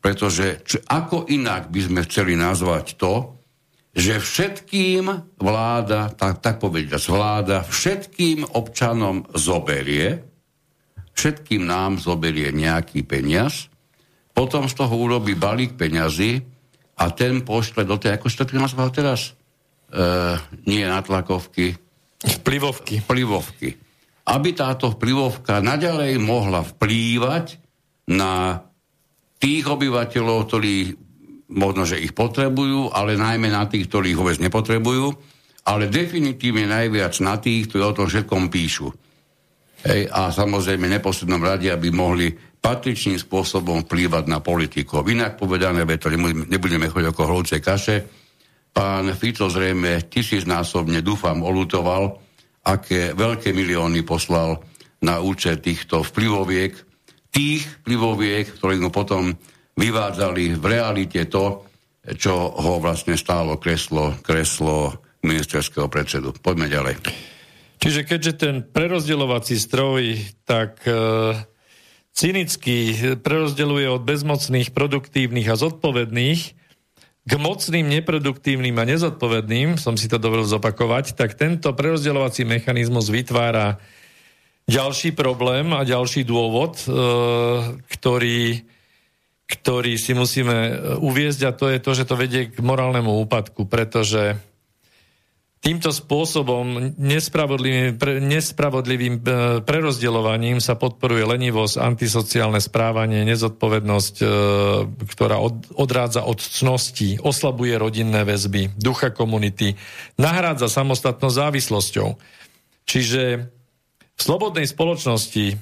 [0.00, 3.40] pretože č- ako inak by sme chceli nazvať to,
[3.90, 10.24] že všetkým vláda, tak, tak povediac, vláda všetkým občanom zoberie,
[11.12, 13.68] všetkým nám zoberie nejaký peniaz,
[14.30, 16.40] potom z toho urobí balík peňazí
[16.96, 19.36] a ten pošle do tej, ako sa to nazval teraz?
[19.90, 20.00] E,
[20.70, 21.74] nie na tlakovky.
[22.22, 23.02] Vplyvovky.
[23.02, 23.74] Vplyvovky.
[24.30, 27.58] Aby táto vplyvovka naďalej mohla vplývať
[28.06, 28.62] na
[29.40, 30.76] tých obyvateľov, ktorí
[31.50, 35.10] možno, že ich potrebujú, ale najmä na tých, ktorí ich vôbec nepotrebujú,
[35.66, 38.92] ale definitívne najviac na tých, ktorí o tom všetkom píšu.
[39.80, 42.28] Hej, a samozrejme neposlednom rade, aby mohli
[42.60, 45.08] patričným spôsobom vplývať na politikov.
[45.08, 47.96] Inak povedané, to nebudeme chodiť ako hlovce kaše.
[48.70, 52.12] Pán Fico zrejme tisícnásobne, dúfam, olutoval,
[52.68, 54.60] aké veľké milióny poslal
[55.00, 56.89] na účet týchto vplyvoviek,
[57.30, 59.34] tých vplyvoviek, ktorí mu potom
[59.78, 61.64] vyvádzali v realite to,
[62.16, 66.32] čo ho vlastne stálo kreslo, kreslo ministerského predsedu.
[66.36, 66.94] Poďme ďalej.
[67.80, 70.92] Čiže keďže ten prerozdeľovací stroj tak e,
[72.12, 76.40] cynicky prerozdeľuje od bezmocných, produktívnych a zodpovedných
[77.20, 83.80] k mocným, neproduktívnym a nezodpovedným, som si to dovolil zopakovať, tak tento prerozdeľovací mechanizmus vytvára
[84.70, 86.86] ďalší problém a ďalší dôvod, e,
[87.90, 88.62] ktorý,
[89.50, 90.72] ktorý si musíme e,
[91.02, 94.38] uviezť a to je to, že to vedie k morálnemu úpadku, pretože
[95.58, 99.22] týmto spôsobom nespravodlivým, pre, nespravodlivým e,
[99.66, 104.14] prerozdeľovaním sa podporuje lenivosť, antisociálne správanie, nezodpovednosť,
[105.02, 109.74] ktorá od, odrádza od cnosti, oslabuje rodinné väzby, ducha komunity,
[110.14, 112.08] nahrádza samostatnosť závislosťou.
[112.86, 113.50] Čiže
[114.20, 115.56] v slobodnej spoločnosti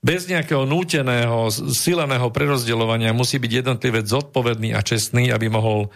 [0.00, 5.90] bez nejakého núteného, sileného prerozdeľovania musí byť jednotlivec zodpovedný a čestný, aby mohol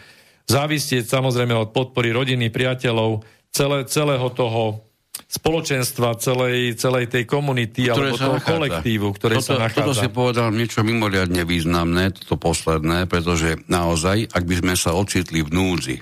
[0.51, 4.85] závisieť samozrejme od podpory rodiny, priateľov, celé, celého toho
[5.15, 8.51] spoločenstva, celej, celej tej komunity ktoré alebo toho nachádza.
[8.51, 9.87] kolektívu, ktoré toto, sa nachádza.
[9.87, 15.41] Toto si povedal niečo mimoriadne významné, toto posledné, pretože naozaj, ak by sme sa ocitli
[15.41, 15.97] v núdzi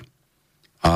[0.83, 0.93] a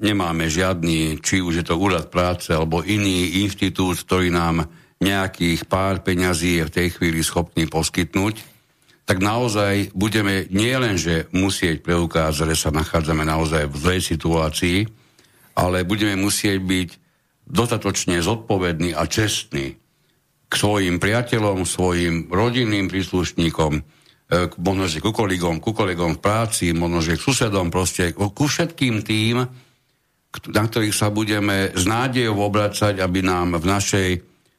[0.00, 4.64] nemáme žiadny, či už je to úrad práce alebo iný inštitút, ktorý nám
[4.98, 8.40] nejakých pár peňazí je v tej chvíli schopný poskytnúť,
[9.04, 14.78] tak naozaj budeme nielenže musieť preukázať, že sa nachádzame naozaj v zlej situácii,
[15.56, 16.88] ale budeme musieť byť
[17.48, 19.80] dostatočne zodpovední a čestní
[20.48, 23.84] k svojim priateľom, svojim rodinným príslušníkom,
[24.60, 29.00] možno, že ku kolegom, ku kolegom v práci, možno, že k susedom, proste ku všetkým
[29.00, 29.40] tým,
[30.52, 34.08] na ktorých sa budeme s nádejou obracať, aby nám v našej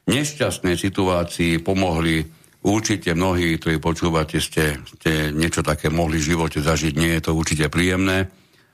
[0.09, 2.25] nešťastnej situácii pomohli
[2.65, 6.93] určite mnohí, ktorí počúvate, ste, ste niečo také mohli v živote zažiť.
[6.97, 8.25] Nie je to určite príjemné,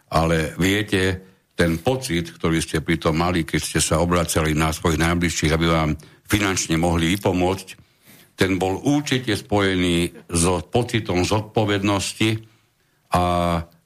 [0.09, 4.99] ale viete, ten pocit, ktorý ste pri tom mali, keď ste sa obracali na svojich
[4.99, 5.95] najbližších, aby vám
[6.27, 7.67] finančne mohli vypomôcť,
[8.35, 12.43] ten bol určite spojený so pocitom zodpovednosti
[13.15, 13.23] a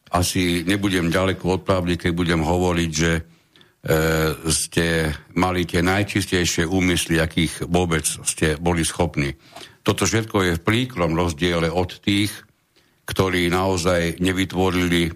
[0.10, 3.12] asi nebudem ďaleko od pravdy, keď budem hovoriť, že
[3.80, 3.96] E,
[4.52, 5.08] ste
[5.40, 9.40] mali tie najčistejšie úmysly, akých vôbec ste boli schopní.
[9.88, 12.28] Toto všetko je v príkrom rozdiele od tých,
[13.08, 15.16] ktorí naozaj nevytvorili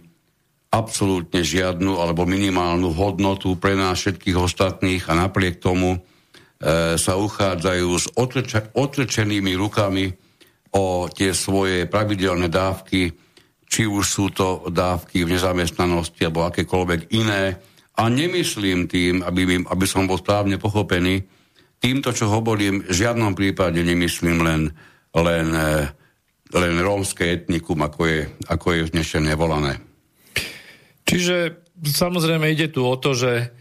[0.71, 5.99] absolútne žiadnu alebo minimálnu hodnotu pre nás všetkých ostatných a napriek tomu
[6.95, 8.07] sa uchádzajú s
[8.71, 10.15] otrčenými rukami
[10.71, 13.11] o tie svoje pravidelné dávky,
[13.67, 17.59] či už sú to dávky v nezamestnanosti alebo akékoľvek iné,
[17.93, 21.21] a nemyslím tým, aby, aby som bol správne pochopený,
[21.77, 24.61] týmto, čo hovorím, v žiadnom prípade nemyslím len,
[25.13, 25.85] len, eh,
[26.57, 28.19] len rómske etnikum, ako je,
[28.49, 29.77] ako je vznešené volané.
[31.05, 33.53] Čiže samozrejme ide tu o to, že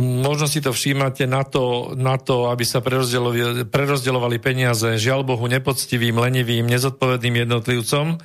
[0.00, 6.16] možno si to všímate na to, na to aby sa prerozdeľovali peniaze žiaľ Bohu nepoctivým,
[6.16, 8.16] lenivým, nezodpovedným jednotlivcom,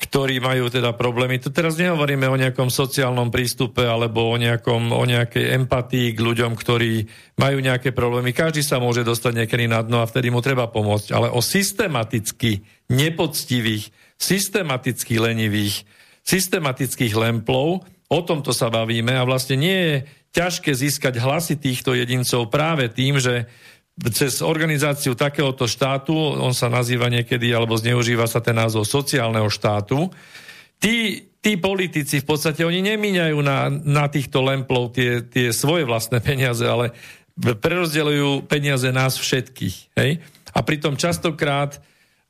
[0.00, 1.40] ktorí majú teda problémy.
[1.44, 6.56] To teraz nehovoríme o nejakom sociálnom prístupe alebo o, nejakom, o nejakej empatii k ľuďom,
[6.56, 7.04] ktorí
[7.36, 8.32] majú nejaké problémy.
[8.32, 11.12] Každý sa môže dostať niekedy na dno a vtedy mu treba pomôcť.
[11.12, 15.84] Ale o systematicky nepoctivých, systematicky lenivých,
[16.24, 19.94] systematických lemplov, o tomto sa bavíme a vlastne nie je
[20.30, 23.50] ťažké získať hlasy týchto jedincov práve tým, že
[24.08, 30.08] cez organizáciu takéhoto štátu, on sa nazýva niekedy, alebo zneužíva sa ten názov sociálneho štátu,
[30.80, 36.24] tí, tí politici v podstate, oni nemíňajú na, na týchto lemplov tie, tie svoje vlastné
[36.24, 36.96] peniaze, ale
[37.36, 39.76] prerozdeľujú peniaze nás všetkých.
[40.00, 40.24] Hej?
[40.56, 41.82] A pritom častokrát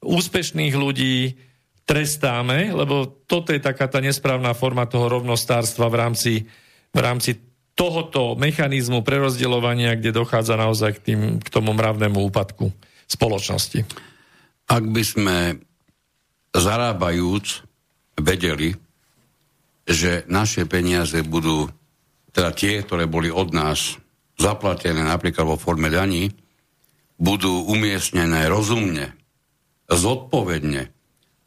[0.02, 1.39] úspešných ľudí
[1.86, 6.32] trestáme, lebo toto je taká tá nesprávna forma toho rovnostárstva v rámci,
[6.94, 12.71] v rámci tohoto mechanizmu prerozdeľovania, kde dochádza naozaj k, tým, k tomu mravnému úpadku
[13.09, 13.83] spoločnosti.
[14.71, 15.37] Ak by sme
[16.55, 17.67] zarábajúc
[18.21, 18.77] vedeli,
[19.89, 21.67] že naše peniaze budú,
[22.31, 23.99] teda tie, ktoré boli od nás
[24.39, 26.31] zaplatené napríklad vo forme daní,
[27.21, 29.13] budú umiestnené rozumne,
[29.91, 30.89] zodpovedne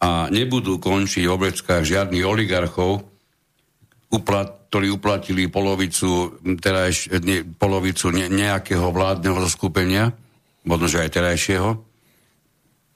[0.04, 3.12] a nebudú končiť v obleckách žiadnych oligarchov,
[4.14, 10.14] uplat, ktorí uplatili polovicu, terajš, ne, polovicu ne, nejakého vládneho zoskupenia,
[10.64, 11.69] možno že aj terajšieho,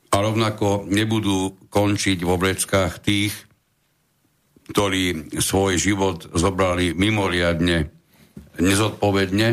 [0.08, 3.34] a rovnako nebudú končiť v obleckách tých,
[4.72, 7.92] ktorí svoj život zobrali mimoriadne
[8.58, 9.50] nezodpovedne,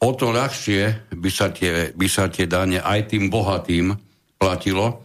[0.00, 3.92] o to ľahšie by sa, tie, by sa tie dane aj tým bohatým
[4.40, 5.04] platilo,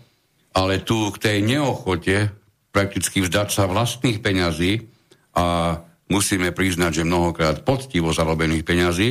[0.56, 2.32] ale tu k tej neochote
[2.72, 4.95] prakticky vzdať sa vlastných peňazí,
[5.36, 5.78] a
[6.10, 9.10] musíme priznať, že mnohokrát poctivo zarobených peňazí,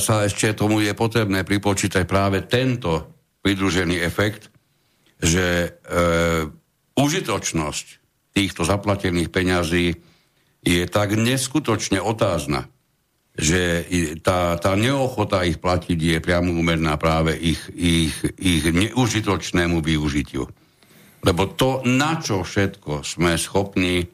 [0.00, 3.12] sa ešte tomu je potrebné pripočítať práve tento
[3.44, 4.48] pridružený efekt,
[5.20, 5.68] že e,
[6.96, 7.86] užitočnosť
[8.32, 9.86] týchto zaplatených peňazí
[10.64, 12.70] je tak neskutočne otázna,
[13.36, 13.84] že
[14.20, 20.48] tá, tá neochota ich platiť je priamo úmerná práve ich, ich, ich neužitočnému využitiu.
[21.22, 24.10] Lebo to, na čo všetko sme schopní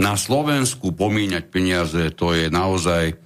[0.00, 3.16] na Slovensku pomíňať peniaze, to je naozaj,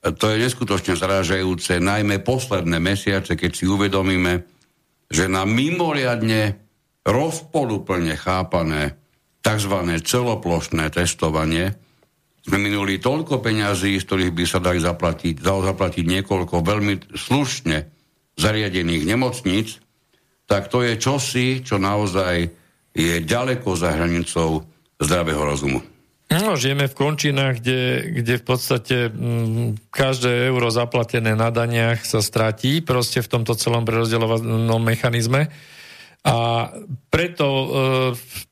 [0.00, 4.42] to je neskutočne zrážajúce, najmä posledné mesiace, keď si uvedomíme,
[5.10, 6.58] že na mimoriadne
[7.06, 8.94] rozpoluplne chápané
[9.40, 9.74] tzv.
[10.04, 11.74] celoplošné testovanie
[12.40, 17.76] sme minuli toľko peňazí, z ktorých by sa dali zaplatiť, dalo zaplatiť niekoľko veľmi slušne
[18.40, 19.76] zariadených nemocníc,
[20.48, 22.48] tak to je čosi, čo naozaj
[22.96, 24.64] je ďaleko za hranicou
[24.98, 25.80] zdravého rozumu.
[26.30, 32.06] No, žijeme v končinách, kde, kde v podstate m, mm, každé euro zaplatené na daniach
[32.06, 35.50] sa stratí proste v tomto celom prerozdeľovanom mechanizme.
[36.20, 36.68] A
[37.08, 37.66] preto e,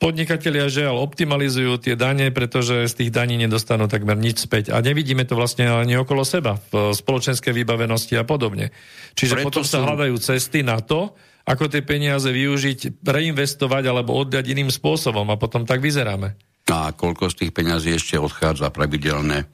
[0.00, 4.72] podnikatelia žiaľ optimalizujú tie dane, pretože z tých daní nedostanú takmer nič späť.
[4.72, 8.72] A nevidíme to vlastne ani okolo seba, v spoločenskej vybavenosti a podobne.
[9.14, 11.12] Čiže preto potom sa hľadajú cesty na to,
[11.44, 16.40] ako tie peniaze využiť, reinvestovať alebo oddať iným spôsobom a potom tak vyzeráme.
[16.68, 19.48] A koľko z tých peňazí ešte odchádza pravidelne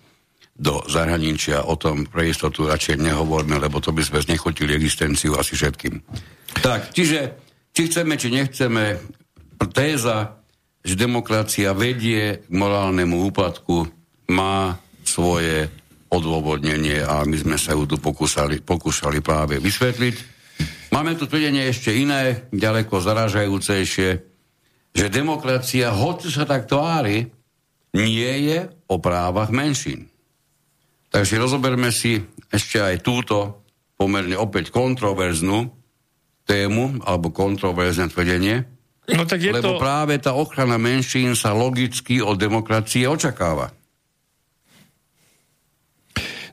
[0.54, 5.58] do zahraničia, o tom pre istotu radšej nehovorme, lebo to by sme znechotili existenciu asi
[5.58, 5.98] všetkým.
[6.62, 7.34] Tak, čiže
[7.74, 9.02] či chceme, či nechceme,
[9.74, 10.38] téza,
[10.84, 13.88] že demokracia vedie k morálnemu úpadku,
[14.30, 15.66] má svoje
[16.08, 20.16] odôvodnenie a my sme sa ju tu pokúšali, pokúšali práve vysvetliť.
[20.94, 24.33] Máme tu tvrdenie ešte iné, ďaleko zaražajúcejšie,
[24.94, 27.26] že demokracia, hoci sa tak tvári,
[27.94, 30.06] nie je o právach menšín.
[31.10, 33.66] Takže rozoberme si ešte aj túto
[33.98, 35.70] pomerne opäť kontroverznú
[36.46, 38.66] tému alebo kontroverzné tvrdenie,
[39.14, 39.82] no, tak je lebo to...
[39.82, 43.70] práve tá ochrana menšín sa logicky od demokracie očakáva.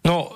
[0.01, 0.33] No,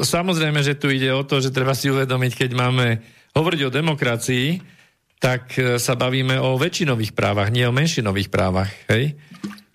[0.00, 3.04] samozrejme, že tu ide o to, že treba si uvedomiť, keď máme
[3.36, 4.73] hovoriť o demokracii,
[5.22, 8.70] tak e, sa bavíme o väčšinových právach, nie o menšinových právach.
[8.90, 9.16] Hej?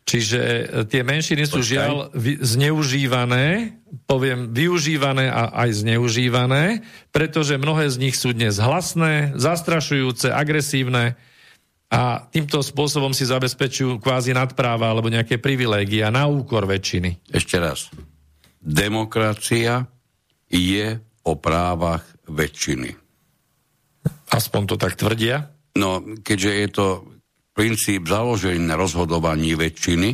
[0.10, 1.70] Čiže e, tie menšiny sú Počkaj.
[1.70, 1.94] žiaľ
[2.42, 3.78] zneužívané,
[4.10, 6.82] poviem využívané a aj zneužívané,
[7.14, 11.14] pretože mnohé z nich sú dnes hlasné, zastrašujúce, agresívne
[11.90, 17.34] a týmto spôsobom si zabezpečujú kvázi nadpráva alebo nejaké privilégia na úkor väčšiny.
[17.34, 17.90] Ešte raz.
[18.62, 19.90] Demokracia
[20.50, 22.94] je o právach väčšiny.
[24.30, 25.50] Aspoň to tak tvrdia?
[25.78, 26.88] No, keďže je to
[27.54, 30.10] princíp založený na rozhodovaní väčšiny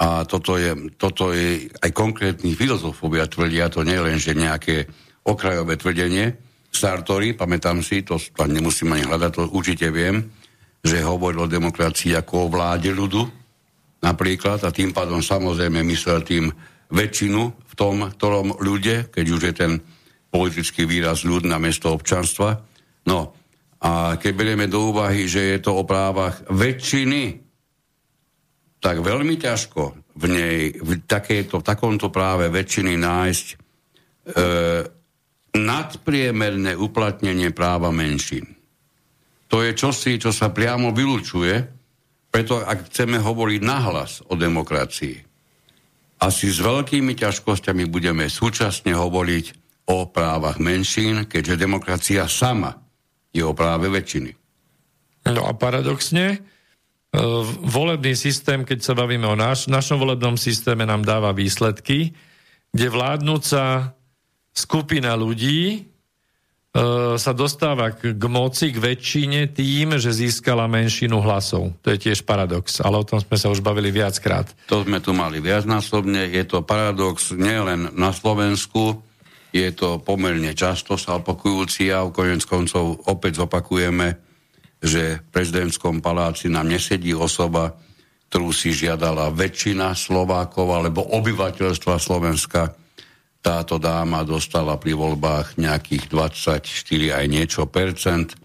[0.00, 4.88] a toto je, toto je aj konkrétni filozofovia tvrdia, to nie len, že nejaké
[5.28, 6.32] okrajové tvrdenie.
[6.72, 10.24] Sartori, pamätám si, to, to nemusím ani hľadať, to určite viem,
[10.80, 13.28] že hovoril o demokracii ako o vláde ľudu,
[14.00, 16.48] napríklad, a tým pádom samozrejme myslel tým
[16.88, 19.72] väčšinu v tom, ktorom ľude, keď už je ten
[20.32, 22.69] politický výraz ľud na mesto občanstva.
[23.08, 23.32] No,
[23.80, 27.40] a keď berieme do úvahy, že je to o právach väčšiny,
[28.80, 29.82] tak veľmi ťažko
[30.20, 33.54] v nej, v, takéto, v takomto práve väčšiny nájsť e,
[35.56, 38.52] nadpriemerné uplatnenie práva menšín.
[39.48, 41.54] To je čosi, čo sa priamo vylučuje,
[42.30, 45.16] preto ak chceme hovoriť nahlas o demokracii,
[46.20, 49.46] asi s veľkými ťažkosťami budeme súčasne hovoriť
[49.88, 52.89] o právach menšín, keďže demokracia sama
[53.30, 54.30] je o práve väčšiny.
[55.30, 56.38] No a paradoxne, e,
[57.62, 62.16] volebný systém, keď sa bavíme o naš, našom volebnom systéme, nám dáva výsledky,
[62.72, 63.92] kde vládnúca
[64.50, 65.80] skupina ľudí e,
[67.20, 71.76] sa dostáva k, k moci, k väčšine tým, že získala menšinu hlasov.
[71.84, 74.48] To je tiež paradox, ale o tom sme sa už bavili viackrát.
[74.72, 76.32] To sme tu mali viacnásobne.
[76.32, 79.04] Je to paradox nielen na Slovensku,
[79.50, 84.14] je to pomerne často sa opakujúci a konec koncov opäť zopakujeme,
[84.78, 87.74] že v prezidentskom paláci nám nesedí osoba,
[88.30, 92.78] ktorú si žiadala väčšina Slovákov alebo obyvateľstva Slovenska.
[93.42, 98.38] Táto dáma dostala pri voľbách nejakých 24 aj niečo percent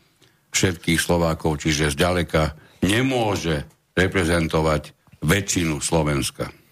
[0.49, 6.64] všetkých Slovákov, čiže zďaleka nemôže reprezentovať väčšinu Slovenska.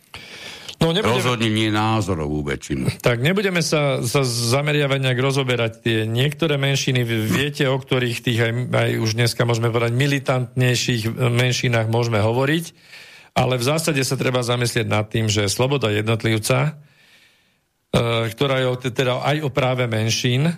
[0.83, 1.15] No, nebudeme...
[1.15, 2.99] Rozhodne nie názorovú väčšinu.
[2.99, 7.07] Tak nebudeme sa, sa zameriavať nejak rozoberať tie niektoré menšiny.
[7.07, 12.65] Viete, o ktorých tých aj, aj už dneska môžeme povedať militantnejších menšinách môžeme hovoriť.
[13.33, 16.71] Ale v zásade sa treba zamyslieť nad tým, že sloboda jednotlivca, e,
[18.29, 20.53] ktorá je teda aj o práve menšín, e,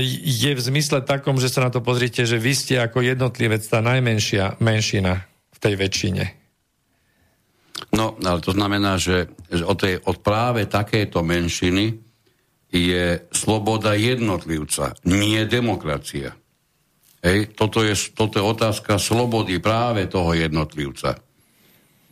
[0.00, 3.84] je v zmysle takom, že sa na to pozrite, že vy ste ako jednotlivec tá
[3.84, 6.43] najmenšia menšina v tej väčšine.
[7.94, 11.98] No, ale to znamená, že, od, tej, od práve takéto menšiny
[12.74, 16.34] je sloboda jednotlivca, nie demokracia.
[17.22, 21.16] Hej, toto, je, toto je otázka slobody práve toho jednotlivca.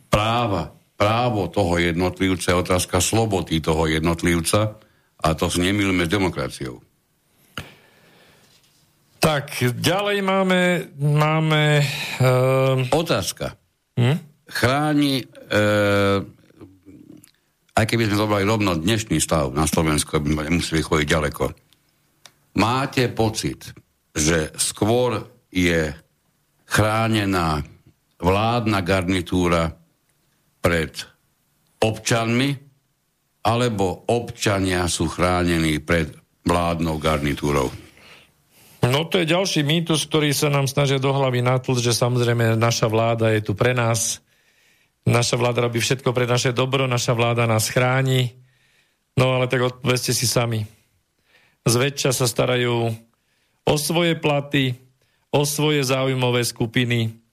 [0.07, 4.79] Práva, právo toho jednotlivca je otázka slobody toho jednotlivca
[5.19, 6.79] a to nemilme s demokraciou.
[9.19, 10.91] Tak, ďalej máme...
[10.99, 11.79] máme
[12.19, 12.83] uh...
[12.91, 13.55] Otázka.
[13.95, 14.22] Hm?
[14.53, 16.21] Chráni, uh,
[17.73, 21.45] aj keby sme zobrali rovno dnešný stav na Slovensku, aby sme nemuseli chodiť ďaleko.
[22.61, 23.73] Máte pocit,
[24.13, 25.89] že skôr je
[26.69, 27.65] chránená
[28.21, 29.73] vládna garnitúra
[30.61, 30.93] pred
[31.81, 32.55] občanmi,
[33.43, 36.13] alebo občania sú chránení pred
[36.47, 37.67] vládnou garnitúrou?
[38.83, 42.87] No to je ďalší mýtus, ktorý sa nám snažia do hlavy natlť, že samozrejme naša
[42.87, 44.22] vláda je tu pre nás,
[45.03, 48.31] naša vláda robí všetko pre naše dobro, naša vláda nás chráni,
[49.19, 50.63] no ale tak odpovedzte si sami.
[51.63, 52.91] Zväčša sa starajú
[53.63, 54.75] o svoje platy,
[55.31, 57.23] o svoje záujmové skupiny.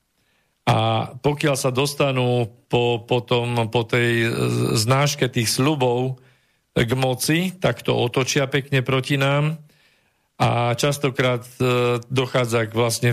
[0.71, 4.31] A pokiaľ sa dostanú po, po, tom, po tej
[4.79, 6.23] znáške tých slubov
[6.79, 9.59] k moci, tak to otočia pekne proti nám.
[10.41, 13.11] A častokrát e, dochádza k vlastne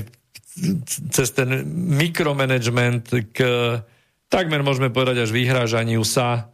[1.12, 1.66] cez ten
[1.98, 3.38] mikromanagement k
[4.28, 6.52] takmer môžeme povedať až vyhrážaniu sa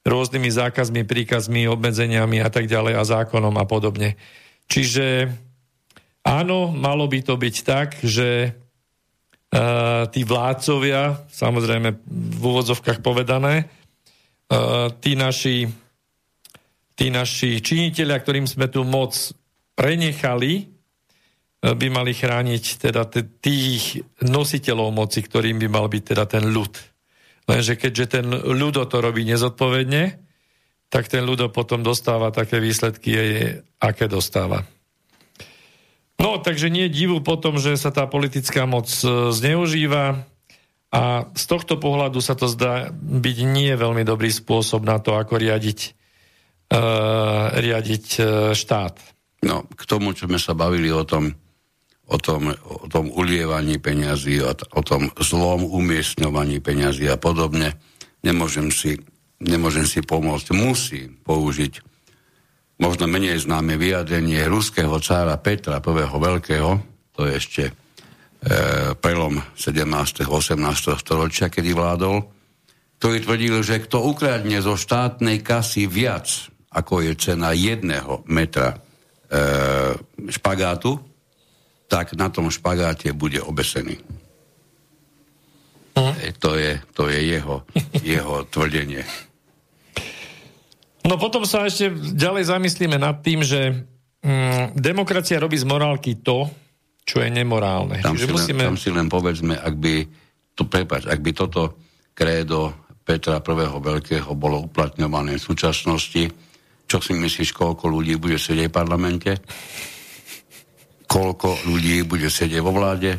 [0.00, 4.16] rôznymi zákazmi, príkazmi, obmedzeniami a tak ďalej a zákonom a podobne.
[4.64, 5.28] Čiže
[6.24, 14.88] áno, malo by to byť tak, že uh, tí vládcovia, samozrejme v úvodzovkách povedané, uh,
[15.04, 15.68] tí naši,
[16.96, 19.12] tí naši činiteľia, ktorým sme tu moc
[19.76, 26.24] prenechali, uh, by mali chrániť teda t- tých nositeľov moci, ktorým by mal byť teda
[26.24, 26.89] ten ľud.
[27.48, 30.18] Lenže keďže ten ľudo to robí nezodpovedne,
[30.90, 33.14] tak ten ľudo potom dostáva také výsledky,
[33.78, 34.66] aké dostáva.
[36.20, 40.28] No, takže nie divu potom, že sa tá politická moc e, zneužíva
[40.90, 45.38] a z tohto pohľadu sa to zdá byť nie veľmi dobrý spôsob na to, ako
[45.38, 45.94] riadiť,
[46.74, 48.26] uh, riadiť uh,
[48.58, 48.98] štát.
[49.46, 51.30] No, k tomu, čo sme sa bavili o tom,
[52.10, 57.78] o tom, o tom ulievaní peňazí, o, o tom zlom umiestňovaní peňazí a podobne,
[58.26, 58.98] nemôžem si,
[59.38, 60.50] nemôžem si pomôcť.
[60.50, 61.86] Musí použiť
[62.82, 66.04] možno menej známe vyjadrenie ruského cára Petra I.
[66.10, 66.70] Veľkého,
[67.14, 67.72] to je ešte e,
[68.98, 70.26] prelom 17.
[70.26, 70.58] 18.
[70.98, 72.26] storočia, kedy vládol,
[72.98, 76.26] ktorý tvrdil, že kto ukradne zo štátnej kasy viac,
[76.72, 78.76] ako je cena jedného metra e,
[80.32, 81.09] špagátu,
[81.90, 83.98] tak na tom špagáte bude obesený.
[85.98, 87.66] E, to, je, to je jeho,
[88.06, 89.02] jeho tvrdenie.
[91.02, 93.82] No potom sa ešte ďalej zamyslíme nad tým, že
[94.22, 96.46] mm, demokracia robí z morálky to,
[97.02, 97.98] čo je nemorálne.
[97.98, 98.62] Tam, Čiže si, musíme...
[98.62, 99.94] len, tam si len povedzme, ak by,
[100.54, 101.74] to, prepáč, ak by toto
[102.14, 102.70] krédo
[103.02, 103.66] Petra I.
[103.66, 106.30] Veľkého bolo uplatňované v súčasnosti,
[106.86, 109.30] čo si myslíš, koľko ľudí bude sedieť v parlamente?
[111.10, 113.18] Koľko ľudí bude sedieť vo vláde.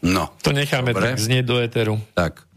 [0.00, 0.32] No.
[0.40, 1.12] To necháme dobre.
[1.12, 1.94] tak znieť do éteru.
[2.16, 2.48] Tak.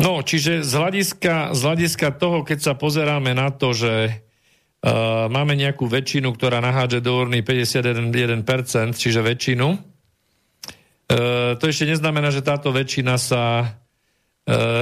[0.00, 5.54] No, čiže z hľadiska, z hľadiska toho, keď sa pozeráme na to, že uh, máme
[5.54, 12.74] nejakú väčšinu, ktorá nahádže do urny 51%, čiže väčšinu, uh, to ešte neznamená, že táto
[12.74, 13.70] väčšina sa uh,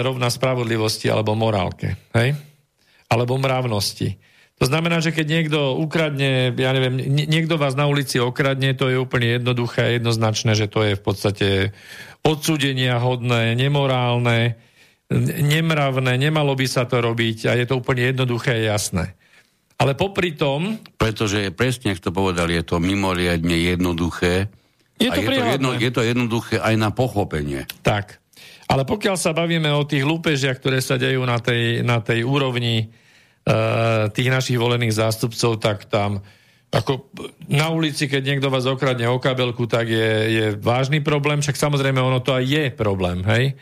[0.00, 2.32] rovná spravodlivosti alebo morálke, hej?
[3.12, 4.29] Alebo mravnosti.
[4.60, 9.00] To znamená, že keď niekto ukradne, ja neviem, niekto vás na ulici okradne, to je
[9.00, 11.48] úplne jednoduché a jednoznačné, že to je v podstate
[12.20, 14.60] odsudenia hodné, nemorálne,
[15.40, 19.16] nemravné, nemalo by sa to robiť a je to úplne jednoduché a jasné.
[19.80, 20.76] Ale popri tom...
[21.00, 24.52] Pretože presne, ako to povedal, je to mimoriadne jednoduché.
[25.00, 27.64] Je to, a je to, jedno, je to jednoduché aj na pochopenie.
[27.80, 28.20] Tak.
[28.68, 32.92] Ale pokiaľ sa bavíme o tých lúpežiach, ktoré sa dejú na tej, na tej úrovni
[34.12, 36.20] tých našich volených zástupcov, tak tam
[36.70, 37.10] ako
[37.50, 41.98] na ulici, keď niekto vás okradne o kabelku, tak je, je vážny problém, však samozrejme
[41.98, 43.58] ono to aj je problém, hej?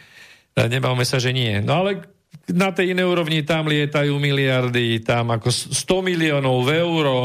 [0.52, 1.64] Eh, nebavme sa, že nie.
[1.64, 2.04] No ale
[2.52, 7.16] na tej inej úrovni tam lietajú miliardy, tam ako 100 miliónov v euro,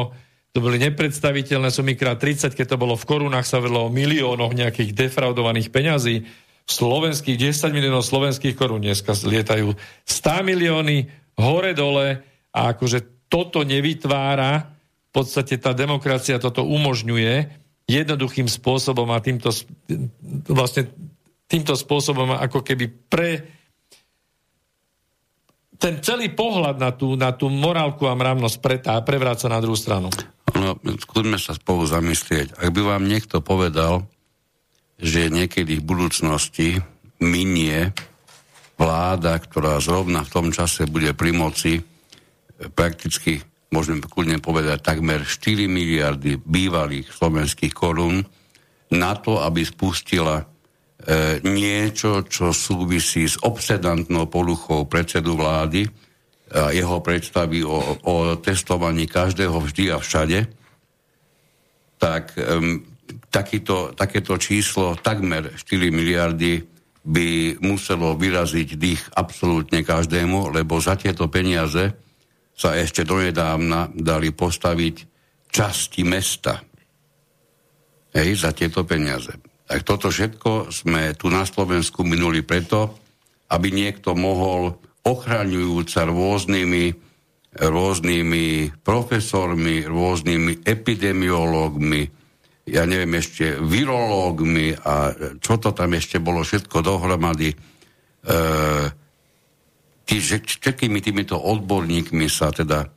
[0.56, 4.56] to boli nepredstaviteľné sumy krát 30, keď to bolo v korunách, sa vedlo o miliónoch
[4.56, 6.24] nejakých defraudovaných peňazí.
[6.64, 9.76] Slovenských, 10 miliónov slovenských korún dneska lietajú
[10.08, 12.24] 100 milióny hore-dole,
[12.54, 14.70] a akože toto nevytvára,
[15.10, 19.50] v podstate tá demokracia toto umožňuje jednoduchým spôsobom a týmto,
[20.48, 20.90] vlastne
[21.50, 23.30] týmto spôsobom ako keby pre
[25.78, 30.08] ten celý pohľad na tú, na tú morálku a mravnosť pretá, prevráca na druhú stranu.
[30.56, 32.56] No, skúsme sa spolu zamyslieť.
[32.56, 34.08] Ak by vám niekto povedal,
[34.96, 36.80] že niekedy v budúcnosti
[37.20, 37.92] minie
[38.80, 41.84] vláda, ktorá zrovna v tom čase bude pri moci,
[42.74, 43.42] prakticky,
[43.74, 48.22] môžeme kľudne povedať, takmer 4 miliardy bývalých slovenských korún
[48.94, 50.46] na to, aby spustila e,
[51.42, 55.90] niečo, čo súvisí s obsedantnou poruchou predsedu vlády,
[56.54, 60.46] a jeho predstavy o, o testovaní každého vždy a všade,
[61.98, 62.86] tak um,
[63.34, 66.62] takýto, takéto číslo takmer 4 miliardy
[67.04, 71.92] by muselo vyraziť dých absolútne každému, lebo za tieto peniaze
[72.54, 74.96] sa ešte donedávna dali postaviť
[75.50, 76.62] časti mesta.
[78.14, 79.34] Hej, za tieto peniaze.
[79.66, 83.02] Tak toto všetko sme tu na Slovensku minuli preto,
[83.50, 86.86] aby niekto mohol ochraňujúca rôznymi,
[87.58, 88.46] rôznymi
[88.86, 92.02] profesormi, rôznymi epidemiológmi,
[92.64, 95.12] ja neviem ešte, virológmi a
[95.44, 97.52] čo to tam ešte bolo všetko dohromady.
[97.52, 97.58] E,
[100.04, 102.88] tý, všetkými týmito odborníkmi sa teda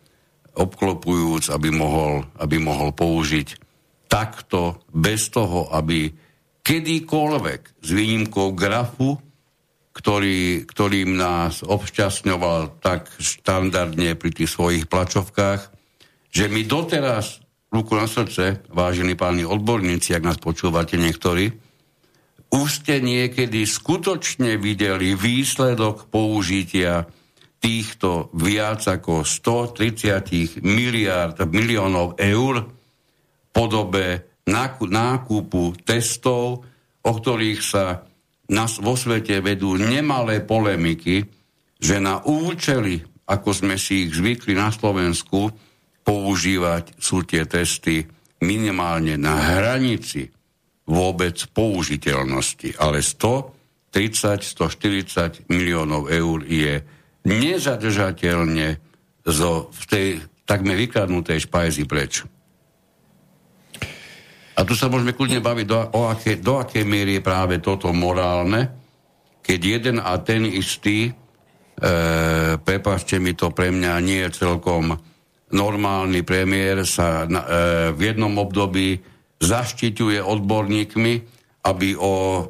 [0.56, 3.48] obklopujúc, aby mohol, aby mohol použiť
[4.06, 6.10] takto, bez toho, aby
[6.62, 9.20] kedykoľvek s výnimkou grafu
[9.96, 15.72] ktorý, ktorým nás obšťastňoval tak štandardne pri tých svojich plačovkách,
[16.28, 17.40] že my doteraz,
[17.72, 21.48] ruku na srdce, vážení páni odborníci, ak nás počúvate niektorí,
[22.50, 27.06] už ste niekedy skutočne videli výsledok použitia
[27.58, 32.68] týchto viac ako 130 miliard, miliónov eur v
[33.50, 34.06] podobe
[34.46, 36.62] nákupu testov,
[37.02, 38.06] o ktorých sa
[38.46, 41.26] nás vo svete vedú nemalé polemiky,
[41.82, 45.50] že na účely, ako sme si ich zvykli na Slovensku,
[46.06, 48.06] používať sú tie testy
[48.38, 50.35] minimálne na hranici
[50.86, 52.78] vôbec použiteľnosti.
[52.78, 56.80] Ale 130-140 miliónov eur je
[57.26, 58.78] nezadržateľne
[59.26, 62.22] zo, v tej takmer vykradnutej špajzi preč.
[64.56, 67.92] A tu sa môžeme kľudne baviť, do, o aké, do akej miery je práve toto
[67.92, 68.72] morálne,
[69.44, 71.12] keď jeden a ten istý, e,
[72.56, 74.96] prepašte mi to pre mňa, nie je celkom
[75.52, 77.48] normálny premiér, sa na, e,
[77.92, 78.96] v jednom období
[79.40, 81.14] zaštiťuje odborníkmi,
[81.66, 82.46] aby o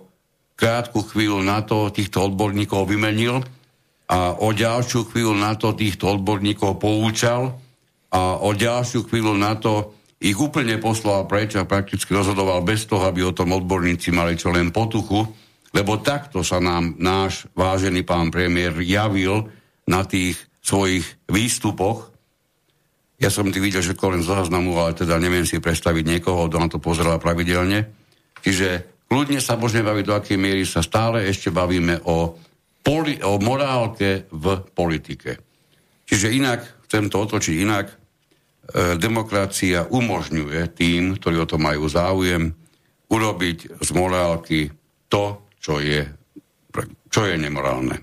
[0.57, 3.45] krátku chvíľu na to týchto odborníkov vymenil
[4.07, 7.59] a o ďalšiu chvíľu na to týchto odborníkov poučal
[8.15, 13.05] a o ďalšiu chvíľu na to ich úplne poslal preč a prakticky rozhodoval bez toho,
[13.05, 15.29] aby o tom odborníci mali čo len potuchu,
[15.77, 19.45] lebo takto sa nám náš vážený pán premiér javil
[19.85, 22.16] na tých svojich výstupoch.
[23.17, 26.69] Ja som ty videl, že len zoznamu, ale teda neviem si predstaviť niekoho, kto na
[26.69, 27.89] to pozerá pravidelne.
[28.45, 28.69] Čiže
[29.09, 32.37] kľudne sa môžeme baviť, do akej miery sa stále ešte bavíme o,
[32.85, 35.41] poli- o morálke v politike.
[36.05, 37.87] Čiže inak, chcem to otočiť inak,
[38.67, 42.51] E, demokracia umožňuje tým, ktorí o to majú záujem,
[43.07, 44.61] urobiť z morálky
[45.07, 46.03] to, čo je,
[47.07, 48.03] čo je nemorálne.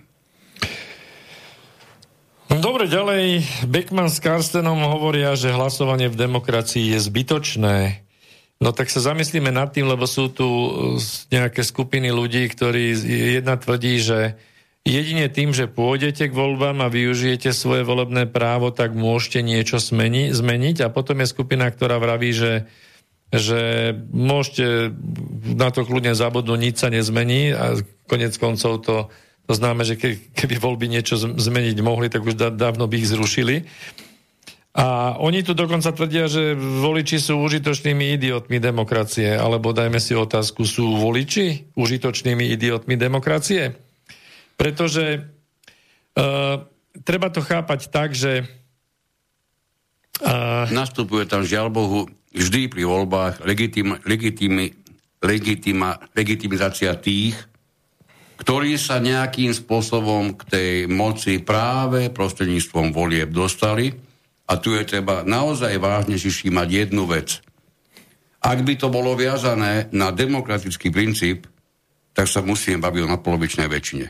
[2.54, 7.78] Dobre, ďalej Beckman s Karstenom hovoria, že hlasovanie v demokracii je zbytočné.
[8.62, 10.48] No tak sa zamyslíme nad tým, lebo sú tu
[11.34, 12.94] nejaké skupiny ľudí, ktorí
[13.42, 14.20] jedna tvrdí, že
[14.84, 20.36] Jedine tým, že pôjdete k voľbám a využijete svoje volebné právo, tak môžete niečo zmeni-
[20.36, 20.84] zmeniť.
[20.84, 22.68] A potom je skupina, ktorá vraví, že,
[23.32, 24.92] že môžete
[25.56, 27.80] na to kľudne zabudnúť, nič sa nezmení a
[28.12, 29.08] konec koncov to,
[29.44, 33.68] to známe, že ke, keby voľby niečo zmeniť mohli, tak už dávno by ich zrušili.
[34.74, 40.65] A oni tu dokonca tvrdia, že voliči sú užitočnými idiotmi demokracie, alebo dajme si otázku,
[40.65, 43.78] sú voliči užitočnými idiotmi demokracie?
[44.57, 45.22] Pretože
[46.18, 46.65] uh,
[47.06, 48.49] treba to chápať tak, že...
[50.26, 54.74] Uh, Nastupuje tam, žiaľ Bohu, vždy pri voľbách legitim, legitim,
[55.22, 57.38] legitima, legitimizácia tých,
[58.44, 63.90] ktorí sa nejakým spôsobom k tej moci práve prostredníctvom volieb dostali.
[64.44, 67.40] A tu je treba naozaj vážne si všímať jednu vec.
[68.44, 71.48] Ak by to bolo viazané na demokratický princíp,
[72.11, 74.07] tak sa musíme baviť o nadpolovičnej väčšine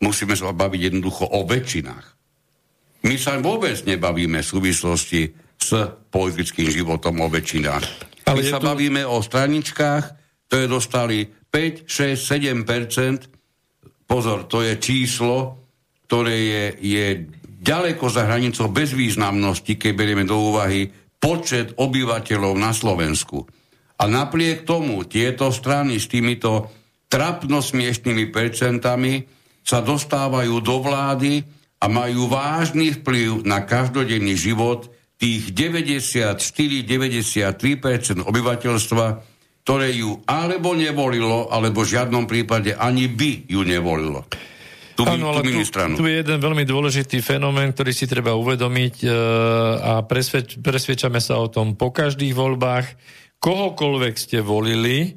[0.00, 2.06] musíme sa baviť jednoducho o väčšinách.
[3.04, 5.70] My sa vôbec nebavíme v súvislosti s
[6.12, 7.84] politickým životom o väčšinách.
[8.28, 8.66] Ale My sa tu...
[8.68, 10.04] bavíme o straničkách,
[10.48, 12.64] ktoré dostali 5, 6, 7
[14.10, 15.62] Pozor, to je číslo,
[16.10, 17.06] ktoré je, je
[17.62, 20.90] ďaleko za hranicou bezvýznamnosti, keď berieme do úvahy
[21.22, 23.46] počet obyvateľov na Slovensku.
[24.02, 26.74] A napriek tomu tieto strany s týmito
[27.06, 29.22] trapnosmiešnými percentami
[29.62, 31.46] sa dostávajú do vlády
[31.78, 34.90] a majú vážny vplyv na každodenný život
[35.22, 39.29] tých 94-93% obyvateľstva,
[39.70, 44.26] ktoré ju alebo nevolilo, alebo v žiadnom prípade ani by ju nevolilo.
[44.98, 45.62] Tu, ano, ale tu,
[45.94, 49.08] tu je jeden veľmi dôležitý fenomén, ktorý si treba uvedomiť e,
[49.78, 52.98] a presvedč, presvedčame sa o tom po každých voľbách.
[53.38, 55.14] Kohokoľvek ste volili,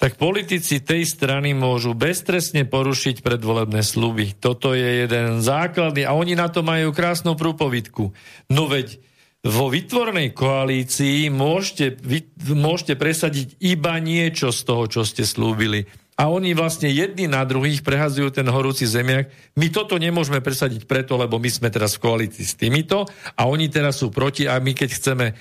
[0.00, 4.38] tak politici tej strany môžu beztresne porušiť predvolebné sluby.
[4.38, 8.14] Toto je jeden základný a oni na to majú krásnu prúpovidku.
[8.48, 9.09] No veď
[9.40, 15.88] vo vytvornej koalícii môžete, vy, môžete presadiť iba niečo z toho, čo ste slúbili
[16.20, 19.32] a oni vlastne jedni na druhých prehazujú ten horúci zemiak.
[19.56, 23.08] My toto nemôžeme presadiť preto, lebo my sme teraz v koalícii s týmito
[23.40, 25.34] a oni teraz sú proti a my keď chceme e,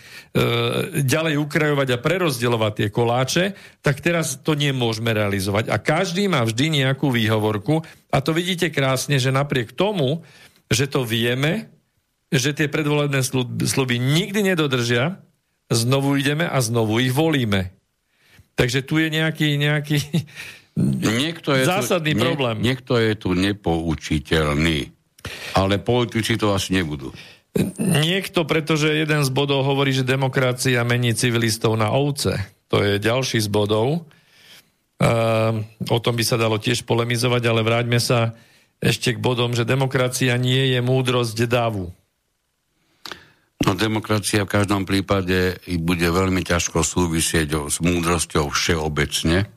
[1.03, 3.45] ďalej ukrajovať a prerozdielovať tie koláče,
[3.83, 5.67] tak teraz to nemôžeme realizovať.
[5.67, 10.23] A každý má vždy nejakú výhovorku a to vidíte krásne, že napriek tomu,
[10.71, 11.67] že to vieme,
[12.29, 13.25] že tie predvolebné
[13.65, 15.21] sluby nikdy nedodržia,
[15.69, 17.73] znovu ideme a znovu ich volíme.
[18.53, 19.97] Takže tu je nejaký, nejaký
[20.79, 22.55] Niekto je zásadný tu, problém.
[22.63, 24.79] Nie, niekto je tu nepoučiteľný,
[25.59, 27.11] ale politici to asi nebudú.
[27.79, 32.39] Niekto, pretože jeden z bodov hovorí, že demokracia mení civilistov na ovce.
[32.71, 34.07] To je ďalší z bodov.
[34.99, 38.37] Uh, o tom by sa dalo tiež polemizovať, ale vráťme sa
[38.79, 41.91] ešte k bodom, že demokracia nie je múdrosť davu.
[43.59, 49.51] No demokracia v každom prípade bude veľmi ťažko súvisieť s múdrosťou všeobecne,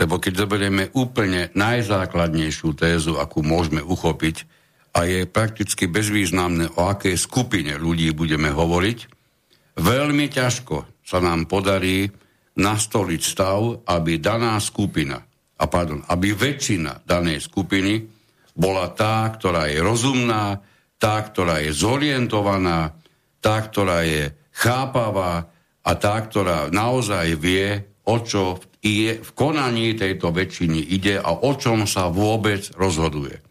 [0.00, 4.48] lebo keď zoberieme úplne najzákladnejšiu tézu, akú môžeme uchopiť,
[4.96, 8.98] a je prakticky bezvýznamné, o akej skupine ľudí budeme hovoriť,
[9.76, 12.08] veľmi ťažko sa nám podarí
[12.58, 15.20] nastoliť stav, aby daná skupina,
[15.58, 18.02] a pardon, aby väčšina danej skupiny
[18.56, 20.58] bola tá, ktorá je rozumná,
[20.98, 22.97] tá, ktorá je zorientovaná,
[23.38, 25.50] tá, ktorá je chápavá
[25.84, 31.52] a tá, ktorá naozaj vie, o čo je v konaní tejto väčšiny ide a o
[31.58, 33.42] čom sa vôbec rozhoduje.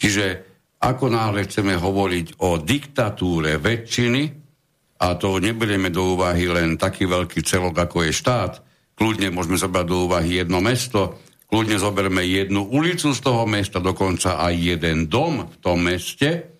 [0.00, 0.26] Čiže
[0.80, 4.22] ako náhle chceme hovoriť o diktatúre väčšiny,
[5.00, 8.52] a to neberieme do úvahy len taký veľký celok, ako je štát,
[8.96, 14.40] kľudne môžeme zobrať do úvahy jedno mesto, kľudne zoberme jednu ulicu z toho mesta, dokonca
[14.40, 16.59] aj jeden dom v tom meste,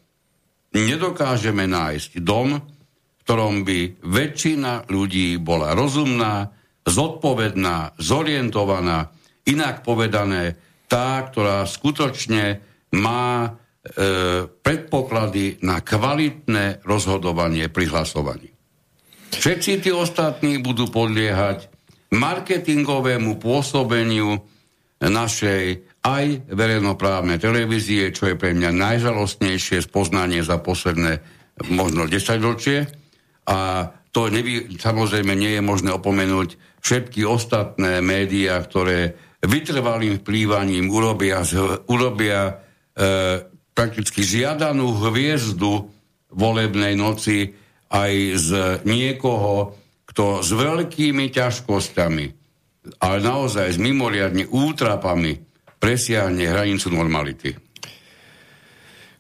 [0.75, 6.51] nedokážeme nájsť dom, v ktorom by väčšina ľudí bola rozumná,
[6.87, 9.13] zodpovedná, zorientovaná,
[9.47, 10.59] inak povedané,
[10.91, 12.59] tá, ktorá skutočne
[12.99, 13.51] má e,
[14.51, 18.51] predpoklady na kvalitné rozhodovanie pri hlasovaní.
[19.31, 21.71] Všetci tí ostatní budú podliehať
[22.11, 24.43] marketingovému pôsobeniu
[24.99, 31.21] našej aj verejnoprávnej televízie, čo je pre mňa najžalostnejšie spoznanie za posledné
[31.69, 32.89] možno 10 ročie.
[33.45, 39.13] A to nevy, samozrejme nie je možné opomenúť všetky ostatné médiá, ktoré
[39.45, 41.45] vytrvalým vplývaním urobia,
[41.89, 42.53] urobia e,
[43.77, 45.89] prakticky žiadanú hviezdu
[46.33, 47.53] volebnej noci
[47.93, 48.51] aj z
[48.89, 49.77] niekoho,
[50.09, 52.27] kto s veľkými ťažkosťami,
[53.05, 55.50] ale naozaj s mimoriadne útrapami
[55.81, 57.57] presiahne hranicu normality.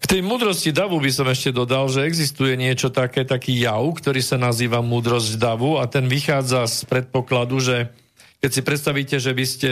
[0.00, 4.20] K tej múdrosti davu by som ešte dodal, že existuje niečo také, taký jav, ktorý
[4.24, 7.76] sa nazýva múdrosť davu a ten vychádza z predpokladu, že
[8.40, 9.70] keď si predstavíte, že by ste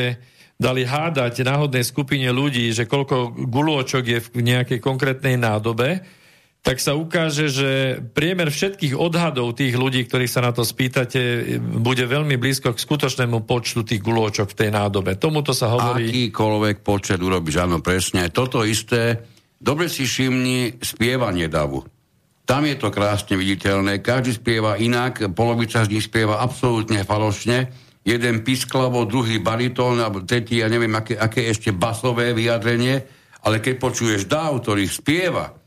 [0.60, 6.05] dali hádať náhodnej skupine ľudí, že koľko gulôčok je v nejakej konkrétnej nádobe,
[6.63, 7.71] tak sa ukáže, že
[8.13, 13.49] priemer všetkých odhadov tých ľudí, ktorých sa na to spýtate, bude veľmi blízko k skutočnému
[13.49, 15.17] počtu tých gulôčok v tej nádobe.
[15.17, 16.11] Tomuto sa hovorí...
[16.11, 18.29] Akýkoľvek počet urobíš, áno, presne.
[18.29, 19.23] Toto isté
[19.59, 21.83] Dobre si všimni spievanie davu.
[22.47, 24.01] Tam je to krásne viditeľné.
[24.01, 27.69] Každý spieva inak, polovica z nich spieva absolútne falošne.
[28.07, 33.05] Jeden pisklavo, druhý baritón, alebo tretí, ja neviem, aké, aké ešte basové vyjadrenie.
[33.45, 35.58] Ale keď počuješ dáv, ktorý spieva,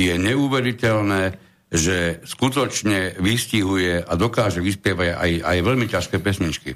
[0.00, 1.36] je neuveriteľné,
[1.70, 6.74] že skutočne vystihuje a dokáže vyspievať aj, aj veľmi ťažké pesničky.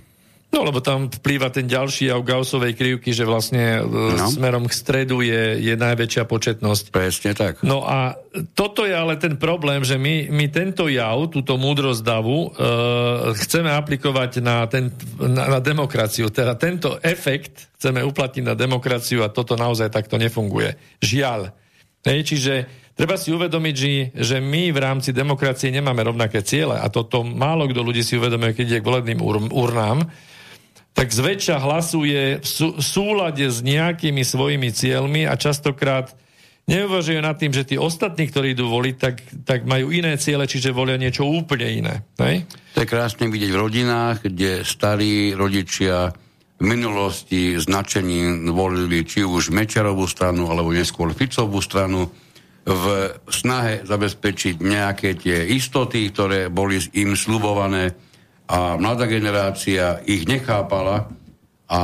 [0.55, 4.31] No, lebo tam vplýva ten ďalší jav Gaussovej krivky, že vlastne e, no.
[4.31, 6.95] smerom k stredu je, je najväčšia početnosť.
[6.95, 7.67] Presne tak.
[7.67, 8.15] No a
[8.55, 12.63] toto je ale ten problém, že my, my tento jav, túto múdrosť davu, e,
[13.35, 16.31] chceme aplikovať na, ten, na, na demokraciu.
[16.31, 20.79] Teda tento efekt chceme uplatniť na demokraciu a toto naozaj takto nefunguje.
[21.03, 21.51] Žiaľ.
[22.07, 22.55] Hej, čiže
[22.95, 23.75] treba si uvedomiť,
[24.15, 28.55] že, my v rámci demokracie nemáme rovnaké ciele a toto málo kto ľudí si uvedomuje,
[28.55, 30.07] keď ide k volebným urnám,
[30.95, 36.15] tak zväčša hlasuje v súlade s nejakými svojimi cieľmi a častokrát
[36.71, 40.73] neuvažujú nad tým, že tí ostatní, ktorí idú voliť, tak, tak majú iné ciele, čiže
[40.73, 41.95] volia niečo úplne iné.
[42.17, 42.47] Hej?
[42.79, 46.15] To je krásne vidieť v rodinách, kde starí rodičia
[46.57, 52.09] v minulosti značením volili či už Mečarovú stranu, alebo neskôr Ficovú stranu,
[52.65, 52.85] v
[53.29, 57.93] snahe zabezpečiť nejaké tie istoty, ktoré boli im slubované
[58.49, 61.09] a mladá generácia ich nechápala
[61.69, 61.83] a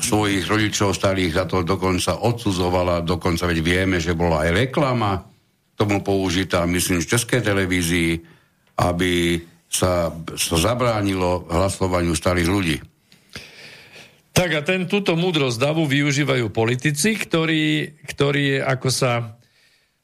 [0.00, 5.20] svojich rodičov starých za to dokonca odsudzovala, dokonca veď vieme, že bola aj reklama
[5.76, 8.12] tomu použitá, myslím, v českej televízii,
[8.80, 12.76] aby sa, sa zabránilo hlasovaniu starých ľudí.
[14.30, 19.39] Tak a ten, túto múdrosť davu využívajú politici, ktorí, ktorí ako sa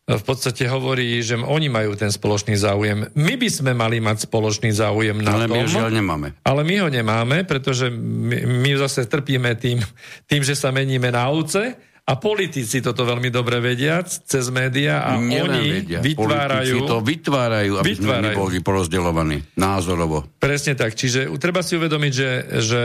[0.06, 3.10] v podstate hovorí, že oni majú ten spoločný záujem.
[3.18, 5.66] My by sme mali mať spoločný záujem na ale tom.
[5.66, 6.28] Ale my ho nemáme.
[6.46, 9.82] Ale my ho nemáme, pretože my, my zase trpíme tým,
[10.30, 11.74] tým, že sa meníme na ovce
[12.06, 15.98] a politici toto veľmi dobre vedia cez médiá a oni vedia.
[15.98, 16.78] vytvárajú...
[16.78, 18.30] Politici to vytvárajú, aby vytvárajú.
[18.30, 20.22] sme boli porozdeľovaní názorovo.
[20.38, 20.94] Presne tak.
[20.94, 22.30] Čiže treba si uvedomiť, že,
[22.62, 22.82] že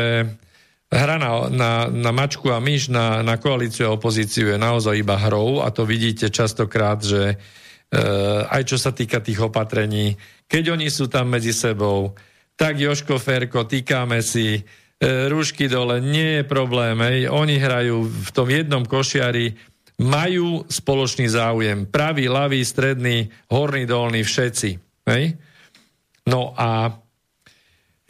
[0.91, 5.15] hra na, na, na mačku a myš, na, na koalíciu a opozíciu je naozaj iba
[5.15, 7.35] hrou a to vidíte častokrát, že e,
[8.51, 10.19] aj čo sa týka tých opatrení,
[10.51, 12.11] keď oni sú tam medzi sebou,
[12.59, 14.61] tak Joško Ferko, týkame si, e,
[15.31, 17.31] rúšky dole, nie je problém, hej.
[17.31, 19.55] oni hrajú v tom jednom košiari,
[20.01, 24.69] majú spoločný záujem, pravý, ľavý, stredný, horný, dolný, všetci.
[25.07, 25.37] Hej?
[26.27, 26.99] No a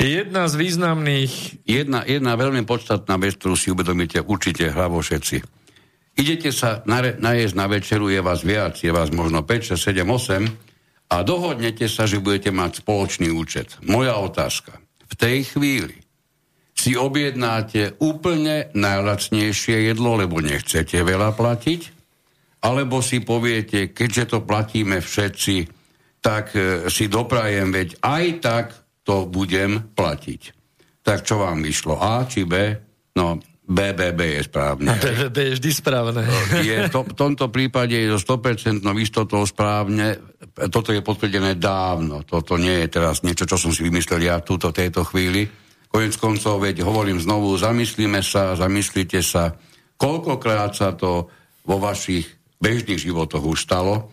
[0.01, 1.61] Jedna z významných...
[1.69, 5.45] Jedna, jedna veľmi podstatná vec, ktorú si uvedomíte určite hlavo všetci.
[6.17, 6.81] Idete sa
[7.21, 11.85] najesť na večeru, je vás viac, je vás možno 5, 6, 7, 8 a dohodnete
[11.85, 13.77] sa, že budete mať spoločný účet.
[13.85, 14.81] Moja otázka.
[15.05, 16.01] V tej chvíli
[16.73, 21.81] si objednáte úplne najlacnejšie jedlo, lebo nechcete veľa platiť,
[22.65, 25.69] alebo si poviete, keďže to platíme všetci,
[26.25, 28.80] tak e, si doprajem, veď aj tak
[29.11, 30.41] to budem platiť.
[31.03, 31.99] Tak čo vám vyšlo?
[31.99, 32.71] A či B?
[33.19, 33.35] No,
[33.67, 34.95] BBB je správne.
[34.95, 36.23] BBB je vždy správne.
[36.63, 40.15] Je to, v tomto prípade je to 100% istotou správne.
[40.71, 42.23] Toto je potvrdené dávno.
[42.23, 45.43] Toto nie je teraz niečo, čo som si vymyslel ja túto tejto chvíli.
[45.91, 49.59] Konec koncov, veď hovorím znovu, zamyslíme sa, zamyslite sa,
[49.99, 51.27] koľkokrát sa to
[51.67, 52.31] vo vašich
[52.63, 54.07] bežných životoch už stalo,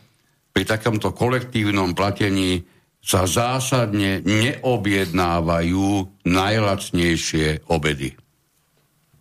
[0.51, 2.67] pri takomto kolektívnom platení
[2.99, 5.89] sa zásadne neobjednávajú
[6.29, 8.13] najlacnejšie obedy.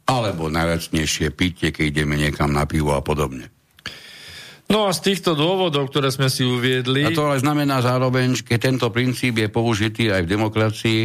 [0.08, 3.48] Alebo najlacnejšie pitie, keď ideme niekam na pivo a podobne.
[4.68, 7.08] No a z týchto dôvodov, ktoré sme si uviedli...
[7.08, 11.02] A to ale znamená zároveň, že keď tento princíp je použitý aj v demokracii,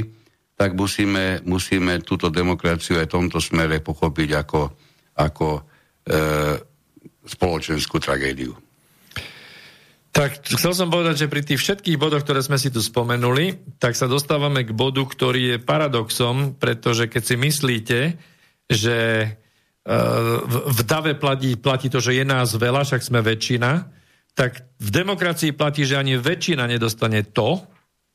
[0.58, 4.62] tak musíme, musíme túto demokraciu aj v tomto smere pochopiť ako,
[5.14, 5.60] ako e,
[7.22, 8.50] spoločenskú tragédiu.
[10.12, 13.96] Tak chcel som povedať, že pri tých všetkých bodoch, ktoré sme si tu spomenuli, tak
[13.96, 17.98] sa dostávame k bodu, ktorý je paradoxom, pretože keď si myslíte,
[18.68, 19.28] že e,
[20.68, 23.88] v dave platí, platí to, že je nás veľa, však sme väčšina,
[24.36, 27.64] tak v demokracii platí, že ani väčšina nedostane to,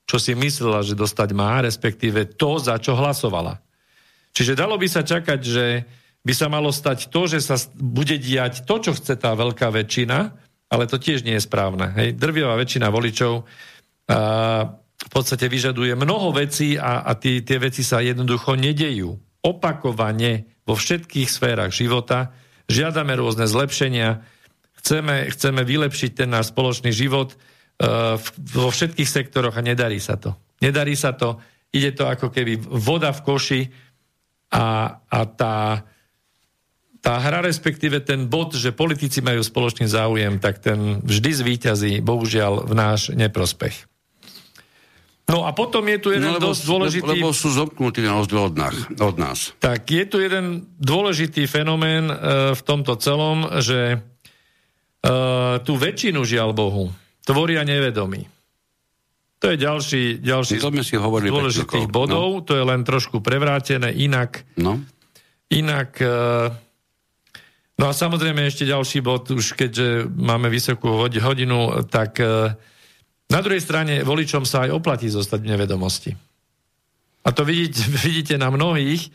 [0.05, 3.57] čo si myslela, že dostať má, respektíve to, za čo hlasovala.
[4.37, 5.65] Čiže dalo by sa čakať, že
[6.21, 10.46] by sa malo stať to, že sa bude diať to, čo chce tá veľká väčšina,
[10.67, 11.95] ale to tiež nie je správne.
[11.95, 12.19] Hej.
[12.19, 13.45] Drvivá väčšina voličov a,
[14.97, 19.15] v podstate vyžaduje mnoho vecí a, a tí, tie veci sa jednoducho nedejú.
[19.45, 22.35] Opakovane vo všetkých sférach života
[22.67, 24.19] žiadame rôzne zlepšenia,
[24.83, 30.35] chceme, chceme vylepšiť ten náš spoločný život uh, vo všetkých sektoroch a nedarí sa to.
[30.59, 31.39] Nedarí sa to,
[31.71, 33.61] ide to ako keby voda v koši
[34.51, 35.85] a, a tá,
[37.07, 42.67] tá hra, respektíve ten bod, že politici majú spoločný záujem, tak ten vždy zvíťazí, bohužiaľ,
[42.67, 43.87] v náš neprospech.
[45.31, 47.15] No a potom je tu jeden no, lebo, dosť dôležitý...
[47.15, 49.55] Lebo sú zopnutí na rozdiel od nás, od nás.
[49.63, 56.51] Tak, je tu jeden dôležitý fenomén uh, v tomto celom, že uh, tú väčšinu, žiaľ
[56.51, 56.91] Bohu,
[57.23, 58.27] tvoria nevedomí.
[59.39, 62.43] To je ďalší, ďalší no, si hovorili dôležitých bodov, no.
[62.43, 64.43] to je len trošku prevrátené, inak...
[64.59, 64.83] No.
[65.47, 66.03] Inak...
[66.03, 66.66] Uh,
[67.77, 72.57] No a samozrejme ešte ďalší bod, už keďže máme vysokú hodinu, tak e,
[73.29, 76.11] na druhej strane voličom sa aj oplatí zostať v nevedomosti.
[77.21, 79.13] A to vidíte, vidíte na mnohých,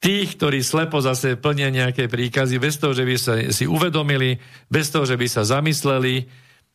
[0.00, 4.88] tých, ktorí slepo zase plnia nejaké príkazy, bez toho, že by sa si uvedomili, bez
[4.88, 6.24] toho, že by sa zamysleli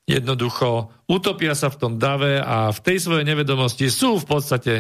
[0.06, 4.74] jednoducho utopia sa v tom dave a v tej svojej nevedomosti sú v podstate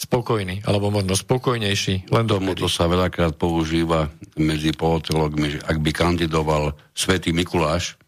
[0.00, 2.08] spokojní, alebo možno spokojnejší.
[2.08, 2.24] Len
[2.56, 4.08] to sa veľakrát používa
[4.40, 8.00] medzi pohotelogmi, že ak by kandidoval Svetý Mikuláš,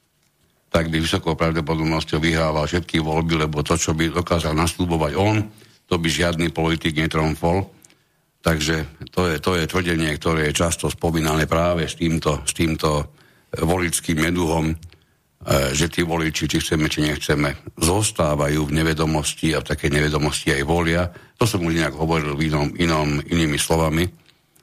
[0.73, 5.45] tak by vysokou pravdepodobnosťou vyhrával všetky voľby, lebo to, čo by dokázal naslúbovať on,
[5.85, 7.69] to by žiadny politik netromfol.
[8.41, 13.13] Takže to je, to je tvrdenie, ktoré je často spomínané práve s týmto, s týmto
[13.53, 14.73] voličským meduhom,
[15.75, 20.63] že tí voliči, či chceme, či nechceme, zostávajú v nevedomosti a v takej nevedomosti aj
[20.63, 21.11] volia.
[21.39, 24.07] To som už nejak hovoril inom, inom, inými slovami,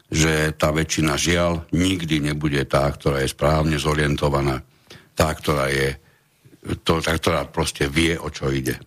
[0.08, 4.64] že tá väčšina žiaľ nikdy nebude tá, ktorá je správne zorientovaná,
[5.14, 6.00] tá, ktorá je
[6.88, 8.80] to, tá, ktorá proste vie, o čo ide.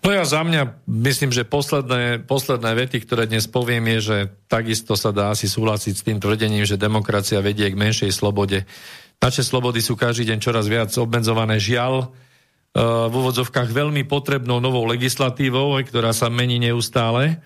[0.00, 4.16] No ja za mňa myslím, že posledné, posledné vety, ktoré dnes poviem, je, že
[4.48, 8.64] takisto sa dá asi súhlasiť s tým tvrdením, že demokracia vedie k menšej slobode.
[9.20, 11.60] Naše slobody sú každý deň čoraz viac obmedzované.
[11.60, 12.06] Žiaľ, e,
[12.80, 17.44] v úvodzovkách veľmi potrebnou novou legislatívou, ktorá sa mení neustále.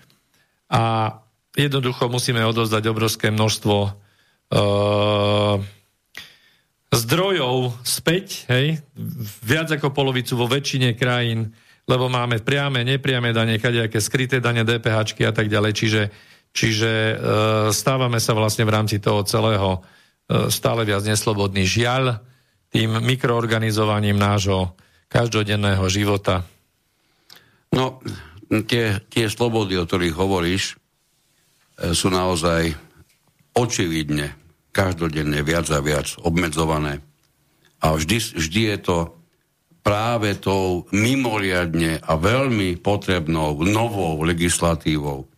[0.71, 1.13] A
[1.55, 5.55] jednoducho musíme odozdať obrovské množstvo uh,
[6.91, 8.83] zdrojov späť, hej,
[9.39, 11.55] viac ako polovicu vo väčšine krajín,
[11.87, 15.71] lebo máme priame, nepriame dane, kadejaké skryté dane, DPH a tak ďalej.
[15.77, 16.01] Čiže,
[16.51, 17.15] čiže uh,
[17.71, 19.85] stávame sa vlastne v rámci toho celého
[20.29, 21.65] stále viac neslobodný.
[21.65, 22.19] Žiaľ,
[22.73, 24.73] tým mikroorganizovaním nášho
[25.07, 26.43] každodenného života.
[27.71, 28.01] No,
[28.67, 32.75] tie, tie slobody, o ktorých hovoríš, e, sú naozaj
[33.55, 34.35] očividne,
[34.75, 36.99] každodenne viac a viac obmedzované.
[37.79, 38.97] A vždy, vždy je to
[39.85, 45.29] práve tou mimoriadne a veľmi potrebnou novou legislatívou,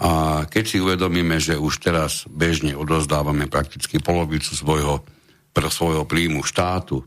[0.00, 5.04] a keď si uvedomíme, že už teraz bežne odozdávame prakticky polovicu svojho,
[5.52, 7.04] pre svojho príjmu štátu,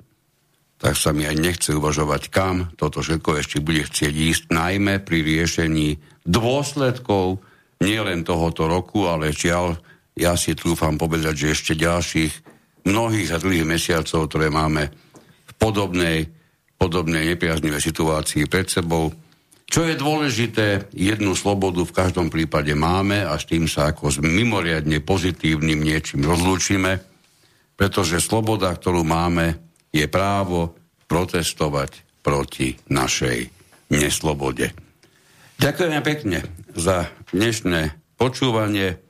[0.78, 5.26] tak sa mi aj nechce uvažovať, kam toto všetko ešte bude chcieť ísť, najmä pri
[5.26, 5.98] riešení
[6.28, 7.42] dôsledkov
[7.82, 9.80] nielen tohoto roku, ale žiaľ,
[10.14, 12.34] ja si trúfam povedať, že ešte ďalších
[12.86, 14.92] mnohých a dlhých mesiacov, ktoré máme
[15.50, 16.30] v podobnej,
[16.78, 19.10] podobnej nepriaznivej situácii pred sebou,
[19.74, 24.22] čo je dôležité, jednu slobodu v každom prípade máme a s tým sa ako s
[24.22, 27.02] mimoriadne pozitívnym niečím rozlúčime,
[27.74, 29.58] pretože sloboda, ktorú máme,
[29.90, 30.78] je právo
[31.10, 33.50] protestovať proti našej
[33.90, 34.70] neslobode.
[35.58, 36.46] Ďakujeme pekne
[36.78, 39.02] za dnešné počúvanie.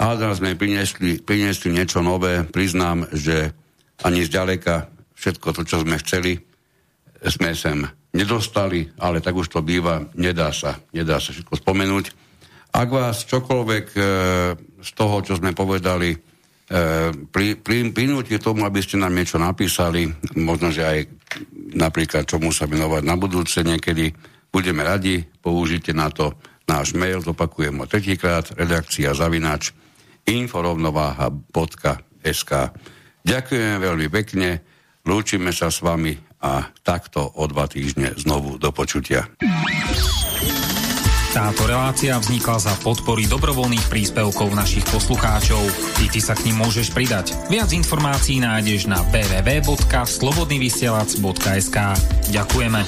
[0.00, 2.40] Hádam sme priniesli, priniesli niečo nové.
[2.48, 3.52] Priznám, že
[4.00, 6.40] ani zďaleka všetko to, čo sme chceli,
[7.20, 7.84] sme sem
[8.16, 12.08] nedostali, ale tak už to býva, nedá sa, nedá sa všetko spomenúť.
[12.72, 14.00] Ak vás čokoľvek e,
[14.80, 16.18] z toho, čo sme povedali, e,
[17.28, 21.06] pri, pri, prinúti tomu, aby ste nám niečo napísali, možno, že aj
[21.76, 24.16] napríklad čomu sa venovať na budúce niekedy,
[24.48, 26.32] budeme radi, použite na to
[26.64, 29.76] náš mail, zopakujem ho tretíkrát, redakcia zavinač
[30.26, 32.52] inforovnováha.sk
[33.26, 34.60] Ďakujem veľmi pekne,
[35.02, 36.14] lúčime sa s vami
[36.46, 39.26] a takto o dva týždne znovu do počutia.
[41.36, 45.60] Táto relácia vznikla za podpory dobrovoľných príspevkov našich poslucháčov.
[46.00, 47.36] I ty sa k ním môžeš pridať.
[47.52, 51.76] Viac informácií nájdeš na www.slobodnyvysielac.sk
[52.32, 52.80] Ďakujeme.